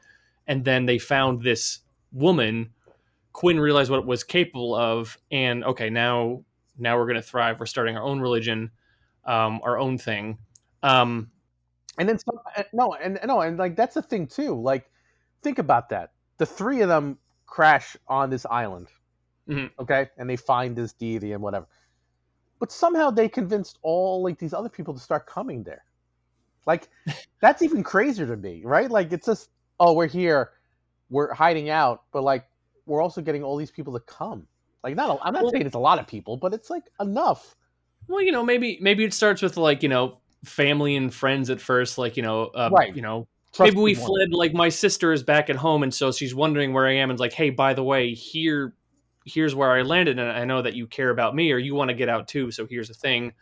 and 0.46 0.64
then 0.64 0.86
they 0.86 0.98
found 0.98 1.42
this 1.42 1.80
woman. 2.12 2.70
Quinn 3.34 3.58
realized 3.60 3.90
what 3.90 4.00
it 4.00 4.06
was 4.06 4.24
capable 4.24 4.74
of, 4.74 5.18
and 5.30 5.64
okay, 5.64 5.88
now 5.90 6.44
now 6.78 6.96
we're 6.98 7.06
going 7.06 7.16
to 7.16 7.22
thrive. 7.22 7.60
We're 7.60 7.66
starting 7.66 7.96
our 7.96 8.02
own 8.02 8.20
religion, 8.20 8.70
um, 9.24 9.60
our 9.62 9.78
own 9.78 9.98
thing. 9.98 10.38
Um, 10.82 11.30
And 11.98 12.08
then 12.08 12.18
some, 12.18 12.38
uh, 12.56 12.62
no, 12.72 12.94
and 12.94 13.20
no, 13.26 13.42
and 13.42 13.58
like 13.58 13.76
that's 13.76 13.94
the 13.94 14.02
thing 14.02 14.26
too. 14.26 14.54
Like, 14.60 14.90
think 15.42 15.58
about 15.58 15.90
that. 15.90 16.12
The 16.38 16.46
three 16.46 16.80
of 16.80 16.88
them 16.88 17.18
crash 17.46 17.96
on 18.08 18.30
this 18.30 18.46
island, 18.46 18.88
Mhm. 19.46 19.70
okay, 19.78 20.08
and 20.16 20.28
they 20.28 20.36
find 20.36 20.74
this 20.74 20.94
deity 20.94 21.32
and 21.32 21.42
whatever. 21.42 21.66
But 22.58 22.72
somehow 22.72 23.10
they 23.10 23.28
convinced 23.28 23.78
all 23.82 24.22
like 24.22 24.38
these 24.38 24.54
other 24.54 24.70
people 24.70 24.94
to 24.94 25.00
start 25.00 25.26
coming 25.26 25.62
there. 25.64 25.84
Like, 26.66 26.88
that's 27.42 27.60
even 27.60 27.82
crazier 27.82 28.26
to 28.26 28.36
me, 28.38 28.62
right? 28.64 28.90
Like, 28.90 29.12
it's 29.12 29.26
just 29.26 29.50
oh, 29.78 29.92
we're 29.92 30.06
here, 30.06 30.52
we're 31.10 31.34
hiding 31.34 31.68
out, 31.68 32.04
but 32.12 32.22
like 32.22 32.46
we're 32.86 33.02
also 33.02 33.20
getting 33.20 33.44
all 33.44 33.56
these 33.58 33.70
people 33.70 33.92
to 33.92 34.00
come. 34.00 34.46
Like, 34.82 34.96
not 34.96 35.10
a, 35.10 35.22
I'm 35.22 35.34
not 35.34 35.42
Well- 35.42 35.52
saying 35.52 35.66
it's 35.66 35.74
a 35.76 35.78
lot 35.90 35.98
of 35.98 36.06
people, 36.06 36.36
but 36.38 36.54
it's 36.54 36.70
like 36.70 36.84
enough. 37.00 37.54
Well, 38.08 38.22
you 38.22 38.32
know, 38.32 38.44
maybe 38.44 38.78
maybe 38.80 39.04
it 39.04 39.14
starts 39.14 39.42
with 39.42 39.56
like 39.56 39.82
you 39.82 39.88
know 39.88 40.18
family 40.44 40.96
and 40.96 41.12
friends 41.12 41.50
at 41.50 41.60
first, 41.60 41.98
like 41.98 42.16
you 42.16 42.22
know, 42.22 42.46
uh, 42.46 42.68
Right. 42.72 42.94
You 42.94 43.02
know, 43.02 43.28
Trust 43.52 43.72
maybe 43.72 43.82
we 43.82 43.94
people. 43.94 44.08
fled. 44.08 44.32
Like 44.32 44.54
my 44.54 44.68
sister 44.68 45.12
is 45.12 45.22
back 45.22 45.50
at 45.50 45.56
home, 45.56 45.82
and 45.82 45.92
so 45.92 46.10
she's 46.12 46.34
wondering 46.34 46.72
where 46.72 46.86
I 46.86 46.94
am, 46.94 47.10
and 47.10 47.20
like, 47.20 47.32
hey, 47.32 47.50
by 47.50 47.74
the 47.74 47.82
way, 47.84 48.14
here, 48.14 48.74
here's 49.24 49.54
where 49.54 49.70
I 49.70 49.82
landed, 49.82 50.18
and 50.18 50.30
I 50.30 50.44
know 50.44 50.62
that 50.62 50.74
you 50.74 50.86
care 50.86 51.10
about 51.10 51.34
me, 51.34 51.52
or 51.52 51.58
you 51.58 51.74
want 51.74 51.90
to 51.90 51.94
get 51.94 52.08
out 52.08 52.28
too. 52.28 52.50
So 52.50 52.66
here's 52.66 52.88
the 52.88 52.94
thing. 52.94 53.32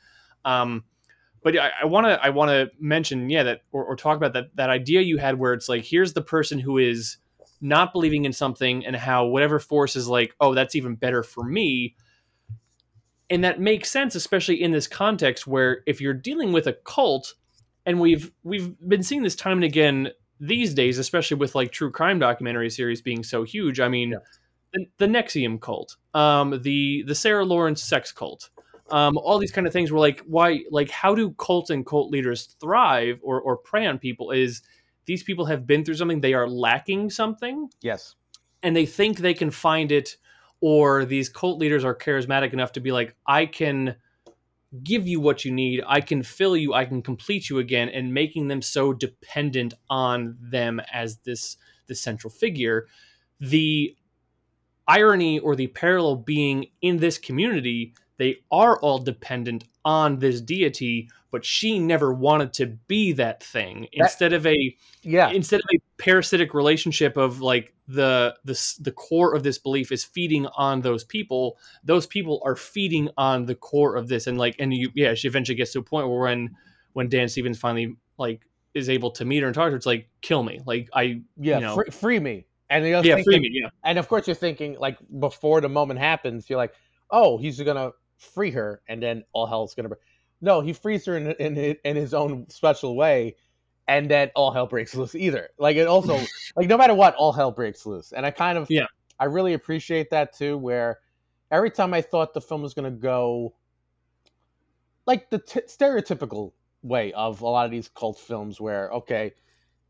Um, 0.45 0.85
but 1.43 1.57
I 1.57 1.85
want 1.85 2.07
to 2.07 2.23
I 2.23 2.31
want 2.31 2.51
to 2.51 2.71
mention, 2.79 3.31
yeah, 3.31 3.45
that 3.45 3.63
or, 3.73 3.85
or 3.85 3.97
talk 3.97 4.17
about 4.17 4.33
that 4.35 4.55
that 4.57 4.69
idea 4.69 5.01
you 5.01 5.17
had 5.17 5.39
where 5.39 5.55
it's 5.55 5.69
like, 5.69 5.85
here's 5.85 6.13
the 6.13 6.23
person 6.23 6.59
who 6.59 6.77
is 6.79 7.17
not 7.61 7.93
believing 7.93 8.25
in 8.25 8.33
something, 8.33 8.85
and 8.85 8.97
how 8.97 9.27
whatever 9.27 9.59
force 9.59 9.97
is 9.97 10.09
like, 10.09 10.35
oh, 10.41 10.55
that's 10.55 10.75
even 10.75 10.97
better 10.97 11.23
for 11.23 11.45
me. 11.45 11.95
And 13.31 13.45
that 13.45 13.61
makes 13.61 13.91
sense, 13.91 14.15
especially 14.17 14.61
in 14.61 14.73
this 14.73 14.89
context 14.89 15.47
where 15.47 15.83
if 15.87 16.01
you're 16.01 16.13
dealing 16.15 16.53
with 16.53 16.67
a 16.67 16.73
cult, 16.73 17.35
and 17.87 18.01
we've 18.01 18.31
we've 18.43 18.75
been 18.87 19.03
seeing 19.03 19.23
this 19.23 19.37
time 19.37 19.59
and 19.59 19.65
again 19.65 20.09
these 20.41 20.75
days, 20.75 20.99
especially 20.99 21.37
with 21.37 21.55
like 21.55 21.71
true 21.71 21.91
crime 21.91 22.19
documentary 22.19 22.71
series 22.71 23.01
being 23.01 23.23
so 23.23 23.43
huge. 23.45 23.79
I 23.81 23.89
mean, 23.89 24.11
Yeah. 24.13 24.19
the, 24.73 24.87
the 24.99 25.07
NXIVM 25.07 25.61
cult, 25.61 25.97
um, 26.13 26.61
the 26.63 27.05
the 27.07 27.15
Sarah 27.15 27.45
Lawrence 27.45 27.83
sex 27.83 28.11
cult, 28.13 28.51
um, 28.91 29.17
all 29.19 29.39
these 29.39 29.53
kind 29.53 29.67
of 29.67 29.73
things. 29.73 29.93
Were 29.93 29.99
like, 30.01 30.21
why? 30.27 30.61
Like, 30.71 30.91
how 30.91 31.15
do 31.15 31.31
cult 31.33 31.71
and 31.71 31.87
cult 31.87 32.11
leaders 32.11 32.57
thrive 32.61 33.21
or 33.23 33.41
or 33.41 33.57
prey 33.59 33.87
on 33.87 33.99
people? 33.99 34.31
Is 34.33 34.63
these 35.07 35.23
people 35.23 35.45
have 35.47 35.67
been 35.67 35.85
through 35.85 35.95
something, 35.95 36.21
they 36.21 36.35
are 36.35 36.49
lacking 36.49 37.11
something, 37.11 37.69
Yes. 37.81 38.15
and 38.63 38.77
they 38.77 38.87
think 38.87 39.19
they 39.19 39.35
can 39.35 39.51
find 39.51 39.91
it 39.93 40.17
or 40.61 41.05
these 41.05 41.29
cult 41.29 41.59
leaders 41.59 41.85
are 41.85 41.95
charismatic 41.95 42.53
enough 42.53 42.73
to 42.73 42.81
be 42.81 42.93
like 42.93 43.15
i 43.27 43.47
can 43.47 43.97
give 44.85 45.07
you 45.07 45.21
what 45.21 45.45
you 45.45 45.51
need. 45.51 45.83
I 45.87 46.01
can 46.01 46.23
fill 46.23 46.57
you. 46.57 46.75
I 46.75 46.85
can 46.85 47.03
complete 47.03 47.51
you 47.51 47.59
again 47.59 47.89
and 47.89 48.15
making 48.15 48.49
them 48.49 48.63
so 48.63 48.93
dependent 48.93 49.75
on 49.89 50.37
them 50.41 50.81
as 50.93 51.19
this 51.19 51.57
this 51.87 52.01
central 52.01 52.31
figure 52.31 52.87
the 53.41 53.97
irony 54.87 55.41
or 55.41 55.57
the 55.57 55.67
parallel 55.69 56.15
being 56.15 56.67
in 56.83 56.99
this 56.99 57.19
community 57.19 57.95
they 58.17 58.37
are 58.53 58.79
all 58.81 58.99
dependent 58.99 59.65
on 59.85 60.19
this 60.19 60.41
deity 60.41 61.09
but 61.33 61.45
she 61.45 61.79
never 61.79 62.13
wanted 62.13 62.53
to 62.53 62.67
be 62.67 63.13
that 63.13 63.43
thing. 63.43 63.89
Instead 63.93 64.33
of 64.33 64.47
a 64.47 64.77
Yeah. 65.03 65.31
instead 65.31 65.61
of 65.61 65.67
a 65.75 65.79
parasitic 66.01 66.55
relationship 66.55 67.17
of 67.17 67.41
like 67.41 67.75
the 67.87 68.35
the 68.45 68.75
the 68.81 68.91
core 68.93 69.35
of 69.35 69.43
this 69.43 69.59
belief 69.59 69.93
is 69.93 70.03
feeding 70.05 70.47
on 70.57 70.81
those 70.81 71.05
people. 71.05 71.59
Those 71.85 72.07
people 72.07 72.41
are 72.45 72.57
feeding 72.57 73.11
on 73.17 73.45
the 73.47 73.55
core 73.55 73.97
of 73.97 74.09
this. 74.09 74.27
And 74.27 74.39
like 74.39 74.57
and 74.59 74.73
you 74.75 74.91
yeah 74.95 75.15
she 75.15 75.29
eventually 75.29 75.57
gets 75.57 75.73
to 75.73 75.79
a 75.81 75.83
point 75.83 76.09
where 76.09 76.21
when 76.21 76.57
when 76.95 77.09
dan 77.09 77.29
stevens 77.29 77.59
finally 77.59 77.95
like 78.19 78.41
is 78.75 78.89
able 78.89 79.11
to 79.11 79.25
meet 79.25 79.41
her 79.43 79.47
and 79.47 79.55
talk 79.55 79.67
to 79.67 79.71
her 79.73 79.77
it's 79.77 79.87
like 79.87 80.09
kill 80.23 80.43
me. 80.43 80.61
Like 80.67 80.89
i 80.95 81.21
Yeah. 81.37 81.57
you 81.57 81.61
know- 81.61 81.75
free, 81.75 81.91
free 81.91 82.19
me. 82.21 82.47
And 82.71 82.85
you're 82.87 82.97
yeah 83.05 83.17
thinking- 83.17 83.25
free 83.25 83.39
me 83.41 83.51
yeah. 83.53 83.69
and 83.85 83.99
of 83.99 84.09
course 84.09 84.27
you're 84.27 84.37
thinking 84.37 84.77
like 84.79 84.97
before 85.19 85.61
the 85.61 85.69
moment 85.69 85.99
happens 86.01 86.49
you're 86.49 86.57
like 86.57 86.73
oh 87.11 87.37
he's 87.37 87.61
gonna 87.61 87.91
free 88.17 88.51
her 88.53 88.81
and 88.89 89.03
then 89.03 89.25
all 89.33 89.47
hell's 89.47 89.75
gonna 89.75 89.89
break. 89.89 90.01
No 90.41 90.61
he 90.63 90.73
frees 90.73 91.05
her 91.07 91.17
in, 91.19 91.33
in, 91.33 91.77
in 91.85 91.97
his 91.97 92.15
own 92.15 92.49
special 92.49 92.97
way 92.97 93.35
and 93.91 94.11
then 94.11 94.31
all 94.35 94.51
hell 94.53 94.67
breaks 94.67 94.95
loose 94.95 95.15
either 95.15 95.49
like 95.59 95.77
it 95.77 95.87
also 95.87 96.19
like 96.57 96.69
no 96.69 96.79
matter 96.79 96.95
what 96.95 97.15
all 97.17 97.33
hell 97.33 97.51
breaks 97.51 97.85
loose 97.85 98.13
and 98.13 98.25
i 98.25 98.31
kind 98.31 98.57
of 98.57 98.67
Yeah. 98.71 98.87
I 99.21 99.27
really 99.27 99.53
appreciate 99.53 100.11
that 100.11 100.33
too. 100.33 100.57
Where 100.57 100.99
every 101.51 101.71
time 101.71 101.93
I 101.93 102.01
thought 102.01 102.33
the 102.33 102.41
film 102.41 102.63
was 102.63 102.73
going 102.73 102.91
to 102.91 102.99
go 102.99 103.55
like 105.07 105.29
the 105.29 105.39
t- 105.39 105.61
stereotypical 105.69 106.53
way 106.83 107.13
of 107.13 107.43
a 107.43 107.47
lot 107.47 107.67
of 107.67 107.71
these 107.71 107.89
cult 107.89 108.19
films, 108.19 108.61
where 108.61 108.91
okay, 108.93 109.35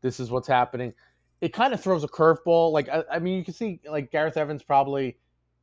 this 0.01 0.19
is 0.19 0.29
what's 0.29 0.49
happening. 0.49 0.93
It 1.39 1.53
kind 1.53 1.73
of 1.73 1.81
throws 1.81 2.03
a 2.03 2.09
curveball. 2.09 2.73
Like 2.73 2.89
I, 2.89 3.03
I, 3.09 3.19
mean, 3.19 3.37
you 3.37 3.45
can 3.45 3.53
see 3.53 3.79
like 3.89 4.11
Gareth 4.11 4.35
Evans 4.35 4.61
probably 4.61 5.17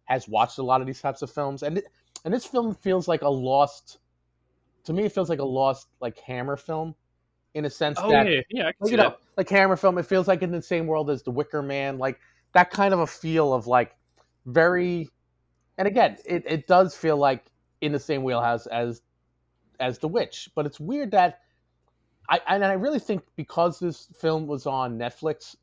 has 0.07 0.26
watched 0.26 0.57
a 0.57 0.62
lot 0.62 0.80
of 0.80 0.86
these 0.86 1.01
types 1.01 1.20
of 1.20 1.30
films, 1.30 1.62
and 1.62 1.82
and 2.24 2.32
this 2.32 2.47
film 2.47 2.74
feels 2.74 3.07
like 3.07 3.20
a 3.20 3.28
lost. 3.28 3.99
To 4.84 4.95
me, 4.95 5.05
it 5.05 5.12
feels 5.12 5.28
like 5.28 5.41
a 5.41 5.45
lost 5.45 5.89
like 6.01 6.18
Hammer 6.20 6.57
film, 6.57 6.95
in 7.55 7.65
a 7.65 7.71
sense 7.71 7.99
oh, 8.03 8.11
that 8.11 8.27
yeah, 8.27 8.41
yeah, 8.51 8.69
I 8.69 8.73
can 8.73 8.77
like, 8.81 8.89
see 8.89 8.91
you 8.93 8.97
know, 8.99 9.11
that. 9.11 9.19
like 9.37 9.49
Hammer 9.49 9.77
film. 9.77 9.99
It 9.99 10.07
feels 10.07 10.29
like 10.29 10.43
in 10.43 10.51
the 10.51 10.63
same 10.63 10.87
world 10.87 11.11
as 11.11 11.23
The 11.23 11.31
Wicker 11.31 11.63
Man, 11.63 11.99
like 11.99 12.19
that 12.55 12.71
kind 12.71 12.93
of 12.95 13.01
a 13.01 13.07
feel 13.07 13.53
of 13.53 13.67
like 13.67 13.97
very. 14.47 15.09
And 15.79 15.87
again, 15.87 16.17
it, 16.25 16.45
it 16.47 16.67
does 16.67 16.95
feel 16.95 17.17
like 17.17 17.47
in 17.81 17.93
the 17.93 17.99
same 18.01 18.23
wheelhouse 18.25 18.67
as 18.67 19.03
as 19.81 19.99
The 19.99 20.09
Witch, 20.09 20.51
but 20.55 20.67
it's 20.67 20.81
weird 20.81 21.13
that 21.13 21.41
I 22.29 22.41
and 22.49 22.65
I 22.65 22.73
really 22.75 22.99
think 22.99 23.23
because 23.37 23.79
this 23.79 24.09
film 24.19 24.47
was 24.47 24.67
on 24.67 24.99
Netflix, 24.99 25.57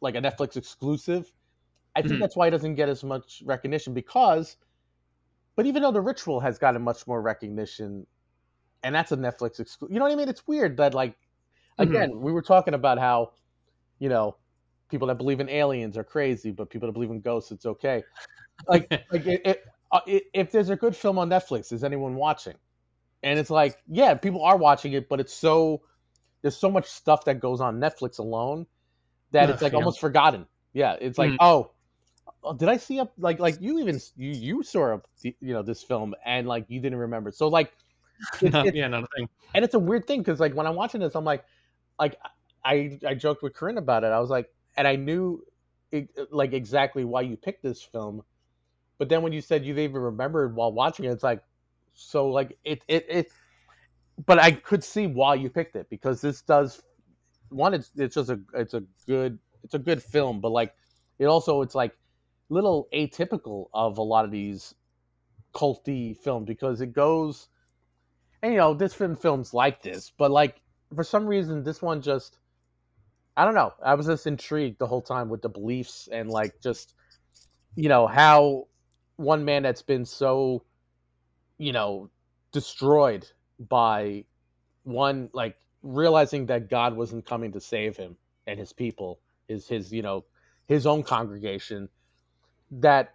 like 0.00 0.14
a 0.14 0.20
Netflix 0.20 0.56
exclusive, 0.56 1.32
I 1.96 2.02
think 2.02 2.14
Mhm. 2.14 2.20
that's 2.20 2.36
why 2.36 2.48
it 2.48 2.50
doesn't 2.50 2.76
get 2.76 2.88
as 2.88 3.02
much 3.02 3.42
recognition 3.44 3.94
because. 3.94 4.56
But 5.56 5.66
even 5.66 5.82
though 5.82 5.90
The 5.90 6.00
Ritual 6.00 6.38
has 6.40 6.56
gotten 6.56 6.82
much 6.82 7.04
more 7.08 7.20
recognition, 7.20 8.06
and 8.82 8.94
that's 8.94 9.12
a 9.12 9.16
Netflix 9.16 9.60
exclusive, 9.60 9.92
you 9.92 9.98
know 9.98 10.04
what 10.04 10.12
I 10.12 10.16
mean? 10.16 10.28
It's 10.28 10.46
weird 10.46 10.76
that 10.78 10.94
like, 10.94 11.16
Mhm. 11.78 11.88
again, 11.90 12.20
we 12.20 12.32
were 12.32 12.42
talking 12.42 12.74
about 12.74 12.98
how, 12.98 13.32
you 13.98 14.08
know, 14.08 14.36
people 14.90 15.08
that 15.08 15.16
believe 15.16 15.40
in 15.40 15.48
aliens 15.48 15.96
are 15.96 16.04
crazy, 16.04 16.50
but 16.50 16.70
people 16.70 16.88
that 16.88 16.92
believe 16.92 17.10
in 17.10 17.20
ghosts, 17.20 17.52
it's 17.52 17.66
okay. 17.66 18.04
Like, 18.66 18.90
like 19.12 19.26
it, 19.26 19.42
it, 19.44 19.64
uh, 19.92 20.00
it, 20.06 20.24
if 20.34 20.50
there's 20.52 20.70
a 20.70 20.76
good 20.76 20.96
film 20.96 21.18
on 21.18 21.28
Netflix, 21.30 21.72
is 21.72 21.84
anyone 21.84 22.14
watching? 22.14 22.54
And 23.22 23.38
it's 23.38 23.50
like, 23.50 23.78
yeah, 23.88 24.14
people 24.14 24.42
are 24.44 24.56
watching 24.56 24.92
it, 24.92 25.08
but 25.08 25.20
it's 25.20 25.34
so 25.34 25.82
there's 26.42 26.56
so 26.56 26.70
much 26.70 26.86
stuff 26.86 27.24
that 27.24 27.40
goes 27.40 27.60
on 27.60 27.80
Netflix 27.80 28.18
alone 28.18 28.66
that 29.32 29.50
it's 29.50 29.62
like 29.62 29.72
yeah. 29.72 29.78
almost 29.78 30.00
forgotten. 30.00 30.46
Yeah, 30.72 30.96
it's 31.00 31.18
like, 31.18 31.32
Mhm. 31.32 31.36
oh, 31.40 31.72
oh, 32.42 32.54
did 32.54 32.68
I 32.68 32.76
see 32.76 33.00
up 33.00 33.12
like 33.18 33.38
like 33.40 33.60
you 33.60 33.80
even 33.80 34.00
you 34.16 34.30
you 34.30 34.62
saw 34.62 34.94
up 34.94 35.08
you 35.22 35.34
know 35.42 35.62
this 35.62 35.82
film 35.82 36.14
and 36.24 36.46
like 36.46 36.66
you 36.68 36.80
didn't 36.80 36.98
remember. 36.98 37.30
So 37.32 37.48
like, 37.48 37.72
it's, 38.18 38.42
No, 38.42 38.64
it's- 38.64 38.74
yeah, 38.74 38.88
not 38.88 39.04
a 39.04 39.06
thing. 39.16 39.28
and 39.54 39.64
it's 39.64 39.74
a 39.74 39.78
weird 39.78 40.06
thing 40.06 40.20
because 40.20 40.40
like 40.40 40.54
when 40.54 40.66
I'm 40.66 40.74
watching 40.76 41.00
this, 41.00 41.14
I'm 41.14 41.24
like, 41.24 41.44
like 41.98 42.16
I 42.64 42.98
I 43.06 43.14
joked 43.14 43.42
with 43.42 43.54
Corinne 43.54 43.78
about 43.78 44.04
it. 44.04 44.08
I 44.08 44.20
was 44.20 44.30
like, 44.30 44.50
and 44.76 44.86
I 44.88 44.96
knew 44.96 45.44
it, 45.92 46.10
like 46.30 46.52
exactly 46.52 47.04
why 47.04 47.22
you 47.22 47.36
picked 47.36 47.62
this 47.62 47.82
film, 47.82 48.22
but 48.98 49.08
then 49.08 49.22
when 49.22 49.32
you 49.32 49.40
said 49.40 49.64
you 49.64 49.76
even 49.78 50.00
remembered 50.02 50.54
while 50.56 50.72
watching 50.72 51.04
it, 51.06 51.10
it's 51.12 51.22
like, 51.22 51.42
so 51.94 52.28
like 52.28 52.58
it 52.64 52.82
it 52.88 53.06
it. 53.08 53.28
But 54.26 54.38
I 54.40 54.50
could 54.52 54.82
see 54.82 55.06
why 55.06 55.34
you 55.36 55.48
picked 55.50 55.76
it 55.76 55.88
because 55.90 56.20
this 56.20 56.42
does 56.42 56.82
one. 57.50 57.74
It's 57.74 57.90
it's 57.96 58.14
just 58.16 58.30
a 58.30 58.40
it's 58.54 58.74
a 58.74 58.82
good 59.06 59.38
it's 59.64 59.74
a 59.74 59.78
good 59.78 60.02
film, 60.02 60.40
but 60.40 60.50
like 60.50 60.74
it 61.18 61.26
also 61.26 61.62
it's 61.62 61.74
like 61.74 61.96
little 62.50 62.88
atypical 62.94 63.68
of 63.74 63.98
a 63.98 64.02
lot 64.02 64.24
of 64.24 64.30
these 64.30 64.74
culty 65.54 66.16
films 66.16 66.46
because 66.46 66.80
it 66.80 66.92
goes 66.92 67.48
and 68.42 68.52
you 68.52 68.58
know 68.58 68.74
this 68.74 68.94
film 68.94 69.16
films 69.16 69.52
like 69.52 69.82
this 69.82 70.12
but 70.16 70.30
like 70.30 70.60
for 70.94 71.04
some 71.04 71.26
reason 71.26 71.62
this 71.62 71.82
one 71.82 72.00
just 72.00 72.38
i 73.36 73.44
don't 73.44 73.54
know. 73.54 73.72
I 73.84 73.94
was 73.94 74.06
just 74.06 74.26
intrigued 74.26 74.78
the 74.78 74.86
whole 74.86 75.02
time 75.02 75.28
with 75.28 75.42
the 75.42 75.48
beliefs 75.48 76.08
and 76.10 76.28
like 76.28 76.60
just 76.60 76.94
you 77.76 77.88
know 77.88 78.06
how 78.06 78.66
one 79.16 79.44
man 79.44 79.62
that's 79.62 79.82
been 79.82 80.04
so 80.04 80.64
you 81.58 81.72
know 81.72 82.10
destroyed 82.52 83.26
by 83.58 84.24
one 84.84 85.28
like 85.32 85.56
realizing 85.82 86.46
that 86.46 86.70
god 86.70 86.96
wasn't 86.96 87.26
coming 87.26 87.52
to 87.52 87.60
save 87.60 87.96
him 87.96 88.16
and 88.46 88.58
his 88.58 88.72
people 88.72 89.20
his 89.46 89.68
his 89.68 89.92
you 89.92 90.02
know 90.02 90.24
his 90.66 90.86
own 90.86 91.02
congregation 91.02 91.88
that 92.70 93.14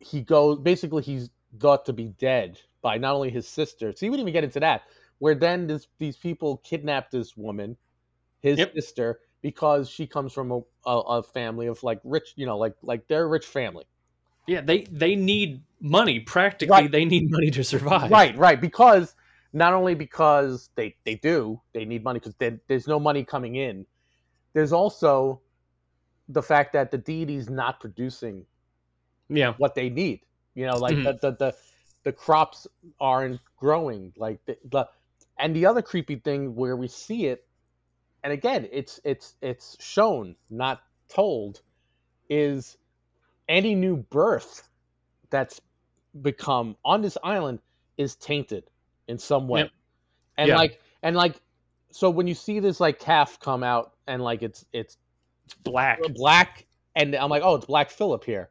he 0.00 0.22
goes 0.22 0.58
basically 0.58 1.02
he's 1.02 1.30
thought 1.58 1.84
to 1.86 1.92
be 1.92 2.08
dead 2.18 2.58
by 2.82 2.98
not 2.98 3.14
only 3.14 3.30
his 3.30 3.48
sister. 3.48 3.92
So 3.92 4.06
he 4.06 4.10
wouldn't 4.10 4.28
even 4.28 4.32
get 4.32 4.44
into 4.44 4.60
that. 4.60 4.82
Where 5.18 5.34
then 5.34 5.66
this, 5.66 5.88
these 5.98 6.16
people 6.16 6.58
kidnapped 6.58 7.10
this 7.10 7.36
woman, 7.36 7.76
his 8.40 8.58
Yep. 8.58 8.74
sister, 8.74 9.20
because 9.42 9.88
she 9.88 10.06
comes 10.06 10.32
from 10.32 10.50
a, 10.52 10.60
a, 10.86 10.98
a 11.00 11.22
family 11.22 11.66
of 11.66 11.82
like 11.82 12.00
rich, 12.04 12.34
you 12.36 12.46
know, 12.46 12.58
like 12.58 12.74
like 12.82 13.06
they're 13.08 13.24
a 13.24 13.28
rich 13.28 13.46
family. 13.46 13.84
Yeah, 14.46 14.60
they 14.60 14.84
they 14.84 15.14
need 15.16 15.62
money. 15.80 16.20
Practically, 16.20 16.72
Right. 16.72 16.90
they 16.90 17.04
need 17.04 17.30
money 17.30 17.50
to 17.50 17.64
survive. 17.64 18.10
Right, 18.10 18.36
right. 18.36 18.60
Because 18.60 19.14
not 19.52 19.72
only 19.72 19.94
because 19.94 20.70
they 20.74 20.94
they 21.04 21.16
do 21.16 21.60
they 21.72 21.84
need 21.84 22.04
money 22.04 22.20
because 22.20 22.34
there's 22.68 22.86
no 22.86 23.00
money 23.00 23.24
coming 23.24 23.56
in. 23.56 23.86
There's 24.54 24.72
also 24.72 25.40
the 26.28 26.42
fact 26.42 26.72
that 26.74 26.90
the 26.90 26.98
deity's 26.98 27.48
not 27.48 27.80
producing 27.80 28.46
Yeah. 29.28 29.54
what 29.58 29.74
they 29.74 29.88
need. 29.88 30.20
You 30.58 30.66
know, 30.66 30.78
like 30.78 30.96
Mhm. 30.96 31.04
the, 31.04 31.12
the 31.22 31.36
the 31.36 31.54
the 32.02 32.12
crops 32.12 32.66
aren't 33.00 33.40
growing. 33.56 34.12
Like 34.16 34.44
the, 34.44 34.58
the 34.64 34.88
and 35.38 35.54
the 35.54 35.66
other 35.66 35.82
creepy 35.82 36.16
thing 36.16 36.56
where 36.56 36.76
we 36.76 36.88
see 36.88 37.26
it, 37.26 37.46
and 38.24 38.32
again, 38.32 38.68
it's 38.72 38.98
it's 39.04 39.36
it's 39.40 39.76
shown, 39.80 40.34
not 40.50 40.82
told, 41.08 41.62
is 42.28 42.76
any 43.48 43.76
new 43.76 43.98
birth 43.98 44.68
that's 45.30 45.60
become 46.22 46.76
on 46.84 47.02
this 47.02 47.16
island 47.22 47.60
is 47.96 48.16
tainted 48.16 48.64
in 49.06 49.16
some 49.18 49.46
way. 49.46 49.60
Yep. 49.60 49.70
And 50.38 50.48
Yeah. 50.48 50.56
like 50.56 50.80
and 51.04 51.14
like 51.14 51.40
so 51.92 52.10
when 52.10 52.26
you 52.26 52.34
see 52.34 52.58
this 52.58 52.80
like 52.80 52.98
calf 52.98 53.38
come 53.38 53.62
out 53.62 53.92
and 54.08 54.22
like 54.22 54.42
it's 54.42 54.64
it's 54.72 54.96
Black. 55.62 56.00
black 56.14 56.66
and 56.94 57.14
i'm 57.16 57.30
like 57.30 57.42
oh 57.42 57.54
it's 57.54 57.64
black 57.66 57.90
phillip 57.90 58.24
here 58.24 58.50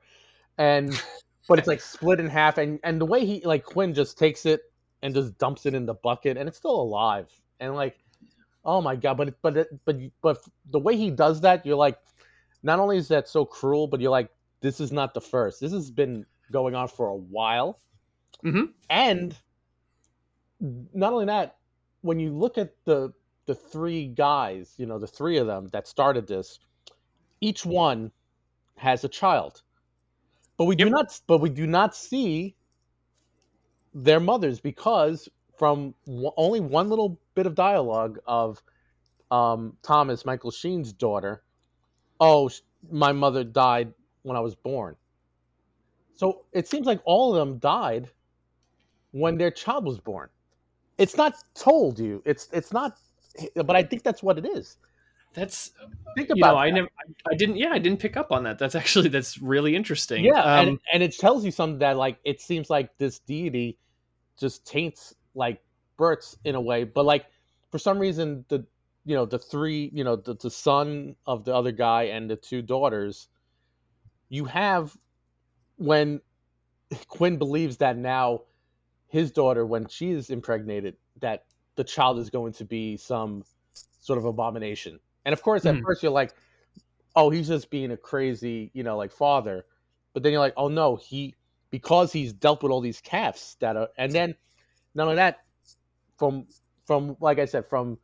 and 0.58 1.00
but 1.48 1.60
it's 1.60 1.68
like 1.68 1.82
split 1.82 2.20
in 2.20 2.28
half 2.28 2.58
and 2.58 2.80
and 2.84 3.00
the 3.02 3.06
way 3.06 3.26
he 3.26 3.42
like 3.46 3.64
quinn 3.64 3.94
just 3.94 4.18
takes 4.18 4.46
it 4.46 4.62
and 5.02 5.14
just 5.14 5.38
dumps 5.38 5.66
it 5.66 5.74
in 5.74 5.86
the 5.86 5.94
bucket 5.96 6.38
and 6.38 6.48
it's 6.48 6.58
still 6.58 6.80
alive 6.82 7.30
and 7.60 7.76
like 7.76 7.98
oh 8.66 8.82
my 8.82 8.96
god 8.96 9.18
but 9.18 9.30
it, 9.30 9.38
but 9.42 9.58
it, 9.58 9.68
but 9.86 9.98
but 10.22 10.40
the 10.72 10.80
way 10.80 10.96
he 10.98 11.10
does 11.10 11.42
that 11.42 11.66
you're 11.66 11.78
like 11.78 11.98
not 12.64 12.80
only 12.80 12.98
is 12.98 13.08
that 13.08 13.28
so 13.28 13.46
cruel 13.46 13.88
but 13.88 14.02
you're 14.02 14.12
like 14.12 14.30
this 14.62 14.80
is 14.80 14.92
not 14.92 15.14
the 15.14 15.22
first. 15.22 15.62
This 15.62 15.72
has 15.72 15.92
been 15.92 16.26
going 16.52 16.74
on 16.74 16.88
for 16.88 17.08
a 17.10 17.16
while. 17.16 17.80
Mhm. 18.44 18.74
and 18.90 19.36
not 20.94 21.14
only 21.14 21.26
that 21.26 21.58
when 22.02 22.20
you 22.20 22.32
look 22.32 22.58
at 22.58 22.74
the 22.86 23.14
the 23.46 23.56
three 23.56 24.08
guys 24.08 24.74
you 24.78 24.86
know 24.86 25.00
the 25.00 25.08
three 25.08 25.38
of 25.38 25.48
them 25.48 25.68
that 25.72 25.88
started 25.88 26.28
this 26.28 26.60
each 27.42 27.66
one 27.66 28.12
has 28.78 29.04
a 29.04 29.10
child 29.10 29.64
but 30.58 30.66
we 30.66 30.76
do 30.76 30.86
Yep. 30.86 30.92
not 30.92 31.20
but 31.28 31.40
we 31.40 31.50
do 31.50 31.68
not 31.68 31.96
see 31.96 32.56
their 33.94 34.20
mothers 34.20 34.60
because 34.60 35.30
from 35.58 35.96
w- 36.06 36.32
only 36.38 36.60
one 36.60 36.90
little 36.90 37.20
bit 37.36 37.46
of 37.46 37.56
dialogue 37.56 38.20
of 38.28 38.62
um, 39.32 39.78
thomas 39.84 40.26
michael 40.26 40.52
sheen's 40.52 40.94
daughter 40.94 41.44
oh 42.20 42.50
sh- 42.50 42.62
my 42.92 43.12
mother 43.12 43.44
died 43.44 43.94
when 44.24 44.38
i 44.38 44.42
was 44.42 44.56
born. 44.56 44.96
So 46.16 46.46
it 46.54 46.68
seems 46.68 46.88
like 46.88 47.02
all 47.06 47.36
of 47.36 47.40
them 47.40 47.60
died 47.60 48.10
when 49.12 49.38
their 49.38 49.52
child 49.52 49.86
was 49.86 50.00
born. 50.00 50.30
It's 50.98 51.18
not 51.18 51.36
told 51.56 52.00
you. 52.00 52.22
It's 52.26 52.50
it's 52.54 52.74
not 52.74 52.98
but 53.56 53.76
i 53.76 53.84
think 53.84 54.04
that's 54.04 54.24
what 54.24 54.38
it 54.38 54.46
is 54.46 54.78
That's 55.38 55.70
think 56.16 56.30
you 56.30 56.36
about 56.44 56.56
know, 56.56 56.60
I 56.60 56.72
never, 56.72 56.88
I, 57.00 57.32
I 57.32 57.36
didn't, 57.36 57.58
yeah, 57.58 57.70
I 57.70 57.78
didn't 57.78 58.00
pick 58.00 58.18
up 58.18 58.32
on 58.32 58.44
that. 58.46 58.58
That's 58.58 58.74
actually 58.74 59.10
that's 59.10 59.38
really 59.38 59.76
interesting. 59.76 60.26
Yeah, 60.26 60.42
um, 60.42 60.68
and, 60.68 60.80
and 60.92 61.04
it 61.04 61.16
tells 61.16 61.46
you 61.46 61.52
something 61.52 61.78
that 61.78 61.96
like 61.96 62.18
it 62.24 62.42
seems 62.42 62.72
like 62.72 62.98
this 62.98 63.20
deity 63.20 63.78
just 64.40 64.66
taints 64.66 65.14
like 65.36 65.62
births 65.96 66.36
in 66.44 66.56
a 66.56 66.62
way, 66.62 66.86
but 66.86 67.06
like 67.06 67.28
for 67.70 67.78
some 67.78 68.00
reason 68.00 68.46
the 68.48 68.66
you 69.06 69.14
know 69.14 69.28
the 69.28 69.38
three 69.38 69.92
you 69.94 70.04
know 70.04 70.16
the, 70.16 70.34
the 70.34 70.50
son 70.50 71.16
of 71.28 71.46
the 71.46 71.54
other 71.54 71.72
guy 71.72 72.06
and 72.06 72.28
the 72.28 72.36
two 72.36 72.64
daughters, 72.64 73.28
you 74.30 74.46
have 74.46 74.98
when 75.78 76.20
Quinn 77.10 77.38
believes 77.38 77.78
that 77.78 77.96
now 77.96 78.42
his 79.08 79.32
daughter 79.32 79.68
when 79.68 79.88
she 79.88 80.10
is 80.10 80.32
impregnated 80.32 80.98
that 81.20 81.46
the 81.76 81.84
child 81.84 82.18
is 82.18 82.32
going 82.32 82.54
to 82.54 82.66
be 82.66 82.98
some 82.98 83.44
sort 84.00 84.18
of 84.18 84.26
abomination, 84.26 85.00
and 85.28 85.34
of 85.34 85.44
course 85.44 85.68
at 85.68 85.76
Mhm. 85.76 85.84
first 85.84 86.02
you're 86.02 86.12
like, 86.12 86.34
oh 87.16 87.30
he's 87.30 87.50
just 87.50 87.70
being 87.70 87.92
a 87.92 87.98
crazy 87.98 88.72
you 88.74 88.82
know 88.82 88.98
like 88.98 89.12
father 89.12 89.66
but 90.18 90.24
then 90.24 90.32
you're 90.32 90.42
like, 90.42 90.56
oh 90.58 90.68
no, 90.68 90.96
he 90.96 91.36
because 91.70 92.12
he's 92.12 92.34
dealt 92.34 92.64
with 92.64 92.72
all 92.72 92.82
these 92.82 93.00
calves 93.02 93.56
that 93.60 93.76
are, 93.78 93.90
and 94.00 94.12
then 94.12 94.34
not 94.96 95.04
only 95.04 95.18
that, 95.18 95.44
from 96.18 96.48
from 96.86 97.16
like 97.20 97.38
I 97.38 97.46
said, 97.46 97.68
from 97.68 98.00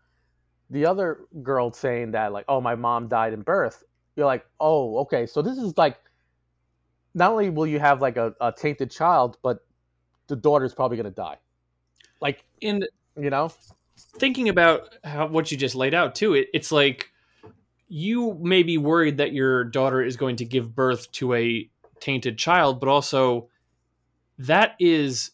the 0.70 0.86
other 0.86 1.22
girl 1.42 1.72
saying 1.72 2.12
that 2.12 2.34
like, 2.34 2.46
oh 2.48 2.62
my 2.62 2.76
mom 2.76 3.08
died 3.08 3.34
in 3.34 3.42
birth, 3.42 3.84
you're 4.16 4.28
like, 4.28 4.46
oh 4.60 5.00
okay, 5.00 5.26
so 5.26 5.42
this 5.42 5.58
is 5.58 5.76
like 5.76 5.98
not 7.16 7.32
only 7.32 7.50
will 7.50 7.66
you 7.66 7.80
have 7.80 8.00
like 8.00 8.18
a, 8.18 8.36
a 8.40 8.52
tainted 8.52 8.92
child, 8.92 9.40
but 9.42 9.66
the 10.28 10.36
daughter's 10.36 10.76
probably 10.76 10.98
going 10.98 11.06
to 11.06 11.12
die. 11.16 11.38
Like, 12.22 12.46
in 12.62 12.86
you 13.18 13.32
know, 13.32 13.52
thinking 14.20 14.50
about 14.50 14.96
how 15.04 15.26
what 15.26 15.52
you 15.52 15.58
just 15.58 15.74
laid 15.74 15.96
out 15.96 16.14
too, 16.14 16.36
it, 16.36 16.50
it's 16.54 16.72
like 16.72 17.10
you 17.96 18.36
may 18.42 18.64
be 18.64 18.80
worried 18.80 19.18
that 19.18 19.34
your 19.34 19.64
daughter 19.64 20.02
is 20.02 20.18
going 20.18 20.36
to 20.38 20.46
give 20.46 20.74
birth 20.74 21.12
to 21.12 21.36
a 21.36 21.70
tainted 22.00 22.40
child, 22.40 22.80
but 22.80 22.90
also 22.90 23.50
that 24.40 24.72
is 24.80 25.30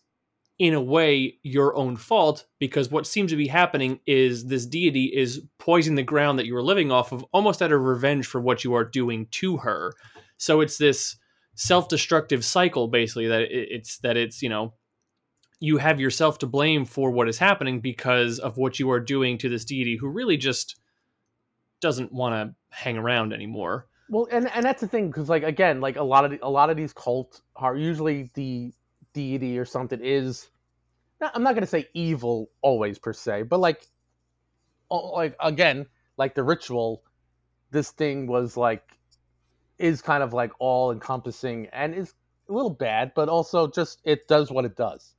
in 0.58 0.74
a 0.74 0.82
way 0.82 1.38
your 1.42 1.74
own 1.78 1.96
fault 1.96 2.46
because 2.60 2.92
what 2.92 3.08
seems 3.08 3.32
to 3.32 3.38
be 3.38 3.48
happening 3.48 4.02
is 4.06 4.46
this 4.46 4.66
deity 4.66 5.06
is 5.06 5.42
poisoning 5.58 5.96
the 5.96 6.04
ground 6.04 6.38
that 6.38 6.46
you 6.46 6.54
are 6.58 6.62
living 6.62 6.92
off 6.92 7.14
of 7.14 7.24
almost 7.32 7.62
out 7.62 7.72
of 7.72 7.80
revenge 7.80 8.28
for 8.28 8.42
what 8.42 8.66
you 8.66 8.74
are 8.74 8.84
doing 8.84 9.26
to 9.32 9.56
her. 9.56 9.94
So 10.36 10.60
it's 10.60 10.78
this 10.78 11.16
self-destructive 11.56 12.44
cycle 12.44 12.90
basically 12.90 13.28
that 13.28 13.44
it's 13.50 14.00
that 14.00 14.18
it's 14.18 14.42
you 14.42 14.50
know 14.50 14.74
you 15.62 15.78
have 15.78 16.00
yourself 16.00 16.40
to 16.40 16.46
blame 16.46 16.84
for 16.84 17.10
what 17.10 17.30
is 17.30 17.38
happening 17.38 17.80
because 17.80 18.38
of 18.38 18.58
what 18.58 18.80
you 18.80 18.92
are 18.92 19.00
doing 19.00 19.38
to 19.38 19.48
this 19.48 19.64
deity 19.64 19.96
who 19.96 20.10
really 20.10 20.36
just 20.36 20.76
doesn't 21.82 22.12
want 22.12 22.34
to 22.34 22.56
hang 22.76 22.98
around 22.98 23.34
anymore 23.34 23.88
well, 24.10 24.28
and 24.32 24.50
and 24.52 24.66
that's 24.66 24.82
the 24.82 24.88
thing 24.88 25.08
because 25.08 25.30
like 25.30 25.44
again, 25.44 25.82
like 25.82 25.96
a 25.96 26.04
lot 26.04 26.26
of 26.26 26.32
the, 26.32 26.40
a 26.42 26.50
lot 26.50 26.70
of 26.70 26.78
these 26.78 26.94
cults 26.94 27.42
are 27.56 27.76
usually 27.76 28.32
the 28.34 28.74
deity 29.14 29.58
or 29.58 29.66
something 29.66 30.00
is. 30.04 30.50
not- 31.22 31.32
I'm 31.36 31.44
not 31.44 31.54
going 31.54 31.62
to 31.62 31.68
say 31.68 31.88
evil 31.94 32.50
always 32.62 32.98
per 32.98 33.14
se, 33.14 33.44
but 33.44 33.60
like, 33.60 33.88
like 34.90 35.36
again, 35.40 35.86
like 36.18 36.34
the 36.34 36.44
ritual, 36.44 37.04
this 37.72 37.92
thing 37.92 38.26
was 38.26 38.58
like, 38.58 38.98
is 39.78 40.02
kind 40.02 40.24
of 40.24 40.34
like 40.34 40.52
all 40.60 40.92
encompassing 40.92 41.68
and 41.72 41.94
is 41.94 42.16
a 42.50 42.54
little 42.54 42.72
bad, 42.74 43.12
but 43.16 43.30
also 43.30 43.68
just 43.68 44.00
it 44.06 44.28
does 44.28 44.50
what 44.52 44.66
it 44.66 44.76
does. 44.76 45.14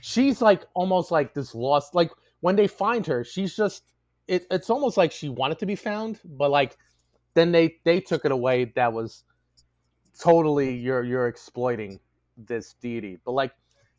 She's 0.00 0.40
like 0.40 0.64
almost 0.74 1.10
like 1.10 1.34
this 1.34 1.54
lost, 1.54 1.94
like 1.94 2.10
when 2.40 2.56
they 2.56 2.68
find 2.68 3.06
her, 3.06 3.22
she's 3.22 3.54
just 3.54 3.84
it, 4.28 4.46
it's 4.50 4.70
almost 4.70 4.96
like 4.96 5.12
she 5.12 5.28
wanted 5.28 5.58
to 5.60 5.66
be 5.66 5.76
found, 5.76 6.20
but 6.24 6.50
like 6.50 6.76
then 7.34 7.52
they 7.52 7.78
they 7.84 8.00
took 8.00 8.24
it 8.24 8.32
away. 8.32 8.66
That 8.76 8.92
was 8.92 9.24
totally 10.20 10.76
you're 10.76 11.04
you're 11.04 11.28
exploiting 11.28 12.00
this 12.36 12.74
deity, 12.74 13.18
but 13.24 13.32
like 13.32 13.52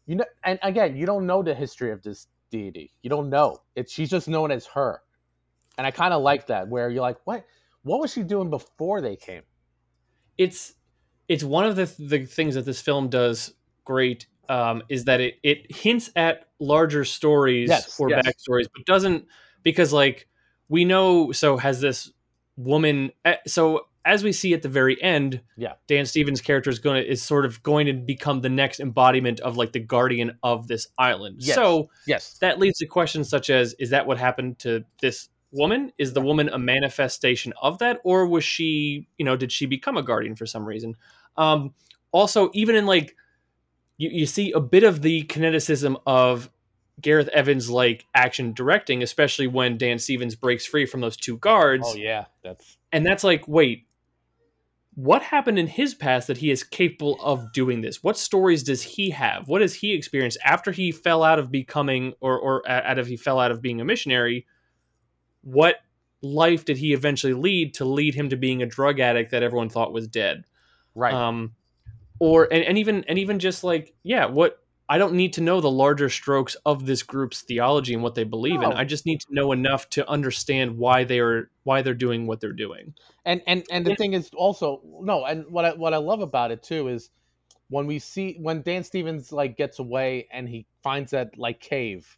you 0.06 0.16
know, 0.16 0.26
and 0.44 0.60
again, 0.64 0.96
you 0.98 1.06
don't 1.06 1.28
know 1.28 1.44
the 1.44 1.54
history 1.54 1.92
of 1.92 2.02
this 2.04 2.28
deity. 2.52 2.94
You 3.04 3.10
don't 3.10 3.30
know. 3.30 3.62
It, 3.76 3.90
she's 3.90 4.10
just 4.10 4.28
known 4.28 4.52
as 4.52 4.66
her, 4.68 5.02
and 5.78 5.88
I 5.88 5.92
kind 5.92 6.14
of 6.14 6.22
like 6.24 6.48
that 6.48 6.68
where 6.70 6.90
you're 6.90 7.02
like, 7.02 7.18
what 7.26 7.46
what 7.84 8.00
was 8.00 8.14
she 8.14 8.24
doing 8.24 8.50
before 8.50 9.02
they 9.02 9.16
came? 9.16 9.44
it's 10.38 10.74
it's 11.28 11.44
one 11.44 11.66
of 11.66 11.76
the 11.76 11.86
the 12.00 12.26
things 12.26 12.56
that 12.56 12.66
this 12.66 12.82
film 12.82 13.10
does 13.10 13.54
great 13.86 14.28
um, 14.48 14.82
is 14.90 15.06
that 15.06 15.22
it 15.22 15.36
it 15.44 15.72
hints 15.76 16.10
at 16.16 16.48
larger 16.60 17.06
stories 17.06 17.70
Yes, 17.70 18.00
or 18.00 18.10
yes. 18.10 18.26
backstories, 18.26 18.68
but 18.74 18.86
doesn't 18.86 19.28
because 19.64 19.92
like 19.94 20.28
we 20.68 20.86
know 20.86 21.32
so 21.32 21.58
has 21.58 21.82
this 21.82 22.12
woman 22.58 23.12
eh, 23.26 23.36
so 23.48 23.88
as 24.06 24.24
we 24.24 24.32
see 24.32 24.54
at 24.54 24.62
the 24.62 24.70
very 24.70 25.02
end 25.02 25.42
Yeah. 25.58 25.74
dan 25.88 26.06
stevens 26.06 26.42
character 26.42 26.70
is 26.70 26.80
going 26.80 27.02
to 27.04 27.10
is 27.10 27.22
sort 27.22 27.46
of 27.46 27.62
going 27.64 27.86
to 27.88 27.94
become 27.94 28.42
the 28.42 28.50
next 28.50 28.80
embodiment 28.80 29.40
of 29.42 29.58
like 29.58 29.72
the 29.72 29.80
guardian 29.80 30.38
of 30.44 30.68
this 30.68 30.88
island 30.98 31.38
Yes. 31.40 31.56
so 31.56 31.90
Yes, 32.08 32.38
that 32.40 32.60
leads 32.60 32.80
to 32.80 32.86
questions 32.86 33.30
such 33.30 33.50
as 33.50 33.74
is 33.80 33.90
that 33.92 34.08
what 34.08 34.18
happened 34.18 34.60
to 34.60 34.84
this 35.02 35.30
woman 35.52 35.92
is 35.98 36.14
the 36.14 36.22
woman 36.22 36.48
a 36.50 36.60
manifestation 36.60 37.54
of 37.62 37.80
that 37.80 38.00
or 38.04 38.28
was 38.28 38.44
she 38.44 39.08
you 39.18 39.26
know 39.26 39.36
did 39.36 39.52
she 39.52 39.66
become 39.66 39.98
a 39.98 40.04
guardian 40.04 40.36
for 40.36 40.46
some 40.46 40.64
reason 40.66 40.96
um 41.38 41.74
also 42.12 42.50
even 42.54 42.76
in 42.76 42.86
like 42.86 43.16
you, 43.98 44.10
you 44.10 44.26
see 44.26 44.52
a 44.52 44.60
bit 44.60 44.84
of 44.84 45.02
the 45.02 45.24
kineticism 45.24 46.00
of 46.06 46.50
gareth 47.02 47.28
evans 47.30 47.70
like 47.70 48.06
action 48.14 48.54
directing 48.54 49.04
especially 49.04 49.48
when 49.48 49.78
dan 49.78 50.00
stevens 50.00 50.36
breaks 50.36 50.66
free 50.66 50.86
from 50.86 51.02
those 51.02 51.18
two 51.18 51.38
guards. 51.38 51.84
Oh 51.88 51.96
yeah, 51.96 52.26
that's 52.44 52.78
and 52.92 53.06
that's 53.06 53.24
like 53.24 53.48
wait 53.48 53.86
what 54.96 55.22
happened 55.22 55.58
in 55.58 55.68
his 55.68 55.94
past 55.94 56.28
that 56.28 56.38
he 56.38 56.52
is 56.52 56.62
capable 56.62 57.18
of 57.24 57.54
doing 57.54 57.80
this? 57.80 58.04
What 58.04 58.18
stories 58.18 58.64
does 58.64 58.82
he 58.82 59.12
have? 59.12 59.48
What 59.48 59.62
has 59.62 59.74
he 59.74 59.94
experienced 59.94 60.38
after 60.44 60.74
he 60.74 60.92
fell 60.92 61.24
out 61.24 61.40
of 61.40 61.50
becoming 61.50 62.14
or 62.20 62.38
or 62.38 62.70
out 62.70 63.00
of 63.00 63.08
he 63.08 63.16
fell 63.16 63.40
out 63.40 63.52
of 63.52 63.62
being 63.62 63.80
a 63.80 63.86
missionary? 63.86 64.46
What 65.42 65.78
life 66.22 66.66
did 66.66 66.76
he 66.76 66.92
eventually 66.92 67.34
lead 67.34 67.76
to 67.76 67.86
lead 67.86 68.14
him 68.14 68.28
to 68.30 68.36
being 68.36 68.62
a 68.62 68.66
drug 68.66 69.00
addict 69.00 69.32
that 69.32 69.42
everyone 69.42 69.70
thought 69.70 69.94
was 69.94 70.08
dead? 70.08 70.44
Right. 70.96 71.14
um 71.14 71.54
or 72.20 72.52
and, 72.52 72.66
and 72.66 72.78
even 72.78 73.06
and 73.06 73.18
even 73.18 73.40
just 73.40 73.64
like 73.64 73.94
yeah 74.04 74.26
what 74.26 74.62
i 74.90 74.98
don't 74.98 75.14
need 75.14 75.34
to 75.34 75.42
know 75.42 75.62
the 75.62 75.72
larger 75.72 76.10
strokes 76.10 76.56
of 76.66 76.86
this 76.86 77.04
group's 77.04 77.42
theology 77.44 77.94
and 77.94 78.04
what 78.04 78.16
they 78.16 78.24
believe 78.26 78.62
in 78.62 78.74
i 78.74 78.84
just 78.84 79.06
need 79.06 79.20
to 79.22 79.28
know 79.34 79.52
enough 79.52 79.90
to 79.90 80.08
understand 80.10 80.78
why 80.78 81.04
they 81.04 81.20
are 81.20 81.50
why 81.64 81.82
they're 81.82 81.94
doing 81.94 82.28
what 82.28 82.40
they're 82.42 82.52
doing 82.54 82.94
and 83.26 83.42
and 83.48 83.64
and 83.72 83.86
the 83.86 83.92
Yeah. 83.92 83.96
thing 83.96 84.14
is 84.14 84.30
also 84.36 84.82
no 85.02 85.26
and 85.26 85.46
what 85.52 85.66
I, 85.66 85.74
what 85.74 85.94
I 85.94 85.98
love 85.98 86.22
about 86.22 86.52
it 86.52 86.64
too 86.64 86.88
is 86.88 87.10
when 87.70 87.86
we 87.86 88.00
see 88.00 88.38
when 88.42 88.62
Dan 88.64 88.84
Stevens 88.84 89.32
like 89.32 89.58
gets 89.58 89.80
away 89.80 90.28
and 90.32 90.50
he 90.50 90.66
finds 90.84 91.12
that 91.12 91.38
like 91.38 91.60
cave 91.60 92.18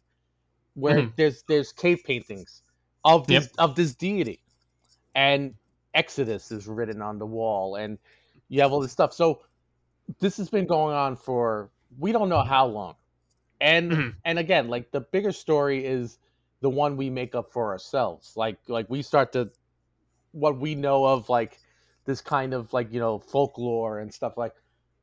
where 0.74 1.02
Mhm. 1.02 1.12
there's 1.16 1.44
there's 1.48 1.72
cave 1.72 2.02
paintings 2.04 2.62
of 3.04 3.26
this 3.26 3.44
Yep. 3.44 3.52
of 3.58 3.74
this 3.76 3.94
deity 3.94 4.40
and 5.14 5.54
Exodus 5.94 6.50
is 6.50 6.66
written 6.66 7.02
on 7.02 7.18
the 7.18 7.26
wall 7.26 7.76
and 7.76 7.98
you 8.48 8.62
have 8.62 8.72
all 8.72 8.80
this 8.80 8.92
stuff 8.92 9.12
so 9.12 9.42
this 10.20 10.36
has 10.38 10.48
been 10.48 10.66
going 10.66 10.94
on 10.94 11.16
for 11.16 11.70
we 11.98 12.12
don't 12.12 12.28
know 12.28 12.42
how 12.42 12.66
long. 12.66 12.96
And 13.60 13.92
Mhm. 13.92 14.16
and 14.24 14.38
again 14.38 14.68
like 14.68 14.92
the 14.92 15.00
bigger 15.00 15.32
story 15.32 15.84
is 15.84 16.18
the 16.60 16.70
one 16.70 16.96
we 16.96 17.10
make 17.10 17.34
up 17.34 17.52
for 17.52 17.72
ourselves. 17.72 18.32
Like 18.36 18.58
like 18.68 18.88
we 18.90 19.02
start 19.02 19.32
to 19.32 19.50
what 20.32 20.58
we 20.58 20.74
know 20.74 21.04
of 21.04 21.28
like 21.28 21.60
this 22.06 22.20
kind 22.20 22.54
of 22.54 22.72
like 22.72 22.92
you 22.92 23.00
know 23.00 23.18
folklore 23.18 24.00
and 24.00 24.12
stuff 24.12 24.36
like 24.36 24.54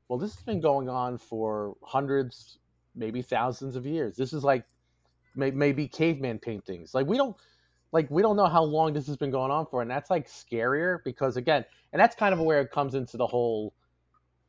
well 0.09 0.19
this 0.19 0.35
has 0.35 0.43
been 0.43 0.61
going 0.61 0.89
on 0.89 1.17
for 1.17 1.75
hundreds 1.83 2.59
maybe 2.95 3.21
thousands 3.21 3.75
of 3.75 3.85
years. 3.85 4.15
This 4.17 4.33
is 4.33 4.43
like 4.43 4.65
may, 5.35 5.51
maybe 5.51 5.87
caveman 5.87 6.39
paintings. 6.39 6.93
Like 6.93 7.07
we 7.07 7.17
don't 7.17 7.35
like 7.91 8.09
we 8.11 8.21
don't 8.21 8.35
know 8.37 8.47
how 8.47 8.63
long 8.63 8.93
this 8.93 9.07
has 9.07 9.17
been 9.17 9.31
going 9.31 9.51
on 9.51 9.65
for 9.67 9.81
and 9.81 9.91
that's 9.91 10.09
like 10.09 10.27
scarier 10.27 10.99
because 11.05 11.37
again 11.37 11.65
and 11.93 11.99
that's 11.99 12.15
kind 12.15 12.33
of 12.33 12.39
where 12.41 12.61
it 12.61 12.71
comes 12.71 12.95
into 12.95 13.17
the 13.17 13.27
whole 13.27 13.73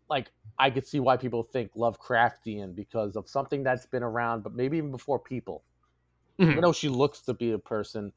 like 0.08 0.30
i 0.58 0.68
could 0.70 0.86
see 0.86 1.00
why 1.00 1.16
people 1.16 1.42
think 1.42 1.72
lovecraftian 1.74 2.74
because 2.74 3.16
of 3.16 3.28
something 3.28 3.62
that's 3.62 3.86
been 3.86 4.02
around 4.02 4.42
but 4.42 4.54
maybe 4.54 4.76
even 4.78 4.90
before 4.90 5.18
people. 5.18 5.62
Mhm. 6.38 6.50
even 6.52 6.60
though 6.62 6.72
she 6.72 6.88
looks 6.88 7.20
to 7.22 7.34
be 7.34 7.52
a 7.52 7.58
person. 7.58 8.12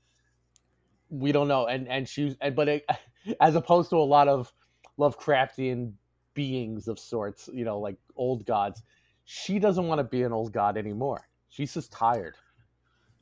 We 1.10 1.32
don't 1.32 1.48
know. 1.48 1.68
And 1.68 1.88
and 1.88 2.08
she's 2.08 2.36
and, 2.42 2.56
but 2.56 2.68
it, 2.68 2.86
as 3.42 3.56
opposed 3.56 3.90
to 3.92 3.98
a 3.98 4.08
lot 4.18 4.28
of 4.28 4.52
lovecraftian 5.00 5.94
beings 6.34 6.88
of 6.88 6.98
sorts 7.00 7.50
you 7.54 7.64
know 7.64 7.80
like 7.80 7.96
old 8.16 8.44
gods 8.46 8.82
she 9.26 9.60
doesn't 9.60 9.88
want 9.88 10.00
to 10.00 10.04
be 10.04 10.24
an 10.24 10.32
old 10.34 10.52
god 10.52 10.78
anymore. 10.78 11.28
She's 11.50 11.74
just 11.74 11.92
tired. 11.92 12.36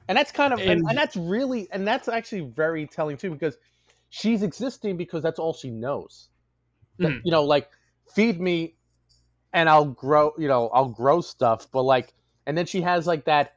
And 0.08 0.18
that's 0.18 0.32
kind 0.32 0.54
of 0.54 0.60
and, 0.60 0.70
And- 0.70 0.90
and 0.90 0.98
that's 0.98 1.16
really 1.16 1.68
and 1.72 1.86
that's 1.88 2.08
actually 2.08 2.42
very 2.42 2.88
telling 2.88 3.18
too 3.18 3.32
because 3.32 3.58
she's 4.10 4.42
existing 4.44 4.98
because 4.98 5.22
that's 5.24 5.40
all 5.40 5.54
she 5.54 5.70
knows. 5.70 6.30
That- 7.00 7.10
Mhm. 7.12 7.22
you 7.26 7.32
know 7.32 7.44
like 7.44 7.70
feed 8.14 8.40
me 8.42 8.76
and 9.54 9.70
i'll 9.70 9.86
grow 9.86 10.34
you 10.38 10.48
know 10.48 10.70
i'll 10.70 10.90
grow 10.90 11.22
stuff 11.22 11.68
but 11.72 11.84
like 11.84 12.14
and 12.46 12.58
then 12.58 12.66
she 12.66 12.82
has 12.82 13.08
like 13.08 13.26
that 13.26 13.56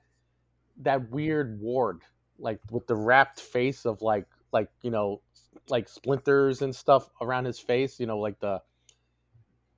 that 0.78 1.08
weird 1.10 1.60
ward 1.60 2.02
like 2.38 2.58
with 2.70 2.86
the 2.86 2.94
wrapped 2.94 3.40
face 3.40 3.86
of 3.86 4.02
like 4.02 4.26
like 4.52 4.68
you 4.82 4.90
know 4.90 5.20
like 5.68 5.88
splinters 5.88 6.62
and 6.62 6.74
stuff 6.74 7.08
around 7.20 7.44
his 7.44 7.58
face 7.58 7.98
you 8.00 8.06
know 8.06 8.18
like 8.18 8.38
the 8.40 8.60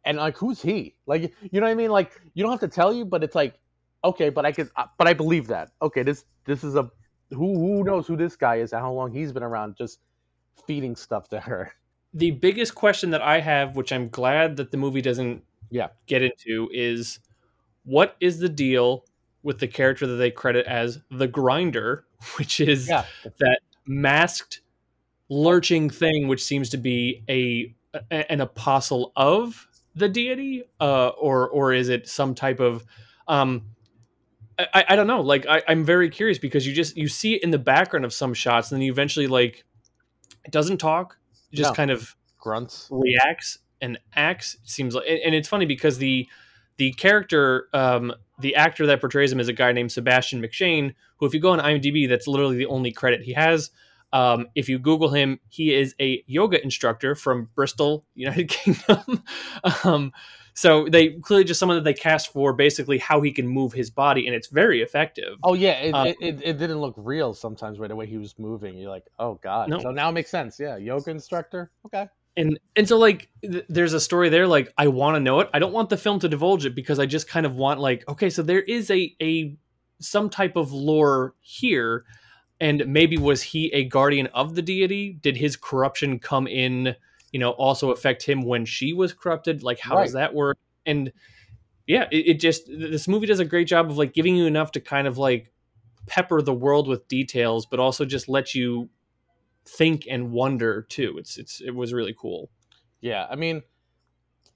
and 0.07 0.19
like 0.19 0.37
who's 0.37 0.63
he? 0.63 0.95
Like 1.07 1.35
you 1.43 1.61
know 1.61 1.67
what 1.67 1.73
i 1.73 1.75
mean? 1.75 1.91
Like 1.91 2.13
you 2.33 2.43
don't 2.43 2.53
have 2.53 2.61
to 2.61 2.69
tell 2.69 2.95
you 2.95 3.05
but 3.05 3.23
it's 3.23 3.35
like 3.35 3.59
okay 4.05 4.31
but 4.31 4.47
i 4.47 4.53
could 4.53 4.71
uh, 4.77 4.87
but 4.97 5.07
i 5.09 5.13
believe 5.13 5.49
that. 5.49 5.73
Okay 5.83 6.03
this 6.03 6.25
this 6.45 6.65
is 6.65 6.77
a 6.77 6.91
who 7.31 7.59
who 7.59 7.85
knows 7.85 8.07
who 8.07 8.17
this 8.17 8.37
guy 8.37 8.57
is 8.57 8.73
and 8.73 8.81
how 8.81 8.93
long 8.93 9.13
he's 9.13 9.33
been 9.33 9.43
around 9.43 9.77
just 9.77 9.99
feeding 10.67 10.97
stuff 10.97 11.29
to 11.29 11.41
her. 11.41 11.73
The 12.15 12.31
biggest 12.31 12.75
question 12.75 13.11
that 13.11 13.21
I 13.21 13.41
have, 13.41 13.77
which 13.77 13.93
I'm 13.93 14.09
glad 14.09 14.57
that 14.57 14.71
the 14.71 14.79
movie 14.79 15.03
doesn't 15.03 15.43
Yeah. 15.71 15.89
get 16.07 16.23
into, 16.23 16.69
is 16.73 17.21
what 17.85 18.17
is 18.21 18.39
the 18.39 18.49
deal 18.49 19.05
with 19.43 19.59
the 19.61 19.69
character 19.69 20.07
that 20.07 20.15
they 20.17 20.31
credit 20.31 20.67
as 20.67 20.99
the 21.11 21.29
grinder, 21.29 22.05
which 22.37 22.61
is 22.61 22.89
yeah 22.89 23.05
that 23.39 23.61
masked 23.87 24.61
lurching 25.29 25.89
thing 25.91 26.29
which 26.29 26.43
seems 26.45 26.69
to 26.71 26.77
be 26.77 27.23
a, 27.29 27.75
a- 28.11 28.31
an 28.33 28.41
apostle 28.41 29.13
of 29.17 29.67
the 29.95 30.09
deity 30.09 30.65
uh, 30.81 31.09
or 31.09 31.49
or 31.49 31.73
is 31.73 31.89
it 31.89 32.09
some 32.09 32.35
type 32.35 32.61
of 32.61 32.85
um 33.29 33.63
I, 34.59 34.85
I 34.91 34.97
don't 34.97 35.07
know 35.07 35.21
like 35.21 35.47
I, 35.47 35.63
i'm 35.69 35.85
very 35.85 36.09
curious 36.11 36.39
because 36.39 36.67
you 36.67 36.73
just 36.73 36.97
you 36.97 37.09
see 37.09 37.35
it 37.35 37.43
in 37.43 37.51
the 37.51 37.59
background 37.59 38.05
of 38.05 38.13
some 38.13 38.35
shots 38.35 38.71
and 38.71 38.77
then 38.81 38.83
you 38.85 38.93
eventually 38.93 39.27
like 39.27 39.65
it 40.45 40.51
doesn't 40.53 40.79
talk 40.79 41.17
it 41.53 41.57
just 41.57 41.71
No. 41.71 41.75
kind 41.75 41.91
of 41.91 42.15
grunts 42.39 42.89
reacts 42.91 43.59
an 43.81 43.99
axe. 44.15 44.57
It 44.63 44.69
seems 44.69 44.95
like, 44.95 45.07
and 45.07 45.35
it's 45.35 45.49
funny 45.49 45.67
because 45.67 45.99
the 45.99 46.29
the 46.79 46.93
character, 46.93 47.69
um, 47.73 48.13
the 48.39 48.55
actor 48.55 48.87
that 48.87 49.01
portrays 49.01 49.33
him 49.33 49.41
is 49.41 49.49
a 49.49 49.53
guy 49.53 49.73
named 49.73 49.93
Sebastian 49.93 50.43
McShane, 50.43 50.95
who, 51.17 51.27
if 51.27 51.33
you 51.33 51.41
go 51.41 51.51
on 51.51 51.59
IMDb, 51.59 52.09
that's 52.09 52.27
literally 52.27 52.57
the 52.57 52.67
only 52.67 52.93
credit 52.93 53.23
he 53.23 53.33
has. 53.33 53.71
Um, 54.13 54.49
if 54.55 54.69
you 54.69 54.79
Google 54.79 55.09
him, 55.11 55.41
he 55.49 55.75
is 55.75 55.95
a 56.01 56.23
yoga 56.27 56.63
instructor 56.63 57.15
from 57.15 57.49
Bristol, 57.55 58.05
United 58.15 58.49
Kingdom. 58.49 59.23
um, 59.85 60.13
so 60.55 60.89
they 60.89 61.11
clearly 61.11 61.45
just 61.45 61.61
someone 61.61 61.77
that 61.77 61.85
they 61.85 61.93
cast 61.93 62.33
for 62.33 62.55
basically 62.55 62.97
how 62.97 63.21
he 63.21 63.31
can 63.31 63.47
move 63.47 63.75
his 63.75 63.91
body, 63.91 64.27
and 64.27 64.35
it's 64.35 64.49
very 64.49 64.81
effective. 64.81 65.39
Oh 65.45 65.53
yeah, 65.53 65.73
it, 65.73 65.93
Uh, 65.93 66.05
it, 66.05 66.17
it, 66.21 66.41
it 66.43 66.59
didn't 66.59 66.81
look 66.81 66.95
real 66.97 67.35
sometimes 67.35 67.77
by 67.79 67.89
the 67.89 67.97
way 67.97 68.07
he 68.07 68.17
was 68.17 68.39
moving. 68.39 68.77
You're 68.79 68.91
like, 68.91 69.05
oh 69.19 69.35
god. 69.43 69.69
No. 69.69 69.81
So 69.81 69.91
now 69.91 70.09
it 70.09 70.13
makes 70.13 70.31
sense. 70.31 70.59
Yeah, 70.59 70.77
yoga 70.79 71.11
instructor. 71.11 71.71
Okay. 71.85 72.09
And 72.37 72.59
and 72.77 72.89
so 72.89 72.99
like 72.99 73.29
th- 73.43 73.65
there's 73.69 73.93
a 73.93 74.01
story 74.01 74.29
there 74.29 74.47
like 74.47 74.73
i 74.77 74.89
want 74.89 75.17
to 75.17 75.21
know 75.21 75.41
it. 75.41 75.49
I 75.55 75.59
don't 75.59 75.73
want 75.73 75.89
the 75.91 75.97
film 75.97 76.19
to 76.21 76.29
divulge 76.29 76.67
it 76.67 76.75
because 76.75 76.99
i 76.99 77.07
just 77.07 77.29
kind 77.29 77.47
of 77.47 77.57
want 77.57 77.81
like 77.81 78.05
okay 78.09 78.31
so 78.31 78.43
there 78.43 78.61
is 78.61 78.91
a 78.91 79.15
a 79.23 79.57
some 80.01 80.29
type 80.29 80.57
of 80.57 80.73
lore 80.73 81.35
here. 81.41 82.05
And 82.61 82.87
maybe 82.87 83.19
was 83.19 83.43
he 83.43 83.73
a 83.73 83.85
guardian 83.85 84.29
of 84.29 84.55
the 84.55 84.63
deity? 84.63 85.19
Did 85.21 85.37
his 85.37 85.57
corruption 85.57 86.19
come 86.19 86.47
in 86.47 86.95
you 87.33 87.41
know 87.41 87.51
also 87.51 87.91
affect 87.91 88.23
him 88.23 88.43
when 88.43 88.65
she 88.65 88.93
was 88.93 89.13
corrupted? 89.13 89.63
Like 89.63 89.79
how 89.79 89.97
does 89.97 90.13
that 90.13 90.35
work? 90.35 90.57
And 90.87 91.13
yeah 91.87 92.07
it, 92.11 92.29
it 92.29 92.41
just 92.41 92.67
this 92.67 93.09
movie 93.09 93.27
does 93.27 93.41
a 93.41 93.45
great 93.45 93.69
job 93.69 93.91
of 93.91 93.99
like 93.99 94.13
giving 94.13 94.37
you 94.37 94.47
enough 94.47 94.73
to 94.73 94.81
kind 94.81 95.07
of 95.07 95.19
like 95.19 95.53
pepper 96.07 96.41
the 96.41 96.55
world 96.55 96.87
with 96.89 97.07
details 97.09 97.67
but 97.67 97.81
also 97.81 98.05
just 98.05 98.29
let 98.29 98.55
you 98.55 98.89
think 99.69 100.07
and 100.09 100.33
wonder 100.33 100.83
too 100.83 101.17
it's 101.19 101.39
it's 101.39 101.61
it 101.61 101.73
was 101.73 101.93
really 101.93 102.15
cool 102.19 102.51
Yeah, 103.01 103.27
I 103.29 103.37
mean, 103.37 103.63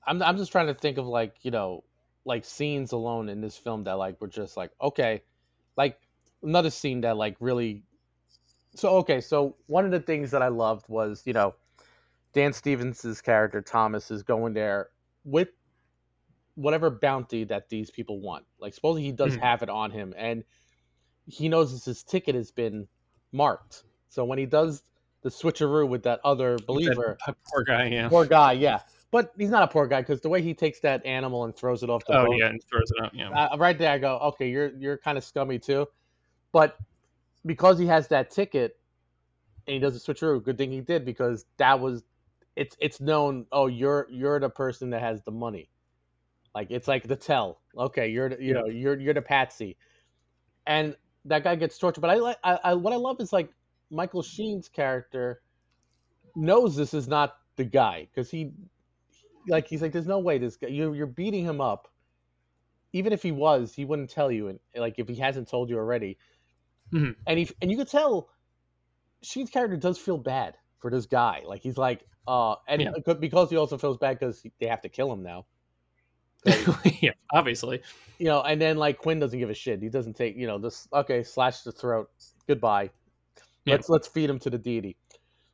I'm 0.06 0.22
I'm 0.22 0.36
just 0.36 0.52
trying 0.52 0.66
to 0.68 0.74
think 0.74 0.98
of 0.98 1.06
like 1.06 1.44
you 1.44 1.50
know 1.50 1.84
like 2.24 2.44
scenes 2.44 2.92
alone 2.92 3.28
in 3.28 3.40
this 3.40 3.56
film 3.56 3.84
that 3.84 3.94
like 3.94 4.20
were 4.20 4.28
just 4.28 4.56
like 4.56 4.72
okay, 4.80 5.22
like 5.76 6.00
another 6.42 6.70
scene 6.70 7.00
that 7.02 7.16
like 7.16 7.36
really. 7.40 7.84
So 8.76 8.90
okay, 8.98 9.20
so 9.20 9.58
one 9.66 9.84
of 9.86 9.92
the 9.92 10.00
things 10.00 10.30
that 10.32 10.42
I 10.42 10.48
loved 10.48 10.88
was 10.88 11.26
you 11.26 11.32
know 11.34 11.56
Dan 12.34 12.52
Stevens's 12.54 13.22
character 13.22 13.62
Thomas 13.62 14.10
is 14.10 14.22
going 14.24 14.54
there 14.54 14.90
with 15.24 15.50
whatever 16.54 16.90
bounty 16.90 17.44
that 17.44 17.68
these 17.68 17.90
people 17.90 18.20
want. 18.20 18.46
Like 18.58 18.74
supposedly 18.74 19.02
he 19.02 19.12
does 19.12 19.34
Mhm. 19.34 19.40
have 19.40 19.62
it 19.62 19.68
on 19.70 19.90
him, 19.90 20.14
and 20.16 20.44
he 21.26 21.48
knows 21.48 21.84
his 21.84 22.04
ticket 22.04 22.36
has 22.36 22.52
been 22.52 22.88
marked. 23.32 23.84
So 24.08 24.24
when 24.24 24.38
he 24.38 24.46
does 24.46 24.82
the 25.22 25.28
switcheroo 25.28 25.88
with 25.88 26.02
that 26.04 26.20
other 26.24 26.58
believer, 26.58 27.18
That 27.26 27.36
poor 27.52 27.62
guy, 27.62 27.86
yeah. 27.86 28.08
poor 28.08 28.24
guy, 28.24 28.52
yeah. 28.52 28.80
But 29.10 29.32
he's 29.36 29.50
not 29.50 29.62
a 29.62 29.66
poor 29.66 29.86
guy 29.86 30.00
because 30.02 30.20
the 30.20 30.28
way 30.28 30.40
he 30.40 30.54
takes 30.54 30.80
that 30.80 31.04
animal 31.04 31.44
and 31.44 31.54
throws 31.54 31.82
it 31.82 31.90
off 31.90 32.06
the 32.06 32.14
Oh 32.14 32.26
boat, 32.26 32.36
yeah, 32.38 32.46
and 32.46 32.60
throws 32.70 32.90
it 32.90 33.02
out. 33.02 33.14
Yeah, 33.14 33.30
uh, 33.30 33.56
right 33.58 33.76
there, 33.76 33.92
I 33.92 33.98
go, 33.98 34.18
okay, 34.18 34.48
you're 34.48 34.68
you're 34.76 34.98
kind 34.98 35.18
of 35.18 35.24
scummy 35.24 35.58
too. 35.58 35.86
But 36.52 36.76
because 37.44 37.78
he 37.78 37.86
has 37.86 38.08
that 38.08 38.30
ticket 38.30 38.76
and 39.66 39.74
he 39.74 39.80
does 39.80 39.96
a 39.96 39.98
switcheroo, 40.00 40.42
good 40.42 40.58
thing 40.58 40.70
he 40.70 40.80
did 40.80 41.04
because 41.04 41.44
that 41.58 41.80
was 41.80 42.04
it's 42.56 42.76
it's 42.80 43.00
known. 43.00 43.46
Oh, 43.52 43.66
you're 43.66 44.06
you're 44.10 44.38
the 44.40 44.48
person 44.50 44.90
that 44.90 45.00
has 45.02 45.22
the 45.22 45.30
money. 45.32 45.70
Like 46.54 46.70
it's 46.70 46.88
like 46.88 47.06
the 47.06 47.16
tell. 47.16 47.60
Okay, 47.76 48.08
you're 48.08 48.28
the, 48.30 48.36
you 48.42 48.54
Yeah. 48.54 48.60
know 48.60 48.66
you're 48.66 48.98
you're 48.98 49.14
the 49.14 49.22
patsy, 49.22 49.76
and 50.66 50.96
that 51.24 51.44
guy 51.44 51.56
gets 51.56 51.78
tortured. 51.78 52.00
But 52.00 52.10
I 52.10 52.14
like 52.14 52.36
I, 52.44 52.58
I 52.64 52.74
what 52.74 52.92
I 52.92 52.96
love 52.96 53.20
is 53.20 53.32
like 53.32 53.50
Michael 53.90 54.22
Sheen's 54.22 54.68
character 54.68 55.42
knows 56.36 56.76
this 56.76 56.94
is 56.94 57.08
not 57.08 57.34
the 57.56 57.64
guy 57.64 58.08
because 58.14 58.30
he 58.30 58.52
like 59.48 59.66
he's 59.66 59.82
like 59.82 59.92
there's 59.92 60.06
no 60.06 60.18
way 60.18 60.38
this 60.38 60.56
guy 60.56 60.68
You're 60.68 60.94
you're 60.94 61.06
beating 61.06 61.44
him 61.44 61.60
up. 61.60 61.88
Even 62.92 63.12
if 63.12 63.22
he 63.22 63.32
was 63.32 63.74
he 63.74 63.84
wouldn't 63.84 64.10
tell 64.10 64.30
you 64.30 64.48
and 64.48 64.58
like 64.76 64.98
if 64.98 65.08
he 65.08 65.14
hasn't 65.16 65.48
told 65.48 65.68
you 65.70 65.76
already. 65.78 66.18
Mhm. 66.92 67.14
and 67.26 67.38
he 67.38 67.48
and 67.62 67.70
you 67.70 67.76
could 67.76 67.88
tell 67.88 68.30
Sheen's 69.22 69.50
character 69.50 69.76
does 69.76 69.98
feel 69.98 70.18
bad 70.18 70.56
for 70.78 70.90
this 70.90 71.06
guy. 71.06 71.42
Like 71.46 71.62
he's 71.62 71.78
like 71.78 72.06
uh 72.26 72.56
and 72.68 72.82
Yeah. 72.82 72.92
becau- 72.92 73.18
because 73.20 73.50
he 73.50 73.56
also 73.56 73.76
feels 73.78 73.96
bad 73.98 74.18
because 74.18 74.42
they 74.60 74.66
have 74.66 74.82
to 74.82 74.88
kill 74.88 75.12
him 75.12 75.22
now. 75.22 75.46
Yeah, 77.02 77.12
obviously. 77.32 77.82
you 78.18 78.26
know 78.26 78.42
and 78.42 78.60
then 78.60 78.76
like 78.76 78.98
Quinn 78.98 79.18
doesn't 79.18 79.38
give 79.38 79.50
a 79.50 79.54
shit. 79.54 79.82
He 79.82 79.88
doesn't 79.88 80.14
take 80.14 80.36
you 80.36 80.46
know 80.46 80.58
this 80.58 80.88
okay 80.92 81.22
slash 81.22 81.62
the 81.62 81.72
throat. 81.72 82.10
Goodbye 82.46 82.90
Yeah. 83.64 83.74
let's 83.74 83.88
let's 83.88 84.08
feed 84.08 84.30
him 84.30 84.38
to 84.40 84.50
the 84.50 84.58
deity 84.58 84.96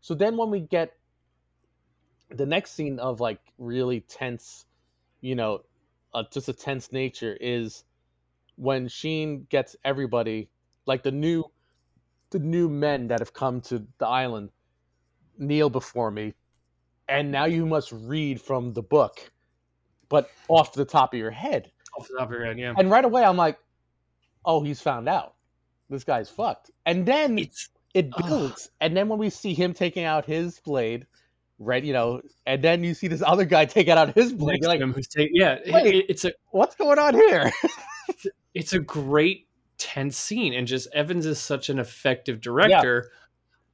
so 0.00 0.14
then 0.14 0.36
when 0.36 0.50
we 0.50 0.60
get 0.60 0.92
the 2.30 2.46
next 2.46 2.72
scene 2.72 2.98
of 2.98 3.20
like 3.20 3.40
really 3.58 4.00
tense 4.00 4.66
you 5.20 5.34
know 5.34 5.62
uh, 6.14 6.24
just 6.32 6.48
a 6.48 6.52
tense 6.52 6.92
nature 6.92 7.36
is 7.40 7.84
when 8.56 8.88
Sheen 8.88 9.46
gets 9.50 9.76
everybody 9.84 10.48
like 10.86 11.02
the 11.02 11.10
new 11.12 11.44
the 12.30 12.38
new 12.38 12.68
men 12.68 13.08
that 13.08 13.20
have 13.20 13.32
come 13.32 13.60
to 13.62 13.86
the 13.98 14.06
island 14.06 14.50
kneel 15.38 15.70
before 15.70 16.10
me 16.10 16.34
and 17.08 17.30
now 17.30 17.44
you 17.44 17.66
must 17.66 17.92
read 17.92 18.40
from 18.40 18.72
the 18.72 18.82
book 18.82 19.30
but 20.08 20.30
off 20.48 20.72
the 20.72 20.84
top 20.84 21.12
of 21.12 21.18
your 21.18 21.30
head 21.30 21.70
Off 21.98 22.08
the 22.08 22.16
top 22.18 22.28
of 22.28 22.32
your 22.34 22.46
head, 22.46 22.58
yeah. 22.58 22.74
and 22.76 22.90
right 22.90 23.04
away 23.04 23.22
i'm 23.24 23.36
like 23.36 23.58
oh 24.44 24.62
he's 24.62 24.80
found 24.80 25.08
out 25.08 25.34
this 25.90 26.04
guy's 26.04 26.28
fucked 26.30 26.70
and 26.86 27.04
then 27.06 27.38
It's 27.38 27.68
it 27.96 28.08
Ugh. 28.12 28.24
builds 28.28 28.70
and 28.80 28.96
then 28.96 29.08
when 29.08 29.18
we 29.18 29.30
see 29.30 29.54
him 29.54 29.72
taking 29.72 30.04
out 30.04 30.24
his 30.24 30.60
blade 30.60 31.06
right 31.58 31.82
you 31.84 31.92
know 31.92 32.20
and 32.46 32.62
then 32.62 32.84
you 32.84 32.92
see 32.94 33.08
this 33.08 33.22
other 33.26 33.44
guy 33.44 33.64
taking 33.64 33.94
out 33.94 34.14
his 34.14 34.32
blade 34.32 34.60
next 34.60 34.66
like 34.68 34.80
him 34.80 34.92
who's 34.92 35.08
taking. 35.08 35.34
Yeah, 35.34 35.58
it- 35.64 36.06
it's 36.08 36.24
a 36.24 36.32
what's 36.50 36.74
going 36.76 36.98
on 36.98 37.14
here 37.14 37.50
it's 38.54 38.72
a 38.72 38.78
great 38.78 39.46
tense 39.78 40.16
scene, 40.16 40.54
and 40.54 40.66
just 40.66 40.88
Evans 40.94 41.26
is 41.26 41.38
such 41.38 41.68
an 41.68 41.78
effective 41.78 42.40
director. 42.40 43.10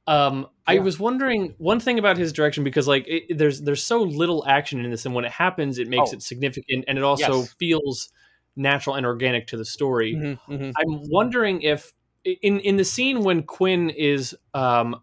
Um, 0.05 0.47
I 0.67 0.79
was 0.79 0.99
wondering 0.99 1.55
one 1.59 1.79
thing 1.79 1.97
about 1.97 2.17
his 2.17 2.33
direction 2.33 2.65
because 2.65 2.87
like 2.89 3.05
it, 3.07 3.37
there's 3.37 3.61
there's 3.61 3.81
so 3.83 4.01
little 4.03 4.45
action 4.45 4.83
in 4.83 4.91
this, 4.91 5.05
and 5.05 5.15
when 5.15 5.23
it 5.23 5.31
happens, 5.31 5.79
it 5.79 5.87
makes 5.87 6.09
Oh. 6.11 6.15
it 6.15 6.21
significant, 6.21 6.83
and 6.89 6.97
it 6.97 7.03
also 7.05 7.39
Yes. 7.39 7.53
feels 7.57 8.09
natural 8.57 8.97
and 8.97 9.05
organic 9.05 9.47
to 9.47 9.57
the 9.57 9.63
story. 9.65 10.13
Mhm, 10.15 10.39
mhm. 10.49 10.73
I'm 10.77 11.09
wondering 11.09 11.61
if 11.61 11.93
in 12.25 12.59
in 12.59 12.77
the 12.77 12.85
scene 12.85 13.23
when 13.23 13.43
Quinn 13.43 13.89
is 13.89 14.35
um, 14.53 14.99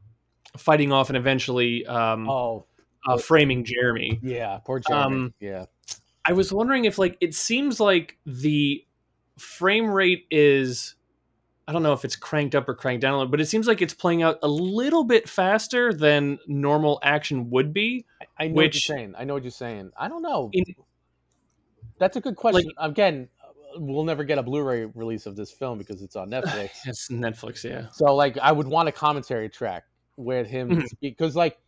fighting 0.56 0.92
off 0.92 1.08
and 1.10 1.16
eventually 1.16 1.86
um, 1.86 2.28
oh 2.28 2.66
uh, 3.08 3.16
framing 3.16 3.64
Jeremy, 3.64 4.18
yeah 4.22 4.58
poor 4.64 4.80
Jeremy. 4.80 5.04
Um, 5.04 5.34
yeah 5.40 5.66
I 6.24 6.32
was 6.32 6.52
wondering 6.52 6.84
if 6.84 6.98
like 6.98 7.16
it 7.20 7.34
seems 7.34 7.80
like 7.80 8.18
the 8.26 8.84
frame 9.38 9.90
rate 9.90 10.26
is 10.30 10.94
I 11.66 11.72
don't 11.72 11.82
know 11.82 11.92
if 11.92 12.04
it's 12.04 12.16
cranked 12.16 12.54
up 12.54 12.68
or 12.68 12.74
cranked 12.74 13.02
down, 13.02 13.14
a 13.14 13.18
little, 13.18 13.30
but 13.30 13.40
it 13.40 13.46
seems 13.46 13.68
like 13.68 13.80
it's 13.80 13.94
playing 13.94 14.22
out 14.22 14.38
a 14.42 14.48
little 14.48 15.04
bit 15.04 15.28
faster 15.28 15.92
than 15.92 16.38
normal 16.48 16.98
action 17.02 17.48
would 17.50 17.72
be. 17.72 18.06
I 18.36 18.48
know 18.48 18.54
what 18.54 18.74
you're 18.74 18.80
saying. 18.80 19.14
I 19.16 19.24
know 19.24 19.34
what 19.34 19.44
you're 19.44 19.52
saying. 19.52 19.92
I 19.96 20.08
don't 20.08 20.22
know. 20.22 20.50
In- 20.52 20.64
That's 21.98 22.16
a 22.16 22.20
good 22.20 22.34
question. 22.34 22.72
Again, 22.76 23.28
we'll 23.80 24.04
never 24.04 24.24
get 24.24 24.36
a 24.38 24.42
Blu-ray 24.42 24.84
release 24.94 25.24
of 25.26 25.36
this 25.36 25.50
film 25.50 25.78
because 25.78 26.02
it's 26.02 26.14
on 26.16 26.28
Netflix. 26.36 26.70
It's 26.86 27.08
Netflix, 27.08 27.64
yeah. 27.64 27.88
so, 27.92 28.14
like, 28.14 28.36
I 28.38 28.52
would 28.52 28.68
want 28.68 28.88
a 28.88 28.92
commentary 28.92 29.48
track 29.48 29.84
with 30.16 30.46
him 30.46 30.68
Mhm. 30.70 30.86
because, 31.00 31.34
like, 31.34 31.58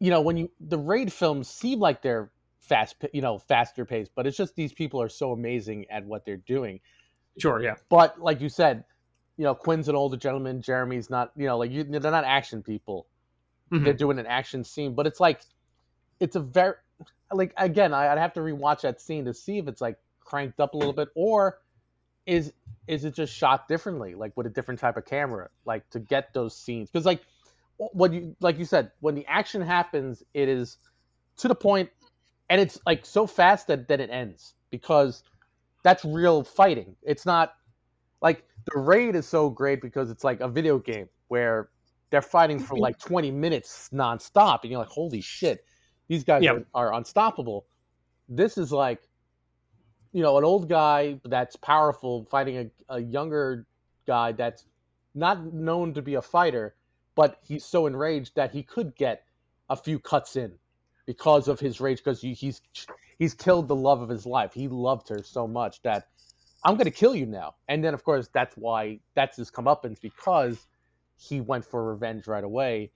you 0.00 0.10
know, 0.10 0.20
when 0.20 0.36
you 0.36 0.50
the 0.60 0.76
raid 0.78 1.12
films 1.12 1.48
seem 1.48 1.78
like 1.78 2.02
they're 2.02 2.30
fast, 2.58 2.96
you 3.12 3.22
know, 3.22 3.38
faster 3.38 3.84
paced, 3.84 4.10
but 4.16 4.26
it's 4.26 4.36
just 4.36 4.56
these 4.56 4.72
people 4.72 5.00
are 5.00 5.08
so 5.08 5.32
amazing 5.32 5.86
at 5.88 6.04
what 6.04 6.24
they're 6.24 6.36
doing. 6.36 6.80
Sure, 7.38 7.62
yeah. 7.62 7.76
But 7.88 8.20
like 8.20 8.40
you 8.40 8.48
said, 8.48 8.84
you 9.36 9.44
know, 9.44 9.54
Quinn's 9.54 9.88
an 9.88 9.94
older 9.94 10.16
gentleman. 10.16 10.60
Jeremy's 10.62 11.10
not. 11.10 11.30
You 11.36 11.46
know, 11.46 11.58
like 11.58 11.70
you, 11.70 11.84
they're 11.84 12.00
not 12.10 12.24
action 12.24 12.62
people. 12.62 13.06
Mhm. 13.72 13.84
they're 13.84 13.94
doing 13.94 14.18
an 14.18 14.26
action 14.26 14.62
scene, 14.64 14.94
but 14.94 15.06
it's 15.06 15.20
like 15.20 15.40
it's 16.20 16.36
a 16.36 16.40
very 16.40 16.74
like 17.32 17.54
again, 17.56 17.94
I, 17.94 18.08
I'd 18.12 18.18
have 18.18 18.32
to 18.34 18.40
rewatch 18.40 18.82
that 18.82 19.00
scene 19.00 19.24
to 19.26 19.32
see 19.32 19.58
if 19.58 19.68
it's 19.68 19.80
like 19.80 19.96
cranked 20.24 20.60
up 20.60 20.74
a 20.74 20.76
little 20.76 20.92
bit 20.94 21.08
or 21.14 21.58
is 22.26 22.52
is 22.86 23.04
it 23.04 23.14
just 23.14 23.34
shot 23.34 23.66
differently, 23.68 24.14
like 24.14 24.32
with 24.36 24.46
a 24.46 24.50
different 24.50 24.78
type 24.80 24.96
of 24.96 25.06
camera, 25.06 25.48
like 25.64 25.88
to 25.90 26.00
get 26.00 26.34
those 26.34 26.56
scenes? 26.56 26.90
Because 26.90 27.06
like 27.06 27.22
when 27.78 28.12
you 28.12 28.36
like 28.40 28.58
you 28.58 28.64
said, 28.64 28.92
when 29.00 29.14
the 29.14 29.26
action 29.26 29.62
happens, 29.62 30.22
it 30.34 30.48
is 30.48 30.78
to 31.38 31.48
the 31.48 31.54
point, 31.54 31.90
and 32.50 32.60
it's 32.60 32.78
like 32.86 33.06
so 33.06 33.26
fast 33.26 33.66
that 33.68 33.88
that 33.88 34.00
it 34.00 34.10
ends 34.10 34.54
because 34.70 35.22
that's 35.82 36.04
real 36.04 36.44
fighting. 36.44 36.96
It's 37.02 37.26
not 37.26 37.54
like 38.22 38.44
the 38.72 38.78
raid 38.80 39.14
is 39.16 39.26
so 39.26 39.50
great 39.50 39.80
because 39.80 40.10
it's 40.10 40.24
like 40.24 40.40
a 40.40 40.48
video 40.48 40.78
game 40.78 41.08
where 41.28 41.70
they're 42.10 42.22
fighting 42.22 42.60
for 42.60 42.76
like 42.76 42.98
20 42.98 43.30
minutes 43.30 43.90
nonstop, 43.92 44.60
and 44.62 44.70
you're 44.70 44.80
like, 44.80 44.88
holy 44.88 45.20
shit, 45.20 45.64
these 46.08 46.24
guys 46.24 46.44
Yeah. 46.44 46.52
are, 46.52 46.64
are 46.74 46.94
unstoppable. 46.94 47.66
This 48.28 48.56
is 48.56 48.72
like, 48.72 49.02
you 50.14 50.22
know, 50.22 50.38
an 50.38 50.44
old 50.44 50.70
guy 50.70 51.20
that's 51.26 51.56
powerful 51.56 52.26
fighting 52.30 52.72
a, 52.90 52.96
a 52.96 53.00
younger 53.02 53.66
guy 54.08 54.32
that's 54.32 54.66
not 55.14 55.54
known 55.54 55.94
to 55.94 56.02
be 56.02 56.16
a 56.16 56.22
fighter, 56.22 56.76
but 57.16 57.38
he's 57.42 57.66
so 57.66 57.86
enraged 57.86 58.36
that 58.36 58.52
he 58.52 58.64
could 58.64 58.96
get 58.96 59.24
a 59.70 59.76
few 59.76 60.00
cuts 60.00 60.36
in. 60.36 60.54
because 61.06 61.48
of 61.48 61.60
his 61.60 61.80
rage 61.80 61.98
because 61.98 62.20
he's 62.22 62.62
he's 63.18 63.34
killed 63.34 63.68
the 63.68 63.76
love 63.76 64.02
of 64.02 64.10
his 64.10 64.26
life. 64.26 64.52
He 64.54 64.68
loved 64.68 65.10
her 65.10 65.22
so 65.24 65.48
much 65.48 65.82
that 65.84 66.08
I'm 66.64 66.76
going 66.76 66.86
to 66.86 66.92
kill 66.92 67.16
you 67.16 67.26
now. 67.26 67.54
And 67.68 67.84
then 67.84 67.94
of 67.94 68.04
course 68.04 68.28
that's 68.34 68.56
why 68.56 69.00
that's 69.16 69.38
his 69.38 69.50
comeuppance 69.52 70.00
because 70.02 70.66
he 71.18 71.40
went 71.42 71.66
for 71.66 71.92
revenge 71.92 72.28
right 72.28 72.44
away. 72.44 72.92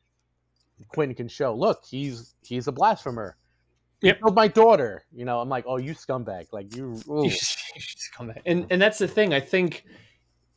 Quinn 0.89 1.15
can 1.15 1.29
show, 1.29 1.55
look, 1.55 1.85
he's 1.91 2.35
he's 2.43 2.69
a 2.69 2.73
blasphemer. 2.73 3.37
Yep. 4.01 4.21
killed 4.21 4.35
my 4.35 4.49
daughter. 4.49 5.05
You 5.13 5.25
know, 5.25 5.41
I'm 5.41 5.49
like, 5.49 5.65
oh, 5.67 5.79
you 5.79 5.95
scumbag! 5.95 6.47
Like 6.53 6.75
you. 6.77 7.01
ooh. 7.09 7.25
You 7.25 7.31
just 7.31 7.59
back. 8.21 8.43
And 8.47 8.67
and 8.71 8.81
that's 8.81 8.99
the 8.99 9.09
thing. 9.09 9.35
I 9.35 9.41
think 9.41 9.85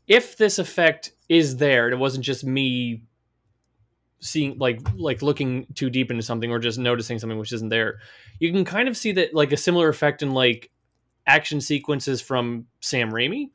if 0.08 0.38
this 0.38 0.60
effect 0.60 1.14
is 1.30 1.58
there, 1.58 1.86
and 1.86 1.94
it 1.94 1.98
wasn't 1.98 2.26
just 2.26 2.44
me 2.44 3.04
seeing 4.20 4.58
like 4.60 4.80
like 4.96 5.22
looking 5.22 5.66
too 5.74 5.90
deep 5.90 6.12
into 6.12 6.24
something 6.24 6.52
or 6.52 6.60
just 6.60 6.78
noticing 6.78 7.18
something 7.18 7.40
which 7.40 7.54
isn't 7.54 7.70
there, 7.70 8.00
you 8.40 8.52
can 8.52 8.66
kind 8.66 8.88
of 8.88 8.96
see 8.96 9.12
that 9.14 9.34
like 9.34 9.52
a 9.52 9.58
similar 9.58 9.90
effect 9.90 10.22
in 10.22 10.32
like 10.34 10.70
action 11.26 11.62
sequences 11.62 12.22
from 12.22 12.68
Sam 12.80 13.12
Raimi. 13.12 13.50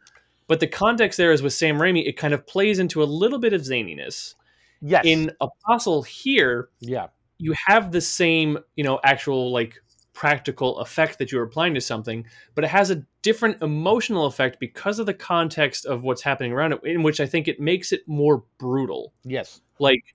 But 0.49 0.61
the 0.61 0.67
context 0.67 1.17
there 1.17 1.33
is 1.33 1.43
with 1.43 1.53
Sam 1.53 1.77
Raimi, 1.79 2.07
it 2.07 2.17
kind 2.17 2.33
of 2.33 2.47
plays 2.47 2.79
into 2.79 3.03
a 3.03 3.05
little 3.05 3.39
bit 3.39 3.53
of 3.53 3.63
zaniness. 3.63 4.35
Yes. 4.81 5.05
In 5.05 5.33
Apostle 5.41 6.03
here, 6.03 6.69
yeah. 6.81 7.07
You 7.39 7.55
have 7.67 7.93
the 7.93 8.01
same, 8.01 8.59
you 8.77 8.85
know, 8.85 9.01
actual 9.05 9.51
like 9.53 9.75
practical 10.13 10.79
effect 10.79 11.19
that 11.19 11.31
you're 11.31 11.43
applying 11.43 11.75
to 11.75 11.81
something, 11.81 12.27
but 12.55 12.65
it 12.65 12.69
has 12.69 12.91
a 12.91 13.03
different 13.21 13.61
emotional 13.63 14.25
effect 14.27 14.59
because 14.59 14.99
of 14.99 15.05
the 15.07 15.13
context 15.15 15.85
of 15.85 16.03
what's 16.03 16.23
happening 16.23 16.53
around 16.53 16.73
it, 16.73 16.81
in 16.85 17.03
which 17.03 17.21
I 17.21 17.27
think 17.27 17.49
it 17.49 17.61
makes 17.61 17.93
it 17.93 18.01
more 18.09 18.45
brutal. 18.59 19.13
Yes. 19.25 19.61
Like, 19.79 20.15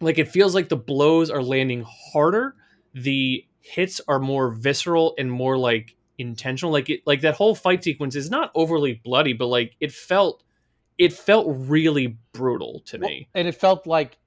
like 0.00 0.18
it 0.18 0.28
feels 0.28 0.54
like 0.54 0.68
the 0.68 0.76
blows 0.76 1.30
are 1.30 1.42
landing 1.42 1.84
harder, 2.12 2.54
the 2.94 3.44
hits 3.58 4.00
are 4.06 4.20
more 4.20 4.50
visceral 4.50 5.14
and 5.18 5.30
more 5.30 5.58
like 5.58 5.96
intentional. 6.18 6.72
Like 6.72 6.88
it, 6.88 7.00
like 7.04 7.22
that 7.22 7.34
whole 7.34 7.56
fight 7.56 7.82
sequence 7.82 8.14
is 8.14 8.30
not 8.30 8.52
overly 8.54 9.00
bloody, 9.04 9.32
but 9.32 9.46
like 9.46 9.74
it 9.80 9.90
felt, 9.90 10.44
it 10.98 11.12
felt 11.12 11.46
really 11.48 12.16
brutal 12.32 12.80
to 12.86 12.98
Well, 12.98 13.08
me. 13.10 13.28
and 13.34 13.48
it 13.48 13.56
felt 13.56 13.88
like 13.88 14.18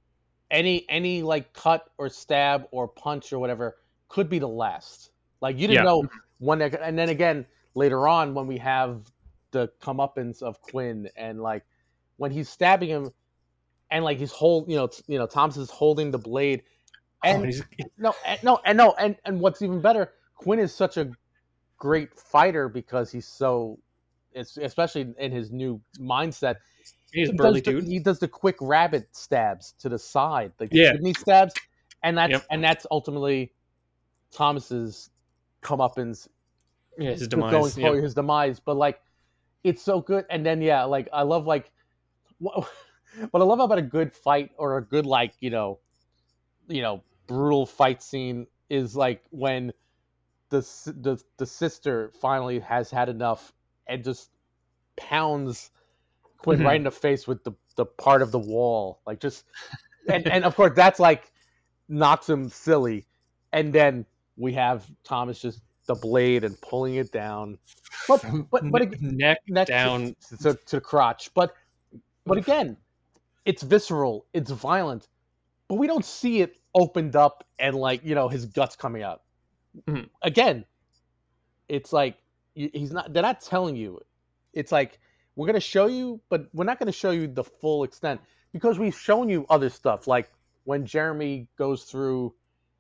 any 0.52 0.86
any 0.90 1.22
like 1.24 1.54
cut 1.54 1.90
or 1.98 2.10
stab 2.10 2.68
or 2.72 2.88
punch 2.88 3.32
or 3.34 3.40
whatever 3.40 3.78
could 4.08 4.30
be 4.30 4.40
the 4.40 4.48
last. 4.48 5.12
Like 5.42 5.58
you 5.58 5.68
didn't 5.68 5.84
Yeah. 5.84 5.84
know 5.84 6.10
when 6.40 6.60
that, 6.60 6.80
and 6.82 6.98
then 6.98 7.10
again 7.10 7.46
later 7.76 8.08
on 8.08 8.34
when 8.34 8.48
we 8.48 8.58
have 8.58 9.12
the 9.52 9.72
comeuppance 9.82 10.42
of 10.42 10.62
Quinn 10.62 11.10
and 11.16 11.42
like 11.42 11.64
when 12.18 12.32
he's 12.32 12.50
stabbing 12.50 12.90
him 12.90 13.10
and 13.92 14.04
like 14.04 14.18
he's 14.18 14.32
hold 14.32 14.70
you 14.70 14.76
know 14.76 14.90
you 15.08 15.18
know 15.18 15.26
Thomas 15.28 15.58
is 15.58 15.70
holding 15.70 16.12
the 16.12 16.18
blade 16.18 16.64
Oh, 17.24 17.42
and 17.42 17.46
he's- 17.46 17.64
no 17.98 18.14
and 18.26 18.44
no 18.44 18.60
and 18.66 18.78
no 18.78 18.94
and 18.98 19.16
and 19.26 19.40
what's 19.40 19.62
even 19.62 19.82
better 19.82 20.12
Quinn 20.36 20.60
is 20.60 20.74
such 20.74 20.98
a 20.98 21.12
great 21.78 22.14
fighter 22.18 22.70
because 22.70 23.12
he's 23.12 23.28
so 23.28 23.80
especially 24.40 25.14
in 25.18 25.32
his 25.32 25.52
new 25.52 25.82
mindset 26.00 26.56
he's 27.12 27.32
he 27.32 27.38
burly 27.38 27.62
does 27.62 27.64
the, 27.64 27.72
dude. 27.72 27.86
he 27.86 28.00
does 28.00 28.20
the 28.20 28.28
quick 28.28 28.58
rabbit 28.62 29.08
stabs 29.16 29.74
to 29.80 29.90
the 29.90 30.00
side, 30.00 30.54
like 30.60 30.72
the 30.72 30.78
Yeah. 30.78 30.92
kidney 30.92 31.14
stabs, 31.14 31.56
and 32.04 32.18
that's 32.18 32.32
Yep. 32.32 32.46
and 32.52 32.64
that's 32.64 32.88
ultimately 32.92 33.54
Thomas's 34.32 35.10
comeuppance 35.64 36.28
Yeah, 36.98 37.12
his 37.12 37.28
demise. 37.28 37.52
going 37.52 37.72
for 37.72 38.02
his 38.02 38.14
demise. 38.14 38.60
But 38.60 38.78
like, 38.78 39.02
it's 39.64 39.82
so 39.82 40.02
good. 40.02 40.26
And 40.30 40.46
then 40.46 40.62
yeah, 40.62 40.84
like 40.84 41.10
I 41.14 41.24
love 41.24 41.46
like 41.46 41.72
what, 42.40 42.68
what 43.32 43.42
I 43.42 43.46
love 43.46 43.60
about 43.60 43.78
a 43.78 43.84
good 43.84 44.14
fight 44.14 44.52
or 44.58 44.78
a 44.78 44.82
good 44.86 45.06
like 45.06 45.34
you 45.40 45.50
know, 45.50 45.80
you 46.68 46.82
know, 46.82 47.04
brutal 47.28 47.66
fight 47.66 48.02
scene 48.02 48.48
is 48.70 48.96
like 48.96 49.24
when 49.32 49.74
the 50.50 50.62
the 50.98 51.22
the 51.38 51.46
sister 51.46 52.12
finally 52.22 52.60
has 52.60 52.90
had 52.92 53.10
enough 53.10 53.54
and 53.90 54.04
just 54.04 54.30
pounds 54.96 55.72
Quinn 56.38 56.60
Mhm. 56.60 56.66
right 56.66 56.76
in 56.78 56.84
the 56.84 56.92
face 56.92 57.28
with 57.28 57.44
the 57.44 57.52
the 57.76 57.86
part 57.86 58.22
of 58.22 58.32
the 58.32 58.40
wall, 58.40 59.02
like 59.06 59.20
just 59.20 59.46
and 60.10 60.26
and 60.28 60.46
of 60.46 60.56
course 60.56 60.72
that's 60.76 61.00
like 61.00 61.32
knocks 61.90 62.30
him 62.30 62.48
silly, 62.50 63.06
and 63.52 63.74
then 63.74 64.06
we 64.38 64.54
have 64.54 64.90
Thomas 65.04 65.42
just 65.42 65.62
the 65.86 65.96
blade 65.96 66.44
and 66.44 66.60
pulling 66.62 66.96
it 66.96 67.12
down, 67.12 67.58
but 68.08 68.24
but 68.52 68.70
but 68.72 68.82
Ne- 68.82 68.88
ag- 68.88 69.02
neck 69.02 69.40
neck 69.50 69.68
down. 69.68 70.16
to, 70.42 70.54
to 70.54 70.76
the 70.76 70.82
crotch, 70.82 71.34
but 71.34 71.54
but 72.26 72.38
again, 72.38 72.78
it's 73.46 73.64
visceral, 73.64 74.26
it's 74.34 74.52
violent, 74.52 75.08
but 75.68 75.76
we 75.76 75.88
don't 75.88 76.06
see 76.06 76.42
it 76.42 76.58
opened 76.76 77.16
up 77.16 77.44
and 77.58 77.76
like 77.76 78.04
you 78.06 78.14
know 78.16 78.30
his 78.30 78.46
guts 78.46 78.76
coming 78.76 79.04
out. 79.04 79.24
Mhm. 79.88 80.10
Again, 80.22 80.64
it's 81.68 81.92
like 81.92 82.18
he's 82.68 82.92
not. 82.92 83.14
They're 83.14 83.24
not 83.24 83.42
telling 83.42 83.76
you. 83.76 84.00
It's 84.54 84.72
like 84.72 85.00
we're 85.36 85.48
gonna 85.48 85.60
show 85.60 85.86
you, 85.88 86.20
but 86.30 86.48
we're 86.54 86.66
not 86.66 86.80
gonna 86.80 86.92
show 86.92 87.12
you 87.12 87.28
the 87.28 87.44
full 87.44 87.84
extent 87.84 88.20
because 88.52 88.80
we've 88.80 88.96
shown 88.98 89.30
you 89.30 89.46
other 89.50 89.70
stuff, 89.70 90.08
like 90.08 90.32
when 90.66 90.86
Jeremy 90.86 91.48
goes 91.58 91.84
through 91.84 92.34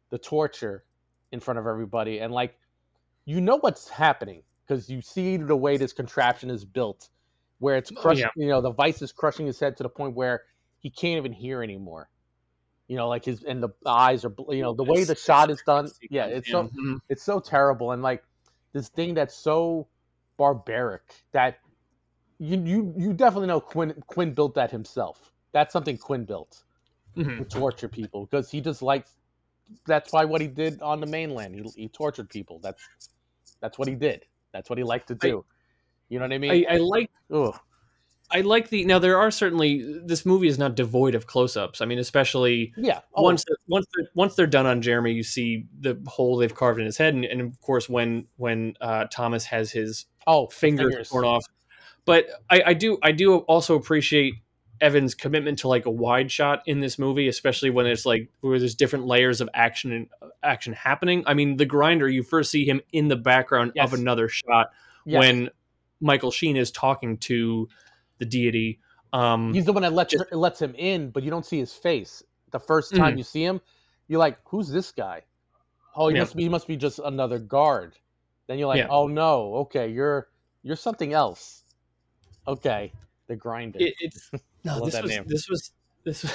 the 0.10 0.18
torture 0.18 0.84
in 1.32 1.40
front 1.40 1.60
of 1.60 1.68
everybody, 1.68 2.20
and 2.20 2.34
like 2.34 2.58
you 3.26 3.40
know 3.40 3.58
what's 3.58 3.88
happening 3.88 4.42
because 4.68 4.90
you 4.90 5.02
see 5.02 5.38
the 5.38 5.56
way 5.56 5.78
this 5.78 5.94
contraption 5.94 6.50
is 6.50 6.66
built, 6.66 7.10
where 7.60 7.78
it's 7.78 7.92
Oh, 7.92 8.02
crushing. 8.02 8.24
yeah. 8.36 8.44
You 8.44 8.50
know, 8.50 8.62
the 8.62 8.72
vice 8.72 9.02
is 9.02 9.12
crushing 9.12 9.46
his 9.46 9.60
head 9.60 9.78
to 9.78 9.84
the 9.84 9.90
point 9.90 10.16
where 10.16 10.44
he 10.80 10.90
can't 10.90 11.18
even 11.18 11.32
hear 11.34 11.64
anymore. 11.64 12.10
You 12.88 12.98
know, 12.98 13.08
like 13.08 13.26
his 13.26 13.44
and 13.44 13.62
the 13.62 13.70
eyes 13.86 14.26
are, 14.26 14.34
you 14.50 14.64
know, 14.64 14.74
the 14.74 14.84
way 14.84 15.04
the 15.04 15.16
shot 15.16 15.52
is 15.52 15.62
done. 15.66 15.90
Yeah, 16.10 16.26
it's 16.26 16.50
so 16.50 16.64
Mhm. 16.64 17.00
it's 17.08 17.24
so 17.24 17.40
terrible 17.40 17.92
and 17.92 18.02
like 18.02 18.24
this 18.74 18.90
thing 18.90 19.14
that's 19.14 19.36
so 19.36 19.88
barbaric 20.38 21.02
that 21.34 21.60
you 22.40 22.58
you 22.64 22.94
you 22.98 23.14
definitely 23.14 23.48
know 23.48 23.60
Quinn 23.62 23.94
Quinn 24.08 24.34
built 24.34 24.56
that 24.56 24.72
himself. 24.72 25.32
That's 25.54 25.74
something 25.74 25.98
Quinn 25.98 26.26
built 26.26 26.64
Mhm. 27.18 27.38
to 27.40 27.46
torture 27.46 27.90
people 27.90 28.26
because 28.26 28.50
he 28.50 28.62
just 28.62 28.82
likes. 28.82 29.18
That's 29.86 30.12
why 30.14 30.26
what 30.26 30.42
he 30.42 30.48
did 30.48 30.82
on 30.82 31.00
the 31.00 31.08
mainland. 31.08 31.56
He 31.56 31.84
he 31.84 31.90
tortured 31.90 32.30
people. 32.30 32.60
That's 32.60 32.82
that's 33.62 33.78
what 33.78 33.88
he 33.88 33.96
did. 33.96 34.26
That's 34.54 34.70
what 34.70 34.78
he 34.78 34.84
liked 34.84 35.08
to 35.10 35.16
do. 35.16 35.46
you 36.10 36.20
know 36.20 36.26
what 36.26 36.34
I 36.34 36.38
mean? 36.38 36.66
I, 36.70 36.76
I 36.76 36.78
like 36.78 37.10
Ugh. 37.32 37.56
I 38.32 38.42
like 38.42 38.70
the 38.70 38.86
now 38.86 39.00
there 39.00 39.18
are 39.18 39.32
certainly 39.32 40.02
this 40.06 40.26
movie 40.26 40.48
is 40.48 40.60
not 40.60 40.76
devoid 40.76 41.16
of 41.16 41.26
close-ups. 41.26 41.82
I 41.82 41.86
mean, 41.86 42.00
especially 42.00 42.74
Yeah. 42.78 43.02
Oh, 43.14 43.24
once 43.24 43.44
once 43.68 43.88
they're, 43.96 44.10
once 44.14 44.36
they're 44.36 44.48
done 44.48 44.66
on 44.66 44.82
Jeremy, 44.82 45.14
you 45.14 45.24
see 45.24 45.66
the 45.80 46.00
hole 46.08 46.38
they've 46.38 46.54
carved 46.54 46.80
in 46.80 46.86
his 46.86 46.98
head, 46.98 47.14
and, 47.14 47.26
and 47.26 47.42
of 47.42 47.60
course 47.62 47.90
when 47.90 48.28
when 48.38 48.76
uh, 48.82 49.06
Thomas 49.12 49.46
has 49.46 49.72
his 49.72 50.06
oh, 50.28 50.48
fingers, 50.48 50.92
fingers. 50.94 51.10
torn 51.10 51.26
off. 51.26 51.44
But 52.06 52.28
I, 52.50 52.64
I 52.68 52.74
do 52.74 52.98
I 53.04 53.12
do 53.12 53.38
also 53.40 53.76
appreciate 53.76 54.36
Evans' 54.82 55.14
commitment 55.16 55.60
to 55.60 55.68
like 55.68 55.86
a 55.86 55.92
wide 55.92 56.32
shot 56.32 56.62
in 56.66 56.80
this 56.80 56.98
movie, 56.98 57.28
especially 57.28 57.70
when 57.70 57.86
it's 57.86 58.06
like 58.06 58.30
where 58.42 58.60
there's 58.60 58.76
different 58.76 59.06
layers 59.06 59.42
of 59.42 59.50
action 59.54 59.92
and 59.92 60.08
action 60.44 60.74
happening. 60.74 61.24
I 61.26 61.34
mean, 61.34 61.58
the 61.58 61.66
grinder 61.66 62.08
you 62.08 62.24
first 62.24 62.52
see 62.52 62.64
him 62.66 62.82
in 62.94 63.08
the 63.08 63.16
background 63.16 63.74
Yes. 63.76 63.88
of 63.92 64.00
another 64.00 64.30
shot 64.30 64.70
Yes. 65.06 65.20
when 65.20 65.50
Michael 66.00 66.32
Sheen 66.32 66.56
is 66.56 66.72
talking 66.72 67.18
to 67.18 67.68
the 68.20 68.26
deity. 68.26 68.80
Um, 69.12 69.54
He's 69.54 69.66
the 69.66 69.74
one 69.74 69.82
that 69.82 69.94
lets 69.94 70.12
just- 70.14 70.32
lets 70.32 70.62
him 70.62 70.76
in, 70.78 71.10
but 71.10 71.24
you 71.24 71.32
don't 71.32 71.46
see 71.46 71.58
his 71.58 71.74
face. 71.74 72.22
The 72.52 72.60
first 72.60 72.96
time 72.96 73.16
Mhm. 73.16 73.18
you 73.18 73.24
see 73.24 73.44
him, 73.44 73.60
you're 74.08 74.20
like, 74.20 74.38
"Who's 74.46 74.70
this 74.70 74.92
guy?" 74.92 75.24
Oh, 75.96 76.08
he 76.10 76.16
Yeah. 76.16 76.22
must 76.22 76.36
be. 76.36 76.44
He 76.44 76.50
must 76.50 76.68
be 76.68 76.78
just 76.78 77.00
another 77.00 77.40
guard. 77.40 77.96
Then 78.48 78.60
you're 78.60 78.68
like, 78.68 78.80
Yeah. 78.80 78.88
"Oh 78.90 79.08
no, 79.08 79.56
okay, 79.56 79.88
you're 79.90 80.30
you're 80.64 80.76
something 80.76 81.14
else." 81.14 81.64
Okay, 82.48 82.92
the 83.28 83.36
grinder. 83.36 83.80
it, 83.82 83.94
it's 84.00 84.30
no, 84.64 84.86
this 84.86 85.02
was, 85.02 85.20
this 85.26 85.50
was 85.50 85.72
this 86.04 86.24
was 86.24 86.34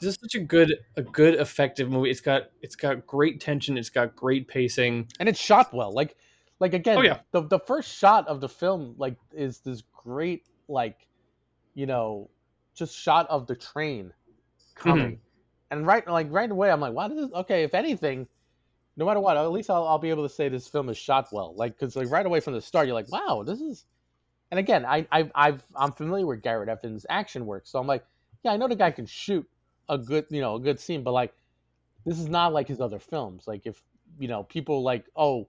this 0.00 0.14
is 0.14 0.18
such 0.20 0.34
a 0.34 0.40
good 0.40 0.74
a 0.96 1.02
good 1.02 1.34
effective 1.34 1.90
movie. 1.90 2.10
It's 2.10 2.20
got 2.20 2.50
it's 2.62 2.76
got 2.76 3.06
great 3.06 3.40
tension. 3.40 3.76
It's 3.78 3.90
got 3.90 4.16
great 4.16 4.48
pacing. 4.48 5.08
and 5.18 5.28
it's 5.28 5.40
shot 5.40 5.72
well. 5.74 5.92
Like, 5.92 6.16
like 6.60 6.74
again, 6.74 6.98
Oh, 6.98 7.02
yeah. 7.02 7.20
the 7.32 7.42
the 7.42 7.58
first 7.58 7.90
shot 7.96 8.28
of 8.28 8.40
the 8.40 8.48
film 8.48 8.94
like 8.98 9.16
is 9.32 9.60
this 9.60 9.82
great 9.92 10.44
like, 10.68 11.08
you 11.74 11.86
know, 11.86 12.30
just 12.74 12.96
shot 12.96 13.28
of 13.30 13.46
the 13.46 13.56
train 13.56 14.12
coming, 14.74 15.12
Mm-hmm. 15.12 15.20
and 15.72 15.86
right 15.86 16.06
like 16.08 16.28
right 16.30 16.50
away 16.50 16.70
I'm 16.70 16.80
like, 16.80 16.92
wow, 16.94 17.08
this 17.08 17.30
okay. 17.34 17.64
If 17.64 17.74
anything, 17.74 18.28
no 18.96 19.06
matter 19.06 19.20
what, 19.20 19.36
at 19.36 19.50
least 19.52 19.70
I'll, 19.70 19.86
I'll 19.86 19.98
be 19.98 20.10
able 20.10 20.24
to 20.28 20.34
say 20.34 20.48
this 20.48 20.68
film 20.68 20.88
is 20.90 20.98
shot 20.98 21.28
well. 21.32 21.54
Like, 21.56 21.78
because 21.78 21.96
like 21.96 22.10
right 22.10 22.26
away 22.26 22.40
from 22.40 22.54
the 22.54 22.60
start, 22.60 22.86
you're 22.86 22.94
like, 22.94 23.10
wow, 23.10 23.42
this 23.46 23.60
is. 23.60 23.86
And 24.50 24.58
again, 24.60 24.84
I 24.84 25.06
I 25.12 25.30
I've, 25.34 25.64
I'm 25.76 25.92
familiar 25.92 26.26
with 26.26 26.42
Gareth 26.42 26.68
Evans' 26.68 27.06
action 27.08 27.46
work, 27.46 27.66
so 27.66 27.78
I'm 27.78 27.86
like, 27.86 28.04
yeah, 28.44 28.52
I 28.52 28.56
know 28.56 28.68
the 28.68 28.76
guy 28.76 28.90
can 28.90 29.06
shoot 29.06 29.48
a 29.88 29.96
good 29.98 30.26
you 30.30 30.40
know 30.40 30.56
a 30.56 30.60
good 30.60 30.80
scene, 30.80 31.02
but 31.04 31.12
like, 31.12 31.34
this 32.04 32.18
is 32.18 32.28
not 32.28 32.52
like 32.52 32.68
his 32.68 32.80
other 32.80 32.98
films. 32.98 33.46
Like 33.46 33.66
if 33.66 33.82
you 34.18 34.28
know 34.28 34.42
people 34.44 34.82
like, 34.82 35.06
oh, 35.16 35.48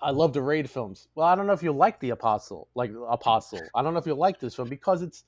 I 0.00 0.10
love 0.10 0.32
the 0.32 0.42
raid 0.42 0.68
films. 0.68 1.08
Well, 1.14 1.26
I 1.26 1.34
don't 1.34 1.46
know 1.46 1.52
if 1.52 1.62
you 1.62 1.72
like 1.72 2.00
the 2.00 2.10
Apostle, 2.10 2.68
like 2.74 2.90
Apostle. 3.08 3.62
I 3.74 3.82
don't 3.82 3.94
know 3.94 3.98
if 3.98 4.06
you 4.06 4.14
like 4.14 4.38
this 4.38 4.54
film 4.54 4.68
because 4.68 5.02
it's 5.02 5.24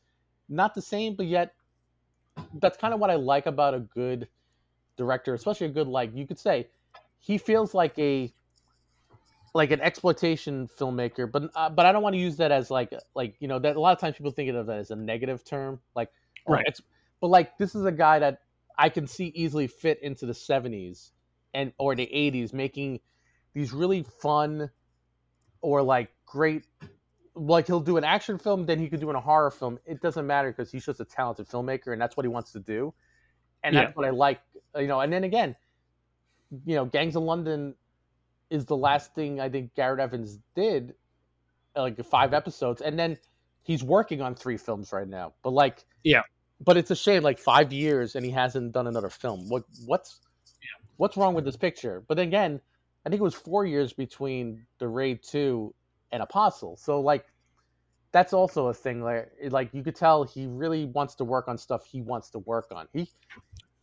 not 0.49 0.75
the 0.75 0.83
same, 0.83 1.15
but 1.15 1.27
yet 1.27 1.55
that's 2.55 2.77
kind 2.77 2.93
of 2.95 3.01
what 3.01 3.11
I 3.11 3.15
like 3.15 3.47
about 3.47 3.75
a 3.75 3.81
good 3.81 4.29
director, 4.97 5.35
especially 5.35 5.69
a 5.69 5.71
good 5.71 5.89
like 5.89 6.15
you 6.15 6.27
could 6.27 6.39
say, 6.39 6.69
he 7.19 7.39
feels 7.39 7.75
like 7.75 7.99
a 7.99 8.33
like 9.55 9.71
an 9.71 9.81
exploitation 9.81 10.69
filmmaker, 10.79 11.31
but 11.31 11.51
uh, 11.55 11.71
but 11.71 11.87
I 11.87 11.93
don't 11.93 12.03
want 12.03 12.15
to 12.15 12.21
use 12.21 12.37
that 12.37 12.53
as 12.53 12.71
like 12.71 12.93
like 13.15 13.37
you 13.41 13.49
know 13.49 13.59
that 13.59 13.77
a 13.77 13.81
lot 13.81 13.93
of 13.93 14.01
times 14.01 14.17
people 14.17 14.33
think 14.33 14.51
of 14.51 14.67
that 14.67 14.79
as 14.79 14.91
a 14.91 14.97
negative 14.97 15.45
term, 15.45 15.81
like 15.97 16.11
oh, 16.47 16.53
Right. 16.53 16.65
It's, 16.67 16.83
but 17.21 17.29
like 17.29 17.59
this 17.59 17.75
is 17.75 17.85
a 17.85 17.93
guy 17.93 18.19
that 18.19 18.43
I 18.77 18.89
can 18.91 19.07
see 19.07 19.27
easily 19.35 19.67
fit 19.67 20.01
into 20.03 20.27
the 20.27 20.33
'70s 20.33 21.11
and 21.55 21.73
or 21.79 21.95
the 21.95 22.07
'80s, 22.07 22.53
making 22.53 23.01
these 23.55 23.73
really 23.73 24.03
fun 24.03 24.71
or 25.61 25.83
like 25.83 26.11
great. 26.27 26.65
Like 27.35 27.67
he'll 27.67 27.81
do 27.81 27.97
an 27.97 28.05
action 28.05 28.39
film, 28.39 28.67
then 28.67 28.79
he 28.79 28.89
could 28.89 29.01
do 29.01 29.11
in 29.11 29.17
a 29.17 29.21
horror 29.21 29.51
film. 29.51 29.79
It 29.87 30.01
doesn't 30.01 30.27
matter 30.27 30.51
because 30.51 30.73
he's 30.73 30.85
just 30.85 31.01
a 31.01 31.05
talented 31.05 31.49
filmmaker, 31.49 31.93
and 31.93 32.01
that's 32.01 32.17
what 32.17 32.25
he 32.25 32.29
wants 32.29 32.53
to 32.53 32.61
do. 32.61 32.93
And 33.63 33.75
Yeah. 33.75 33.85
that's 33.85 33.97
what 33.97 34.07
I 34.07 34.11
like, 34.11 34.41
you 34.77 34.87
know. 34.87 35.01
And 35.01 35.13
then 35.13 35.25
again, 35.25 35.55
you 36.65 36.75
know, 36.75 36.85
Gangs 36.85 37.17
of 37.17 37.23
London 37.23 37.75
is 38.51 38.65
the 38.65 38.77
last 38.77 39.15
thing 39.15 39.41
I 39.41 39.49
think 39.49 39.75
Gareth 39.75 40.01
Evans 40.01 40.39
did, 40.55 40.95
like 41.77 42.03
five 42.05 42.35
episodes, 42.35 42.81
and 42.81 42.99
then 42.99 43.19
he's 43.63 43.85
working 43.85 44.21
on 44.23 44.35
three 44.35 44.57
films 44.57 44.93
right 44.93 45.07
now. 45.07 45.35
But 45.43 45.51
like, 45.51 45.85
Yeah. 46.03 46.23
but 46.61 46.77
it's 46.77 46.91
a 46.91 46.97
shame, 46.97 47.23
like 47.23 47.39
five 47.39 47.73
years, 47.73 48.17
and 48.17 48.25
he 48.25 48.33
hasn't 48.33 48.73
done 48.73 48.87
another 48.87 49.11
film. 49.11 49.49
What 49.49 49.65
what's 49.85 50.21
what's 50.97 51.17
wrong 51.17 51.35
with 51.35 51.45
this 51.45 51.57
picture? 51.57 52.03
But 52.09 52.17
then 52.17 52.29
again, 52.29 52.61
I 53.07 53.11
think 53.11 53.21
it 53.21 53.25
was 53.25 53.35
four 53.35 53.65
years 53.65 53.93
between 53.93 54.67
the 54.79 54.89
Raid 54.89 55.23
Two 55.23 55.75
and 56.13 56.23
Apostle, 56.23 56.77
so 56.77 57.01
like. 57.01 57.27
That's 58.11 58.33
also 58.33 58.69
a 58.69 58.75
thing. 58.75 59.03
Like, 59.03 59.31
like 59.51 59.69
you 59.75 59.83
could 59.83 59.95
tell 59.95 60.25
he 60.25 60.47
really 60.47 60.87
wants 60.87 61.15
to 61.17 61.25
work 61.25 61.47
on 61.47 61.59
stuff 61.59 61.85
he 61.85 62.01
wants 62.01 62.31
to 62.31 62.39
work 62.39 62.69
on. 62.75 62.89
He, 62.95 63.07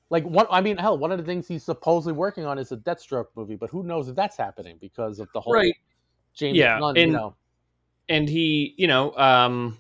like, 0.09 0.23
what 0.23 0.47
I 0.49 0.61
mean, 0.61 0.77
hell, 0.77 0.97
one 0.97 1.11
of 1.11 1.19
the 1.19 1.23
things 1.23 1.47
he's 1.47 1.63
supposedly 1.63 2.13
working 2.13 2.43
on 2.43 2.57
is 2.57 2.71
a 2.71 2.77
Deathstroke 2.77 3.27
movie, 3.35 3.55
but 3.55 3.69
who 3.69 3.83
knows 3.83 4.09
if 4.09 4.15
that's 4.15 4.35
happening 4.35 4.79
because 4.81 5.19
of 5.19 5.27
the 5.35 5.39
whole 5.39 5.53
Right. 5.53 5.75
James 6.33 6.57
Yeah, 6.57 6.79
Gunn, 6.79 6.95
you 6.95 7.03
and- 7.03 7.11
know. 7.13 7.35
and 8.09 8.27
he, 8.27 8.73
you 8.77 8.87
know, 8.87 9.15
um, 9.15 9.77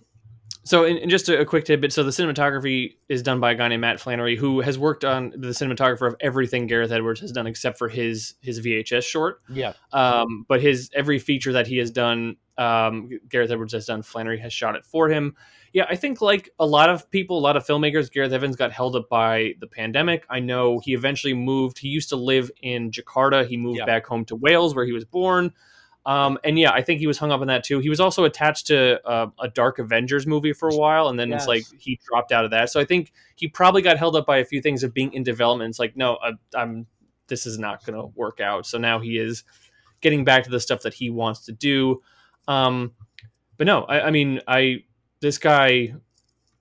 so 0.65 0.83
in, 0.83 0.97
in 0.97 1.09
just 1.09 1.29
a, 1.29 1.39
a 1.39 1.45
quick 1.45 1.63
tidbit. 1.63 1.93
So 1.93 2.03
the 2.03 2.11
cinematography 2.11 2.95
is 3.07 3.21
done 3.21 3.39
by 3.39 3.51
a 3.51 3.55
guy 3.55 3.67
named 3.69 3.81
Matt 3.81 3.99
Flannery, 3.99 4.35
who 4.35 4.59
has 4.61 4.77
worked 4.77 5.05
on 5.05 5.29
the 5.29 5.49
cinematographer 5.49 6.07
of 6.07 6.15
everything 6.19 6.67
Gareth 6.67 6.91
Edwards 6.91 7.21
has 7.21 7.31
done, 7.31 7.47
except 7.47 7.77
for 7.77 7.87
his 7.87 8.33
his 8.41 8.59
VHS 8.59 9.03
short. 9.03 9.41
Yeah, 9.49 9.73
Um, 9.93 10.45
but 10.47 10.61
his 10.61 10.89
every 10.93 11.19
feature 11.19 11.53
that 11.53 11.67
he 11.67 11.77
has 11.77 11.91
done, 11.91 12.35
um, 12.57 13.09
Gareth 13.29 13.51
Edwards 13.51 13.73
has 13.73 13.85
done. 13.85 14.01
Flannery 14.01 14.39
has 14.39 14.51
shot 14.51 14.75
it 14.75 14.85
for 14.85 15.07
him. 15.09 15.35
Yeah, 15.73 15.85
I 15.89 15.97
think 15.97 16.21
like 16.21 16.49
a 16.57 16.65
lot 16.65 16.89
of 16.89 17.11
people, 17.11 17.37
a 17.37 17.41
lot 17.41 17.57
of 17.57 17.65
filmmakers, 17.67 18.09
Gareth 18.09 18.31
Evans 18.31 18.55
got 18.55 18.71
held 18.71 18.95
up 18.95 19.09
by 19.09 19.55
the 19.59 19.67
pandemic. 19.67 20.25
I 20.29 20.39
know 20.39 20.79
he 20.79 20.93
eventually 20.93 21.33
moved. 21.33 21.77
He 21.79 21.89
used 21.89 22.07
to 22.09 22.15
live 22.15 22.49
in 22.61 22.91
Jakarta. 22.91 23.45
He 23.45 23.57
moved 23.57 23.79
Yeah. 23.79 23.85
back 23.85 24.05
home 24.05 24.23
to 24.25 24.35
Wales, 24.37 24.73
where 24.73 24.85
he 24.85 24.93
was 24.93 25.03
born. 25.03 25.51
Um, 26.05 26.37
and 26.43 26.59
yeah, 26.59 26.71
I 26.71 26.83
think 26.83 26.99
he 26.99 27.07
was 27.07 27.17
hung 27.17 27.31
up 27.31 27.41
on 27.41 27.47
that 27.47 27.63
too. 27.63 27.79
He 27.79 27.89
was 27.89 27.99
also 27.99 28.25
attached 28.25 28.67
to 28.67 29.01
uh, 29.07 29.27
a 29.39 29.47
Dark 29.47 29.79
Avengers 29.79 30.27
movie 30.27 30.53
for 30.53 30.69
a 30.69 30.75
while, 30.75 31.07
and 31.07 31.19
then 31.19 31.33
it's 31.33 31.47
like 31.47 31.63
he 31.79 31.99
dropped 32.07 32.31
out 32.31 32.45
of 32.45 32.51
that. 32.51 32.69
So 32.69 32.79
I 32.79 32.85
think 32.85 33.11
he 33.35 33.47
probably 33.47 33.81
got 33.81 33.97
held 33.97 34.15
up 34.15 34.27
by 34.27 34.37
a 34.37 34.45
few 34.45 34.61
things 34.61 34.83
of 34.83 34.93
being 34.93 35.13
in 35.13 35.23
development. 35.23 35.69
It's 35.69 35.79
like, 35.79 35.97
no, 35.97 36.17
I, 36.21 36.33
I'm 36.55 36.85
this 37.27 37.47
is 37.47 37.57
not 37.57 37.83
going 37.85 37.99
to 37.99 38.07
work 38.15 38.39
out. 38.39 38.67
So 38.67 38.77
now 38.77 38.99
he 38.99 39.17
is 39.17 39.43
getting 40.01 40.23
back 40.23 40.43
to 40.43 40.51
the 40.51 40.59
stuff 40.59 40.81
that 40.83 40.93
he 40.93 41.09
wants 41.09 41.45
to 41.45 41.51
do. 41.51 42.03
Um, 42.47 42.93
but 43.57 43.65
no, 43.65 43.83
I, 43.83 44.07
I 44.07 44.11
mean, 44.11 44.41
I 44.47 44.83
this 45.21 45.39
guy, 45.39 45.95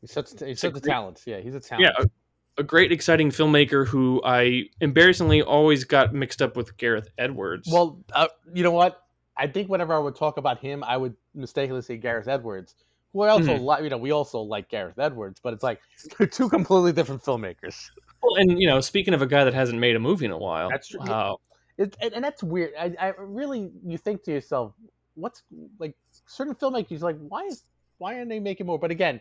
he's 0.00 0.12
such 0.12 0.30
he's 0.30 0.42
a 0.42 0.56
such 0.56 0.68
a 0.68 0.72
great- 0.72 0.84
talent. 0.84 1.20
Yeah, 1.26 1.40
he's 1.40 1.54
a 1.54 1.60
talent. 1.60 1.82
yeah, 1.98 2.04
a, 2.04 2.62
a 2.62 2.64
great, 2.64 2.92
exciting 2.92 3.30
filmmaker 3.30 3.86
who 3.86 4.22
I 4.24 4.70
embarrassingly 4.80 5.42
always 5.42 5.84
got 5.84 6.14
mixed 6.14 6.40
up 6.40 6.56
with 6.56 6.76
Gareth 6.78 7.08
Edwards. 7.18 7.68
Well, 7.70 7.98
uh, 8.12 8.28
you 8.54 8.62
know 8.62 8.70
what? 8.70 9.03
I 9.36 9.46
think 9.46 9.68
whenever 9.68 9.92
I 9.94 9.98
would 9.98 10.14
talk 10.14 10.36
about 10.36 10.60
him, 10.60 10.84
I 10.84 10.96
would 10.96 11.14
mistakenly 11.34 11.82
say 11.82 11.96
Gareth 11.96 12.28
Edwards. 12.28 12.74
Who 13.12 13.22
I 13.22 13.28
also 13.28 13.56
Mhm. 13.56 13.64
like, 13.64 13.82
you 13.84 13.90
know, 13.90 13.98
we 13.98 14.10
also 14.10 14.40
like 14.40 14.68
Gareth 14.68 14.98
Edwards, 14.98 15.40
but 15.40 15.54
it's 15.54 15.62
like 15.62 15.80
they're 16.18 16.26
two 16.26 16.48
completely 16.48 16.92
different 16.92 17.22
filmmakers. 17.22 17.90
Well, 18.22 18.36
and 18.36 18.60
you 18.60 18.66
know, 18.66 18.80
speaking 18.80 19.14
of 19.14 19.22
a 19.22 19.26
guy 19.26 19.44
that 19.44 19.54
hasn't 19.54 19.78
made 19.78 19.96
a 19.96 20.00
movie 20.00 20.24
in 20.24 20.30
a 20.30 20.38
while, 20.38 20.68
That's 20.70 20.88
true. 20.88 21.00
Wow. 21.00 21.38
It, 21.76 21.96
and, 22.00 22.14
and 22.14 22.24
that's 22.24 22.42
weird. 22.42 22.72
I, 22.78 22.94
I 23.00 23.12
really, 23.18 23.72
you 23.84 23.98
think 23.98 24.22
to 24.24 24.32
yourself, 24.32 24.74
what's 25.14 25.42
like 25.78 25.94
certain 26.26 26.54
filmmakers 26.54 27.00
like 27.00 27.16
why 27.18 27.42
is 27.44 27.64
why 27.98 28.16
aren't 28.16 28.28
they 28.28 28.40
making 28.40 28.66
more? 28.66 28.78
But 28.78 28.90
again, 28.90 29.20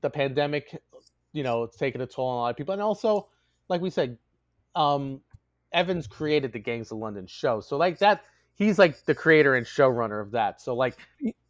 the 0.00 0.10
pandemic, 0.10 0.80
you 1.32 1.42
know, 1.42 1.62
it's 1.64 1.76
taking 1.76 2.00
a 2.00 2.06
toll 2.06 2.26
on 2.28 2.36
a 2.36 2.40
lot 2.40 2.50
of 2.50 2.56
people, 2.56 2.72
and 2.72 2.82
also, 2.82 3.28
like 3.68 3.80
we 3.80 3.90
said, 3.90 4.18
um, 4.74 5.20
Evans 5.72 6.06
created 6.06 6.52
the 6.52 6.58
Gangs 6.58 6.90
of 6.90 6.98
London 6.98 7.26
show, 7.26 7.60
so 7.60 7.76
like 7.76 7.98
that, 7.98 8.24
he's 8.56 8.78
like 8.78 9.04
the 9.04 9.14
creator 9.14 9.54
and 9.54 9.64
showrunner 9.64 10.20
of 10.20 10.32
that. 10.32 10.60
So 10.60 10.74
like 10.74 10.96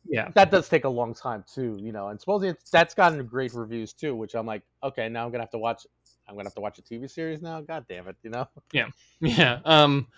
Yeah, 0.05 0.31
that 0.35 0.51
does 0.51 0.69
take 0.69 0.85
a 0.85 0.89
long 0.89 1.15
time 1.15 1.45
too, 1.53 1.79
you 1.81 1.93
know. 1.93 2.09
And 2.09 2.21
supposedly 2.21 2.51
it's, 2.51 2.71
that's 2.71 2.95
gotten 2.95 3.25
great 3.27 3.55
reviews 3.55 3.93
too, 3.93 4.15
which 4.15 4.35
I'm 4.35 4.47
like, 4.47 4.63
okay, 4.83 5.09
now 5.09 5.25
I'm 5.25 5.33
gonna 5.33 5.43
have 5.43 5.51
to 5.51 5.59
watch. 5.59 5.87
I'm 6.29 6.35
gonna 6.35 6.47
have 6.47 6.55
to 6.55 6.61
watch 6.61 6.79
a 6.79 6.83
TV 6.83 7.11
series 7.11 7.41
now. 7.41 7.61
God 7.61 7.87
damn 7.89 8.09
it, 8.09 8.17
you 8.23 8.31
know. 8.31 8.49
yeah. 8.73 8.89
Yeah. 9.21 9.61
Um, 9.65 10.09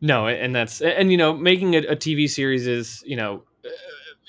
no, 0.00 0.28
and 0.28 0.54
that's 0.54 0.80
and 0.80 1.10
you 1.10 1.18
know, 1.18 1.36
making 1.36 1.74
a, 1.74 1.80
a 1.80 1.96
TV 1.96 2.28
series 2.28 2.66
is 2.66 3.02
you 3.06 3.16
know 3.16 3.42
uh, 3.64 3.68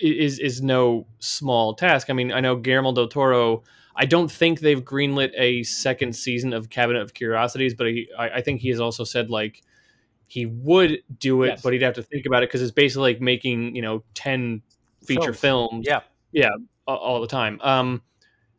is 0.02 0.40
is 0.40 0.62
no 0.62 1.08
small 1.20 1.74
task. 1.76 2.10
I 2.10 2.14
mean, 2.14 2.32
I 2.32 2.40
know 2.42 2.56
Guillermo 2.56 2.94
del 2.94 3.08
Toro. 3.08 3.64
I 3.96 4.06
don't 4.06 4.32
think 4.32 4.60
they've 4.60 4.84
greenlit 4.84 5.32
a 5.38 5.64
second 5.64 6.16
season 6.16 6.54
of 6.54 6.70
Cabinet 6.70 7.02
of 7.02 7.14
Curiosities, 7.14 7.74
but 7.74 7.88
he, 7.88 8.10
I, 8.18 8.30
I 8.30 8.42
think 8.42 8.62
he 8.62 8.70
has 8.70 8.80
also 8.80 9.04
said 9.04 9.30
like 9.30 9.62
he 10.32 10.46
would 10.46 11.04
do 11.20 11.44
it, 11.44 11.48
Yes. 11.48 11.62
but 11.62 11.74
he'd 11.74 11.82
have 11.82 11.96
to 11.96 12.04
think 12.04 12.26
about 12.26 12.42
it 12.42 12.48
because 12.48 12.62
it's 12.62 12.72
basically 12.72 13.12
like 13.14 13.22
making 13.22 13.76
you 13.76 13.82
know 13.82 14.02
ten 14.14 14.62
feature 15.06 15.34
films. 15.34 15.86
Yeah. 15.86 16.00
yeah, 16.32 16.52
a- 16.88 16.92
all 16.92 17.20
the 17.20 17.28
time. 17.28 17.60
Um, 17.62 18.02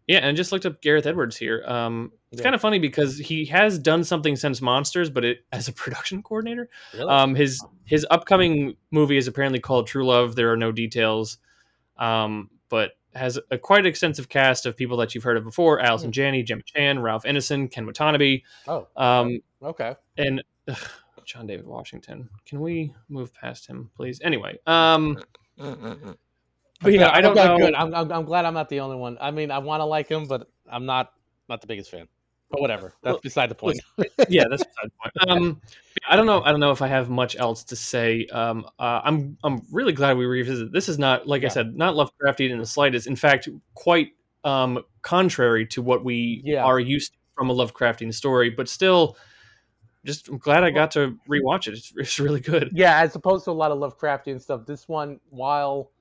yeah, 0.06 0.18
and 0.18 0.26
I 0.26 0.32
just 0.32 0.52
looked 0.52 0.66
up 0.66 0.82
Gareth 0.82 1.06
Edwards 1.06 1.36
here. 1.36 1.64
Um, 1.66 2.12
it's 2.30 2.40
Yeah. 2.40 2.44
kind 2.44 2.54
of 2.54 2.60
funny 2.60 2.78
because 2.78 3.16
he 3.18 3.46
has 3.46 3.78
done 3.78 4.04
something 4.04 4.36
since 4.36 4.60
Monsters, 4.60 5.08
but 5.08 5.24
it 5.24 5.46
as 5.52 5.68
a 5.68 5.72
production 5.82 6.22
coordinator. 6.22 6.68
Really? 6.92 7.08
Um, 7.08 7.34
his 7.34 7.64
his 7.84 8.06
upcoming 8.10 8.76
movie 8.90 9.16
is 9.16 9.26
apparently 9.26 9.58
called 9.60 9.86
True 9.86 10.04
Love. 10.06 10.34
There 10.36 10.52
are 10.52 10.56
no 10.58 10.72
details, 10.72 11.38
um, 11.96 12.50
but 12.68 12.92
has 13.14 13.38
a 13.50 13.56
quite 13.58 13.84
extensive 13.86 14.28
cast 14.28 14.66
of 14.66 14.76
people 14.76 14.96
that 14.98 15.14
you've 15.14 15.24
heard 15.24 15.36
of 15.38 15.44
before: 15.44 15.80
Allison 15.80 16.08
Hmm. 16.08 16.12
Janney, 16.12 16.42
Gemma 16.42 16.62
Chan, 16.66 16.98
Ralph 16.98 17.24
Ineson, 17.24 17.70
Ken 17.70 17.86
Watanabe, 17.86 18.42
oh, 18.66 18.88
um, 18.96 19.40
okay. 19.62 19.94
and 20.18 20.42
ugh, 20.68 20.76
John 21.24 21.46
David 21.46 21.66
Washington. 21.66 22.28
Can 22.46 22.60
we 22.60 22.94
move 23.08 23.32
past 23.34 23.66
him, 23.66 23.90
please? 23.96 24.20
Anyway, 24.22 24.58
um, 24.66 25.18
but 25.56 26.92
yeah, 26.92 27.04
Okay, 27.04 27.04
I 27.04 27.20
don't 27.20 27.38
okay, 27.38 27.46
know. 27.46 27.58
Good. 27.58 27.74
I'm, 27.74 27.94
I'm, 27.94 28.10
I'm 28.12 28.24
glad 28.24 28.44
I'm 28.44 28.54
not 28.54 28.68
the 28.68 28.80
only 28.80 28.96
one. 28.96 29.16
I 29.20 29.30
mean, 29.30 29.50
I 29.50 29.58
want 29.58 29.80
to 29.80 29.84
like 29.84 30.08
him, 30.08 30.26
but 30.26 30.48
I'm 30.70 30.86
not 30.86 31.12
not 31.48 31.60
the 31.60 31.66
biggest 31.66 31.90
fan. 31.90 32.08
But 32.50 32.60
whatever. 32.60 32.92
That's 33.02 33.14
Well, 33.14 33.20
beside 33.22 33.50
the 33.50 33.54
point. 33.54 33.80
yeah, 34.28 34.44
that's 34.50 34.64
beside 34.64 34.84
the 34.84 34.90
point. 35.24 35.30
Um, 35.30 35.60
I 36.08 36.16
don't 36.16 36.26
know. 36.26 36.42
I 36.42 36.50
don't 36.50 36.60
know 36.60 36.70
if 36.70 36.82
I 36.82 36.88
have 36.88 37.08
much 37.08 37.36
else 37.36 37.64
to 37.64 37.76
say. 37.76 38.26
Um, 38.26 38.66
uh, 38.78 39.00
I'm 39.04 39.38
I'm 39.42 39.62
really 39.70 39.92
glad 39.92 40.16
we 40.16 40.26
revisited. 40.26 40.72
This 40.72 40.88
is 40.88 40.98
not 40.98 41.26
like 41.26 41.42
Yeah. 41.42 41.48
I 41.48 41.50
said, 41.50 41.74
not 41.76 41.94
Lovecraftian 41.94 42.50
in 42.50 42.58
the 42.58 42.66
slightest. 42.66 43.06
In 43.06 43.16
fact, 43.16 43.48
quite 43.74 44.08
um, 44.44 44.82
contrary 45.02 45.66
to 45.68 45.82
what 45.82 46.04
we 46.04 46.42
Yeah. 46.44 46.64
are 46.64 46.80
used 46.80 47.12
to 47.12 47.18
from 47.36 47.48
a 47.48 47.54
Lovecraftian 47.54 48.12
story. 48.12 48.50
But 48.50 48.68
still, 48.68 49.16
just 50.04 50.28
I'm 50.28 50.38
glad 50.38 50.64
I 50.64 50.70
got 50.70 50.90
to 50.92 51.18
rewatch 51.28 51.68
it. 51.68 51.74
It's, 51.74 51.92
it's 51.96 52.18
really 52.18 52.40
good. 52.40 52.70
yeah, 52.72 53.00
as 53.00 53.14
opposed 53.14 53.44
to 53.44 53.50
a 53.50 53.52
lot 53.52 53.70
of 53.70 53.78
Lovecraftian 53.78 54.40
stuff, 54.40 54.66
this 54.66 54.88
one, 54.88 55.20
while 55.30 55.92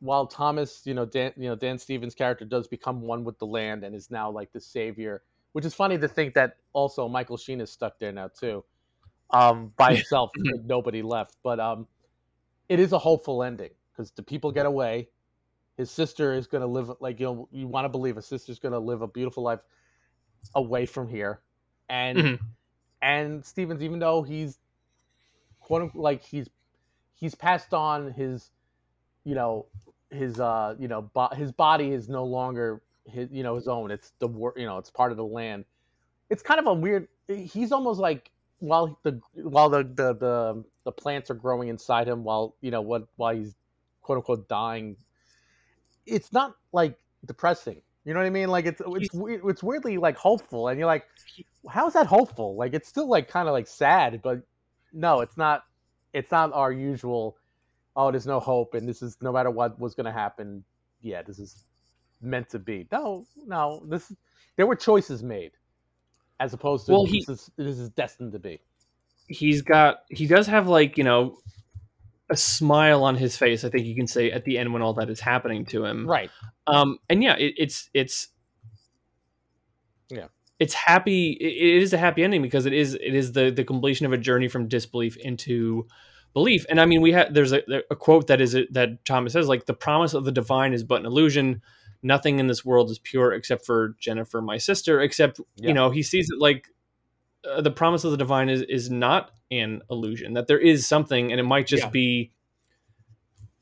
while 0.00 0.26
Thomas, 0.26 0.82
you 0.84 0.94
know, 0.94 1.06
Dan, 1.06 1.32
you 1.36 1.48
know, 1.48 1.56
Dan 1.56 1.78
Stevens' 1.78 2.14
character 2.14 2.44
does 2.44 2.68
become 2.68 3.00
one 3.00 3.24
with 3.24 3.38
the 3.38 3.46
land 3.46 3.82
and 3.82 3.94
is 3.94 4.10
now 4.10 4.30
like 4.30 4.52
the 4.52 4.60
savior, 4.60 5.22
which 5.52 5.64
is 5.64 5.74
funny 5.74 5.98
to 5.98 6.08
think 6.08 6.34
that 6.34 6.56
also 6.72 7.08
Michael 7.08 7.36
Sheen 7.36 7.60
is 7.60 7.70
stuck 7.70 7.98
there 7.98 8.12
now 8.12 8.28
too, 8.28 8.62
um, 9.30 9.72
by 9.76 9.94
himself, 9.94 10.30
nobody 10.64 11.02
left. 11.02 11.36
But 11.42 11.60
um, 11.60 11.86
it 12.68 12.78
is 12.78 12.92
a 12.92 12.98
hopeful 12.98 13.42
ending 13.42 13.70
because 13.92 14.10
the 14.12 14.22
people 14.22 14.52
get 14.52 14.66
away. 14.66 15.08
His 15.78 15.90
sister 15.90 16.34
is 16.34 16.46
going 16.46 16.62
to 16.62 16.66
live 16.66 16.90
like 17.00 17.20
you 17.20 17.26
know 17.26 17.48
you 17.50 17.66
want 17.66 17.84
to 17.84 17.90
believe 17.90 18.16
his 18.16 18.26
sister's 18.26 18.58
going 18.58 18.72
to 18.72 18.78
live 18.78 19.02
a 19.02 19.08
beautiful 19.08 19.42
life 19.42 19.60
away 20.54 20.86
from 20.86 21.08
here, 21.08 21.40
and 21.88 22.18
Mhm. 22.18 22.38
And 23.06 23.44
Stevens, 23.44 23.82
even 23.82 24.00
though 24.00 24.22
he's 24.22 24.58
quote 25.60 25.82
unquote 25.82 26.02
like 26.02 26.22
he's 26.24 26.48
he's 27.14 27.34
passed 27.36 27.72
on 27.72 28.10
his 28.12 28.50
you 29.24 29.34
know 29.34 29.66
his 30.10 30.40
uh 30.40 30.74
you 30.78 30.88
know 30.88 31.02
bo- 31.02 31.34
his 31.34 31.52
body 31.52 31.92
is 31.92 32.08
no 32.08 32.24
longer 32.24 32.82
his 33.04 33.28
you 33.30 33.44
know 33.44 33.54
his 33.54 33.68
own. 33.68 33.92
It's 33.92 34.12
the 34.18 34.26
wor- 34.26 34.54
you 34.56 34.66
know 34.66 34.78
it's 34.78 34.90
part 34.90 35.12
of 35.12 35.16
the 35.16 35.24
land. 35.24 35.64
It's 36.30 36.42
kind 36.42 36.58
of 36.58 36.66
a 36.66 36.74
weird 36.74 37.06
he's 37.28 37.70
almost 37.70 38.00
like 38.00 38.30
while 38.58 38.98
the 39.04 39.20
while 39.34 39.68
the 39.68 39.84
the 39.84 40.14
the, 40.14 40.64
the 40.84 40.92
plants 40.92 41.30
are 41.30 41.34
growing 41.34 41.68
inside 41.68 42.08
him 42.08 42.24
while 42.24 42.56
you 42.60 42.72
know 42.72 42.80
what 42.80 43.06
while 43.16 43.34
he's 43.34 43.54
quote 44.02 44.18
unquote 44.18 44.48
dying 44.48 44.96
it's 46.06 46.32
not 46.32 46.54
like 46.72 46.96
depressing 47.26 47.82
You 48.06 48.14
know 48.14 48.20
what 48.20 48.26
I 48.26 48.30
mean? 48.30 48.48
Like 48.48 48.66
it's 48.66 48.80
it's 48.86 49.08
it's 49.12 49.62
weirdly 49.64 49.98
like 49.98 50.16
hopeful, 50.16 50.68
and 50.68 50.78
you're 50.78 50.86
like, 50.86 51.04
how 51.68 51.88
is 51.88 51.94
that 51.94 52.06
hopeful? 52.06 52.54
Like 52.56 52.72
it's 52.72 52.88
still 52.88 53.08
like 53.08 53.28
kind 53.28 53.48
of 53.48 53.52
like 53.52 53.66
sad, 53.66 54.22
but 54.22 54.42
no, 54.92 55.20
it's 55.20 55.36
not. 55.36 55.64
It's 56.14 56.30
not 56.30 56.52
our 56.54 56.70
usual. 56.72 57.36
Oh, 57.96 58.12
there's 58.12 58.26
no 58.26 58.38
hope, 58.38 58.74
and 58.74 58.88
this 58.88 59.02
is 59.02 59.16
no 59.20 59.32
matter 59.32 59.50
what 59.50 59.78
was 59.80 59.94
going 59.96 60.06
to 60.06 60.12
happen. 60.12 60.62
Yeah, 61.02 61.22
this 61.22 61.40
is 61.40 61.64
meant 62.22 62.48
to 62.50 62.60
be. 62.60 62.86
No, 62.92 63.26
no, 63.44 63.82
this 63.88 64.12
there 64.54 64.66
were 64.68 64.76
choices 64.76 65.24
made, 65.24 65.50
as 66.38 66.54
opposed 66.54 66.86
to 66.86 66.92
Well, 66.92 67.06
he- 67.06 67.24
this 67.26 67.28
is 67.28 67.50
this 67.56 67.76
is 67.78 67.88
destined 67.90 68.32
to 68.32 68.38
be. 68.38 68.60
he's 69.28 69.62
got 69.62 70.02
he 70.10 70.28
does 70.28 70.46
have 70.46 70.68
like 70.68 70.96
you 70.96 71.02
know 71.02 71.36
a 72.30 72.36
smile 72.36 73.04
on 73.04 73.16
his 73.16 73.36
face 73.36 73.64
i 73.64 73.68
think 73.68 73.86
you 73.86 73.94
can 73.94 74.06
say 74.06 74.30
at 74.30 74.44
the 74.44 74.58
end 74.58 74.72
when 74.72 74.82
all 74.82 74.94
that 74.94 75.08
is 75.10 75.20
happening 75.20 75.64
to 75.64 75.84
him 75.84 76.06
Right. 76.06 76.30
um 76.66 76.98
and 77.08 77.22
yeah 77.22 77.36
it, 77.36 77.54
it's 77.56 77.88
it's 77.94 78.28
Yeah. 80.10 80.26
it's 80.58 80.74
happy 80.74 81.32
it, 81.32 81.76
it 81.76 81.82
is 81.82 81.92
a 81.92 81.98
happy 81.98 82.22
ending 82.22 82.42
because 82.42 82.66
it 82.66 82.72
is 82.72 82.94
it 82.94 83.14
is 83.14 83.32
the 83.32 83.50
the 83.50 83.64
completion 83.64 84.06
of 84.06 84.12
a 84.12 84.18
journey 84.18 84.48
from 84.48 84.68
disbelief 84.68 85.16
into 85.16 85.86
belief 86.34 86.64
and 86.68 86.80
i 86.80 86.84
mean 86.84 87.00
we 87.00 87.12
have 87.12 87.32
there's 87.34 87.52
a, 87.52 87.62
a 87.90 87.96
quote 87.96 88.26
that 88.28 88.40
is 88.40 88.56
that 88.70 89.04
thomas 89.04 89.32
says 89.32 89.48
like 89.48 89.66
the 89.66 89.74
promise 89.74 90.14
of 90.14 90.24
the 90.24 90.32
divine 90.32 90.72
is 90.72 90.84
but 90.84 91.00
an 91.00 91.06
illusion 91.06 91.62
nothing 92.02 92.38
in 92.38 92.46
this 92.46 92.64
world 92.64 92.90
is 92.90 92.98
pure 92.98 93.32
except 93.32 93.64
for 93.66 93.96
jennifer 93.98 94.40
my 94.42 94.58
sister 94.58 95.00
except 95.00 95.40
Yeah. 95.56 95.68
you 95.68 95.74
know 95.74 95.90
he 95.90 96.02
sees 96.02 96.28
it 96.30 96.38
like 96.40 96.68
uh, 97.50 97.60
the 97.60 97.70
promise 97.70 98.04
of 98.04 98.10
the 98.10 98.16
divine 98.16 98.48
is 98.48 98.62
is 98.62 98.90
not 98.90 99.30
an 99.50 99.80
illusion 99.90 100.34
that 100.34 100.46
there 100.46 100.58
is 100.58 100.86
something 100.86 101.30
and 101.30 101.40
it 101.40 101.44
might 101.44 101.66
just 101.66 101.84
Yeah. 101.84 101.90
be 101.90 102.32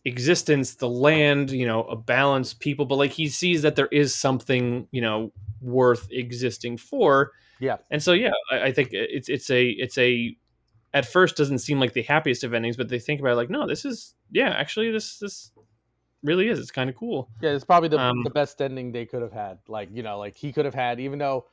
existence 0.06 0.74
the 0.74 0.88
land 0.88 1.50
you 1.50 1.66
know 1.66 1.82
a 1.84 1.96
balance 1.96 2.52
people 2.52 2.84
but 2.84 2.96
like 2.96 3.10
he 3.10 3.26
sees 3.28 3.62
that 3.62 3.74
there 3.74 3.86
is 3.86 4.14
something 4.14 4.86
you 4.90 5.00
know 5.00 5.32
worth 5.62 6.06
existing 6.10 6.76
for 6.76 7.32
Yeah. 7.58 7.78
and 7.90 8.02
so 8.02 8.12
yeah 8.12 8.32
i, 8.50 8.64
I 8.64 8.72
think 8.72 8.90
it's 8.92 9.30
it's 9.30 9.48
a 9.50 9.66
it's 9.70 9.96
a 9.96 10.36
at 10.92 11.06
first 11.06 11.36
doesn't 11.36 11.58
seem 11.60 11.80
like 11.80 11.94
the 11.94 12.02
happiest 12.02 12.44
of 12.44 12.52
endings 12.52 12.76
but 12.76 12.90
they 12.90 12.98
think 12.98 13.18
about 13.20 13.32
it 13.32 13.36
like 13.36 13.48
no 13.50 13.66
this 13.66 13.86
is 13.86 14.14
yeah 14.30 14.50
actually 14.50 14.90
this 14.90 15.18
this 15.18 15.52
really 16.22 16.48
is 16.48 16.58
it's 16.58 16.70
kind 16.70 16.90
of 16.90 16.96
cool 16.96 17.30
Yeah, 17.40 17.50
it's 17.50 17.64
probably 17.64 17.88
the, 17.88 17.98
Um, 17.98 18.22
the 18.24 18.30
best 18.30 18.60
ending 18.60 18.92
they 18.92 19.04
could 19.04 19.20
have 19.20 19.32
had. 19.32 19.58
Like, 19.68 19.90
you 19.92 20.02
know, 20.02 20.18
like 20.18 20.34
he 20.36 20.54
could 20.54 20.64
have 20.64 20.72
had, 20.74 20.98
even 20.98 21.18
though 21.18 21.44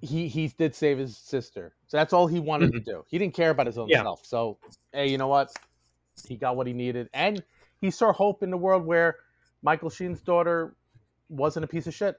he 0.00 0.28
he 0.28 0.48
did 0.48 0.74
save 0.74 0.98
his 0.98 1.16
sister. 1.16 1.74
So 1.88 1.96
that's 1.96 2.12
all 2.12 2.26
he 2.26 2.40
wanted 2.40 2.72
to 2.72 2.80
do. 2.80 3.04
He 3.08 3.18
didn't 3.18 3.34
care 3.34 3.50
about 3.50 3.66
his 3.66 3.78
own 3.78 3.86
Mm-hmm. 3.86 3.92
Yeah. 3.92 4.02
self. 4.02 4.24
So, 4.24 4.58
hey, 4.92 5.10
you 5.10 5.18
know 5.18 5.28
what? 5.28 5.50
He 6.26 6.36
got 6.36 6.56
what 6.56 6.66
he 6.66 6.72
needed. 6.72 7.08
And 7.14 7.42
he 7.80 7.90
saw 7.90 8.12
hope 8.12 8.42
in 8.42 8.50
the 8.50 8.56
world 8.56 8.84
where 8.84 9.16
Michael 9.62 9.90
Sheen's 9.90 10.20
daughter 10.20 10.76
wasn't 11.28 11.64
a 11.64 11.68
piece 11.68 11.86
of 11.86 11.94
shit. 11.94 12.16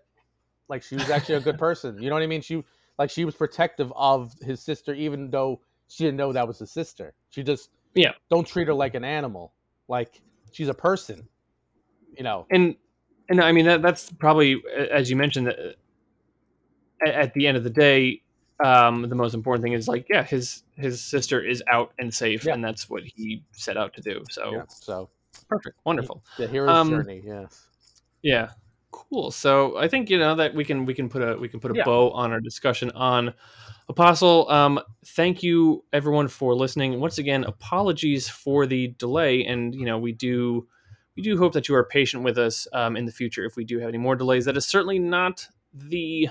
Like 0.68 0.84
she 0.84 0.96
was 0.96 1.10
actually 1.10 1.36
a 1.36 1.42
good 1.42 1.58
person. 1.68 2.02
You 2.02 2.10
know 2.10 2.16
what 2.16 2.24
I 2.24 2.28
mean? 2.28 2.42
She 2.42 2.64
like 2.98 3.10
she 3.10 3.26
was 3.26 3.36
protective 3.36 3.92
of 3.96 4.34
his 4.42 4.62
sister, 4.62 4.94
even 4.94 5.30
though 5.30 5.62
she 5.88 6.04
didn't 6.04 6.18
know 6.18 6.34
that 6.34 6.48
was 6.48 6.60
his 6.60 6.72
sister. 6.72 7.14
She 7.30 7.44
just 7.44 7.70
Yeah. 7.96 8.12
don't 8.30 8.46
treat 8.46 8.68
her 8.68 8.74
like 8.74 8.94
an 8.96 9.04
animal. 9.04 9.54
Like 9.88 10.22
she's 10.52 10.68
a 10.70 10.74
person. 10.74 11.28
You 12.18 12.24
know. 12.24 12.46
and 12.52 12.76
and 13.30 13.42
I 13.42 13.52
mean 13.52 13.66
that 13.66 13.82
that's 13.82 14.12
probably 14.12 14.62
as 14.92 15.10
you 15.10 15.16
mentioned 15.16 15.48
that 15.48 15.76
at, 17.06 17.34
the 17.34 17.48
end 17.48 17.58
of 17.58 17.64
the 17.64 17.70
day, 17.70 18.22
um, 18.64 19.08
the 19.10 19.16
most 19.16 19.34
important 19.34 19.64
thing 19.64 19.74
is 19.74 19.88
like 19.88 20.08
yeah, 20.10 20.24
his 20.24 20.64
his 20.76 21.02
sister 21.04 21.42
is 21.42 21.64
out 21.72 21.94
and 22.00 22.14
safe, 22.14 22.46
Yeah. 22.46 22.54
and 22.54 22.64
that's 22.64 22.90
what 22.90 23.04
he 23.04 23.44
set 23.54 23.78
out 23.78 23.94
to 23.96 24.02
do. 24.02 24.24
So 24.30 24.52
Yeah. 24.52 24.64
So 24.70 25.10
perfect, 25.48 25.78
wonderful, 25.86 26.24
the 26.38 26.48
hero's 26.48 26.70
Um, 26.70 26.90
journey. 26.90 27.22
Yes. 27.26 27.68
yeah, 28.22 28.50
cool. 28.92 29.32
So 29.32 29.78
I 29.78 29.88
think 29.88 30.10
you 30.10 30.18
know 30.20 30.36
that 30.36 30.54
we 30.54 30.66
can 30.66 30.86
we 30.86 30.94
can 30.94 31.10
put 31.10 31.22
a 31.22 31.38
we 31.38 31.48
can 31.48 31.60
put 31.60 31.72
a 31.72 31.76
Yeah. 31.76 31.86
bow 31.86 32.12
on 32.12 32.32
our 32.32 32.42
discussion 32.42 32.92
on 32.92 33.34
Apostle. 33.88 34.48
Um, 34.52 34.80
thank 35.06 35.42
you 35.42 35.84
everyone 35.94 36.28
for 36.28 36.54
listening. 36.54 37.00
Once 37.00 37.18
again, 37.18 37.44
apologies 37.44 38.30
for 38.30 38.68
the 38.68 38.90
delay, 39.00 39.44
and 39.46 39.74
you 39.74 39.86
know 39.86 39.98
we 39.98 40.12
do 40.12 40.68
we 41.16 41.24
do 41.24 41.38
hope 41.38 41.54
that 41.54 41.68
you 41.68 41.76
are 41.76 41.84
patient 41.84 42.24
with 42.24 42.38
us 42.38 42.68
um, 42.74 42.96
in 42.96 43.06
the 43.06 43.12
future 43.12 43.46
if 43.46 43.56
we 43.56 43.64
do 43.66 43.80
have 43.80 43.90
any 43.90 43.98
more 43.98 44.16
delays. 44.16 44.46
That 44.46 44.56
is 44.58 44.66
certainly 44.66 45.00
not 45.00 45.48
the 45.74 46.30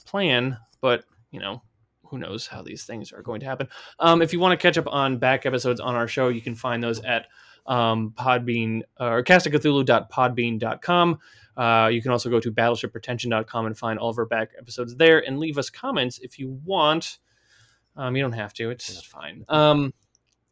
plan, 0.00 0.58
but 0.80 1.04
you 1.30 1.40
know 1.40 1.62
who 2.10 2.18
knows 2.18 2.46
how 2.46 2.60
these 2.62 2.84
things 2.84 3.12
are 3.12 3.22
going 3.22 3.40
to 3.40 3.46
happen. 3.46 3.68
Um, 4.00 4.20
if 4.20 4.32
you 4.32 4.40
want 4.40 4.58
to 4.58 4.62
catch 4.62 4.76
up 4.76 4.88
on 4.88 5.18
back 5.18 5.46
episodes 5.46 5.80
on 5.80 5.94
our 5.94 6.08
show, 6.08 6.28
you 6.28 6.40
can 6.40 6.56
find 6.56 6.82
those 6.82 7.00
at 7.00 7.26
um, 7.66 8.12
Podbean 8.18 8.82
or 8.98 9.22
castofcthulhu.podbean.com. 9.22 11.18
Uh, 11.56 11.88
you 11.92 12.02
can 12.02 12.10
also 12.10 12.28
go 12.30 12.40
to 12.40 12.50
battleshippretension.com 12.50 13.66
and 13.66 13.78
find 13.78 13.98
all 13.98 14.10
of 14.10 14.18
our 14.18 14.26
back 14.26 14.50
episodes 14.58 14.96
there 14.96 15.24
and 15.26 15.38
leave 15.38 15.56
us 15.56 15.70
comments 15.70 16.18
if 16.18 16.38
you 16.38 16.58
want. 16.64 17.18
Um, 17.96 18.16
you 18.16 18.22
don't 18.22 18.32
have 18.32 18.52
to, 18.54 18.70
it's 18.70 19.02
fine. 19.02 19.44
Um, 19.48 19.92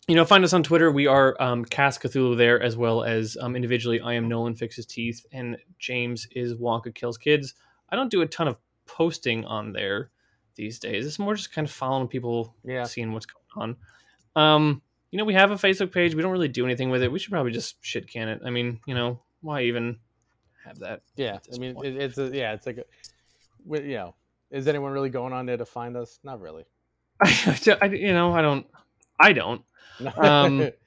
you 0.06 0.14
know, 0.14 0.24
find 0.24 0.44
us 0.44 0.52
on 0.52 0.62
Twitter. 0.62 0.90
We 0.90 1.06
are 1.06 1.36
um, 1.40 1.64
Cast 1.64 2.02
Cthulhu 2.02 2.36
there, 2.36 2.60
as 2.62 2.76
well 2.76 3.04
as 3.04 3.36
um, 3.40 3.54
individually. 3.54 4.00
I 4.00 4.14
am 4.14 4.26
Nolan 4.26 4.54
Fixes 4.54 4.86
Teeth, 4.86 5.24
and 5.32 5.56
James 5.78 6.26
is 6.32 6.54
Wonka 6.54 6.94
Kills 6.94 7.18
Kids. 7.18 7.54
I 7.90 7.96
don't 7.96 8.10
do 8.10 8.22
a 8.22 8.26
ton 8.26 8.48
of 8.48 8.56
posting 8.88 9.44
on 9.44 9.72
there 9.72 10.10
these 10.56 10.78
days. 10.80 11.06
It's 11.06 11.18
more 11.20 11.34
just 11.36 11.52
kind 11.52 11.66
of 11.66 11.70
following 11.72 12.08
people, 12.08 12.56
Yeah. 12.64 12.84
seeing 12.84 13.12
what's 13.12 13.26
going 13.26 13.76
on. 14.34 14.42
Um, 14.42 14.82
you 15.12 15.18
know, 15.18 15.24
we 15.24 15.34
have 15.34 15.50
a 15.52 15.54
Facebook 15.54 15.92
page. 15.92 16.14
We 16.14 16.22
don't 16.22 16.32
really 16.32 16.48
do 16.48 16.64
anything 16.64 16.90
with 16.90 17.02
it. 17.02 17.12
We 17.12 17.18
should 17.18 17.30
probably 17.30 17.52
just 17.52 17.76
shit 17.80 18.10
can 18.10 18.28
it. 18.28 18.40
I 18.44 18.50
mean, 18.50 18.80
you 18.86 18.94
know, 18.94 19.20
why 19.40 19.62
even 19.62 19.98
have 20.64 20.80
that? 20.80 21.02
Yeah. 21.16 21.38
I 21.54 21.58
mean, 21.58 21.76
it, 21.84 21.96
it's 21.96 22.18
a, 22.18 22.28
yeah. 22.34 22.52
It's 22.54 22.66
like, 22.66 22.78
a, 22.78 22.84
you 23.82 23.94
know, 23.94 24.14
is 24.50 24.66
anyone 24.66 24.92
really 24.92 25.10
going 25.10 25.32
on 25.32 25.46
there 25.46 25.56
to 25.56 25.64
find 25.66 25.96
us? 25.96 26.18
Not 26.24 26.40
really. 26.40 26.64
I, 27.22 27.90
you 27.92 28.12
know, 28.12 28.32
I 28.32 28.42
don't. 28.42 28.66
I 29.20 29.32
don't. 29.32 29.62
Um, 30.16 30.70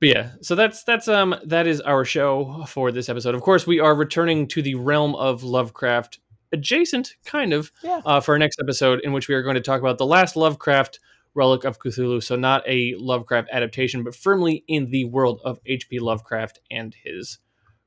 But 0.00 0.08
yeah, 0.08 0.30
so 0.42 0.54
that's 0.54 0.84
that's 0.84 1.08
um 1.08 1.34
that 1.46 1.66
is 1.66 1.80
our 1.80 2.04
show 2.04 2.64
for 2.68 2.92
this 2.92 3.08
episode. 3.08 3.34
Of 3.34 3.40
course, 3.40 3.66
we 3.66 3.80
are 3.80 3.94
returning 3.94 4.48
to 4.48 4.60
the 4.60 4.74
realm 4.74 5.14
of 5.14 5.42
Lovecraft, 5.44 6.18
adjacent 6.54 7.16
kind 7.24 7.52
of, 7.52 7.70
Yeah. 7.82 8.00
uh, 8.06 8.20
for 8.20 8.32
our 8.32 8.38
next 8.38 8.58
episode, 8.60 9.00
in 9.00 9.12
which 9.12 9.28
we 9.28 9.34
are 9.34 9.42
going 9.42 9.56
to 9.56 9.60
talk 9.60 9.80
about 9.80 9.98
the 9.98 10.06
last 10.06 10.36
Lovecraft 10.36 11.00
relic 11.34 11.64
of 11.64 11.78
Cthulhu. 11.78 12.22
So 12.22 12.36
not 12.36 12.62
a 12.66 12.94
Lovecraft 12.96 13.48
adaptation, 13.52 14.02
but 14.04 14.14
firmly 14.14 14.64
in 14.68 14.86
the 14.90 15.04
world 15.04 15.40
of 15.44 15.58
H.P. 15.66 15.98
Lovecraft 15.98 16.60
and 16.70 16.94
his 17.04 17.38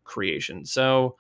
creation. 0.03 0.65
So, 0.65 1.15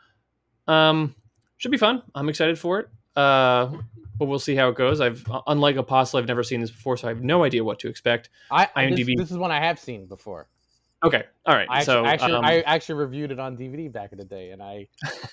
um, 0.67 1.15
should 1.57 1.71
be 1.71 1.77
fun. 1.77 2.03
I'm 2.13 2.29
excited 2.29 2.59
for 2.59 2.79
it. 2.81 2.89
Uh, 3.15 3.71
but 4.19 4.25
we'll 4.25 4.39
see 4.39 4.55
how 4.55 4.69
it 4.69 4.75
goes. 4.75 4.99
I've 5.01 5.25
unlike 5.47 5.75
Apostle, 5.75 6.19
I've 6.19 6.27
never 6.27 6.43
seen 6.43 6.61
this 6.61 6.71
before, 6.71 6.97
so 6.97 7.07
I 7.07 7.11
have 7.11 7.23
no 7.23 7.43
idea 7.43 7.63
what 7.63 7.79
to 7.79 7.87
expect. 7.89 8.29
I, 8.51 8.67
I 8.75 8.89
this, 8.89 9.07
this 9.17 9.31
is 9.31 9.37
one 9.37 9.51
I 9.51 9.59
have 9.59 9.79
seen 9.79 10.05
before. 10.07 10.47
Okay, 11.03 11.25
all 11.45 11.53
right. 11.53 11.67
I 11.69 11.79
actually, 11.79 11.85
so 11.85 12.05
actually, 12.05 12.33
um, 12.33 12.45
I 12.45 12.61
actually 12.61 12.95
reviewed 12.95 13.31
it 13.31 13.39
on 13.39 13.55
DVD 13.55 13.91
back 13.91 14.13
in 14.13 14.17
the 14.17 14.25
day, 14.25 14.49
and 14.49 14.63
I 14.63 14.87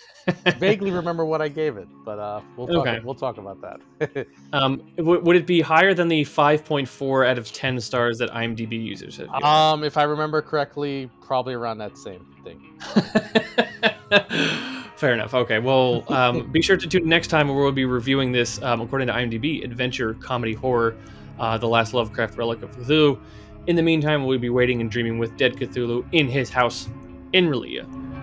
vaguely 0.59 0.91
remember 0.91 1.25
what 1.25 1.41
I 1.41 1.49
gave 1.49 1.79
it. 1.79 1.89
But 2.05 2.19
uh, 2.19 2.43
we'll 2.57 2.67
talk. 2.67 2.87
Okay. 2.87 3.01
We'll 3.03 3.15
talk 3.15 3.39
about 3.39 3.59
that. 3.63 4.27
Um, 4.53 4.83
w- 4.97 5.21
would 5.21 5.35
it 5.35 5.49
be 5.49 5.61
higher 5.61 5.95
than 5.95 6.07
the 6.07 6.23
5.4 6.23 7.29
out 7.29 7.39
of 7.39 7.53
10 7.53 7.81
stars 7.81 8.19
that 8.19 8.31
IMDb 8.31 8.81
users 8.81 9.17
have? 9.17 9.27
given? 9.27 9.43
um, 9.43 9.83
if 9.83 9.97
I 9.97 10.05
remember 10.05 10.41
correctly, 10.43 11.11
probably 11.21 11.55
around 11.55 11.79
that 11.79 11.99
same 11.99 12.25
thing. 12.45 12.61
Fair 14.97 15.13
enough. 15.13 15.35
Okay. 15.35 15.59
Well, 15.59 16.05
um, 16.13 16.53
be 16.53 16.63
sure 16.63 16.77
to 16.77 16.87
tune 16.87 17.09
next 17.09 17.29
time 17.29 17.49
where 17.49 17.57
we'll 17.57 17.73
be 17.73 17.85
reviewing 17.85 18.31
this, 18.31 18.63
um, 18.63 18.81
according 18.81 19.09
to 19.09 19.15
IMDb, 19.15 19.65
adventure, 19.65 20.15
comedy, 20.15 20.55
horror, 20.55 20.95
uh, 21.41 21.59
The 21.59 21.69
Last 21.69 21.95
Lovecraft 21.95 22.37
Relic 22.37 22.63
of 22.63 22.71
Cthulhu. 22.77 23.19
In 23.67 23.77
the 23.77 23.83
meantime, 23.83 24.27
we'll 24.27 24.39
be 24.39 24.51
waiting 24.51 24.83
and 24.83 24.91
dreaming 24.91 25.19
with 25.19 25.39
Dead 25.39 25.57
Cthulhu 25.57 26.05
in 26.13 26.29
his 26.29 26.51
house 26.51 26.89
in 27.33 27.47
R'lyeh. 27.47 28.14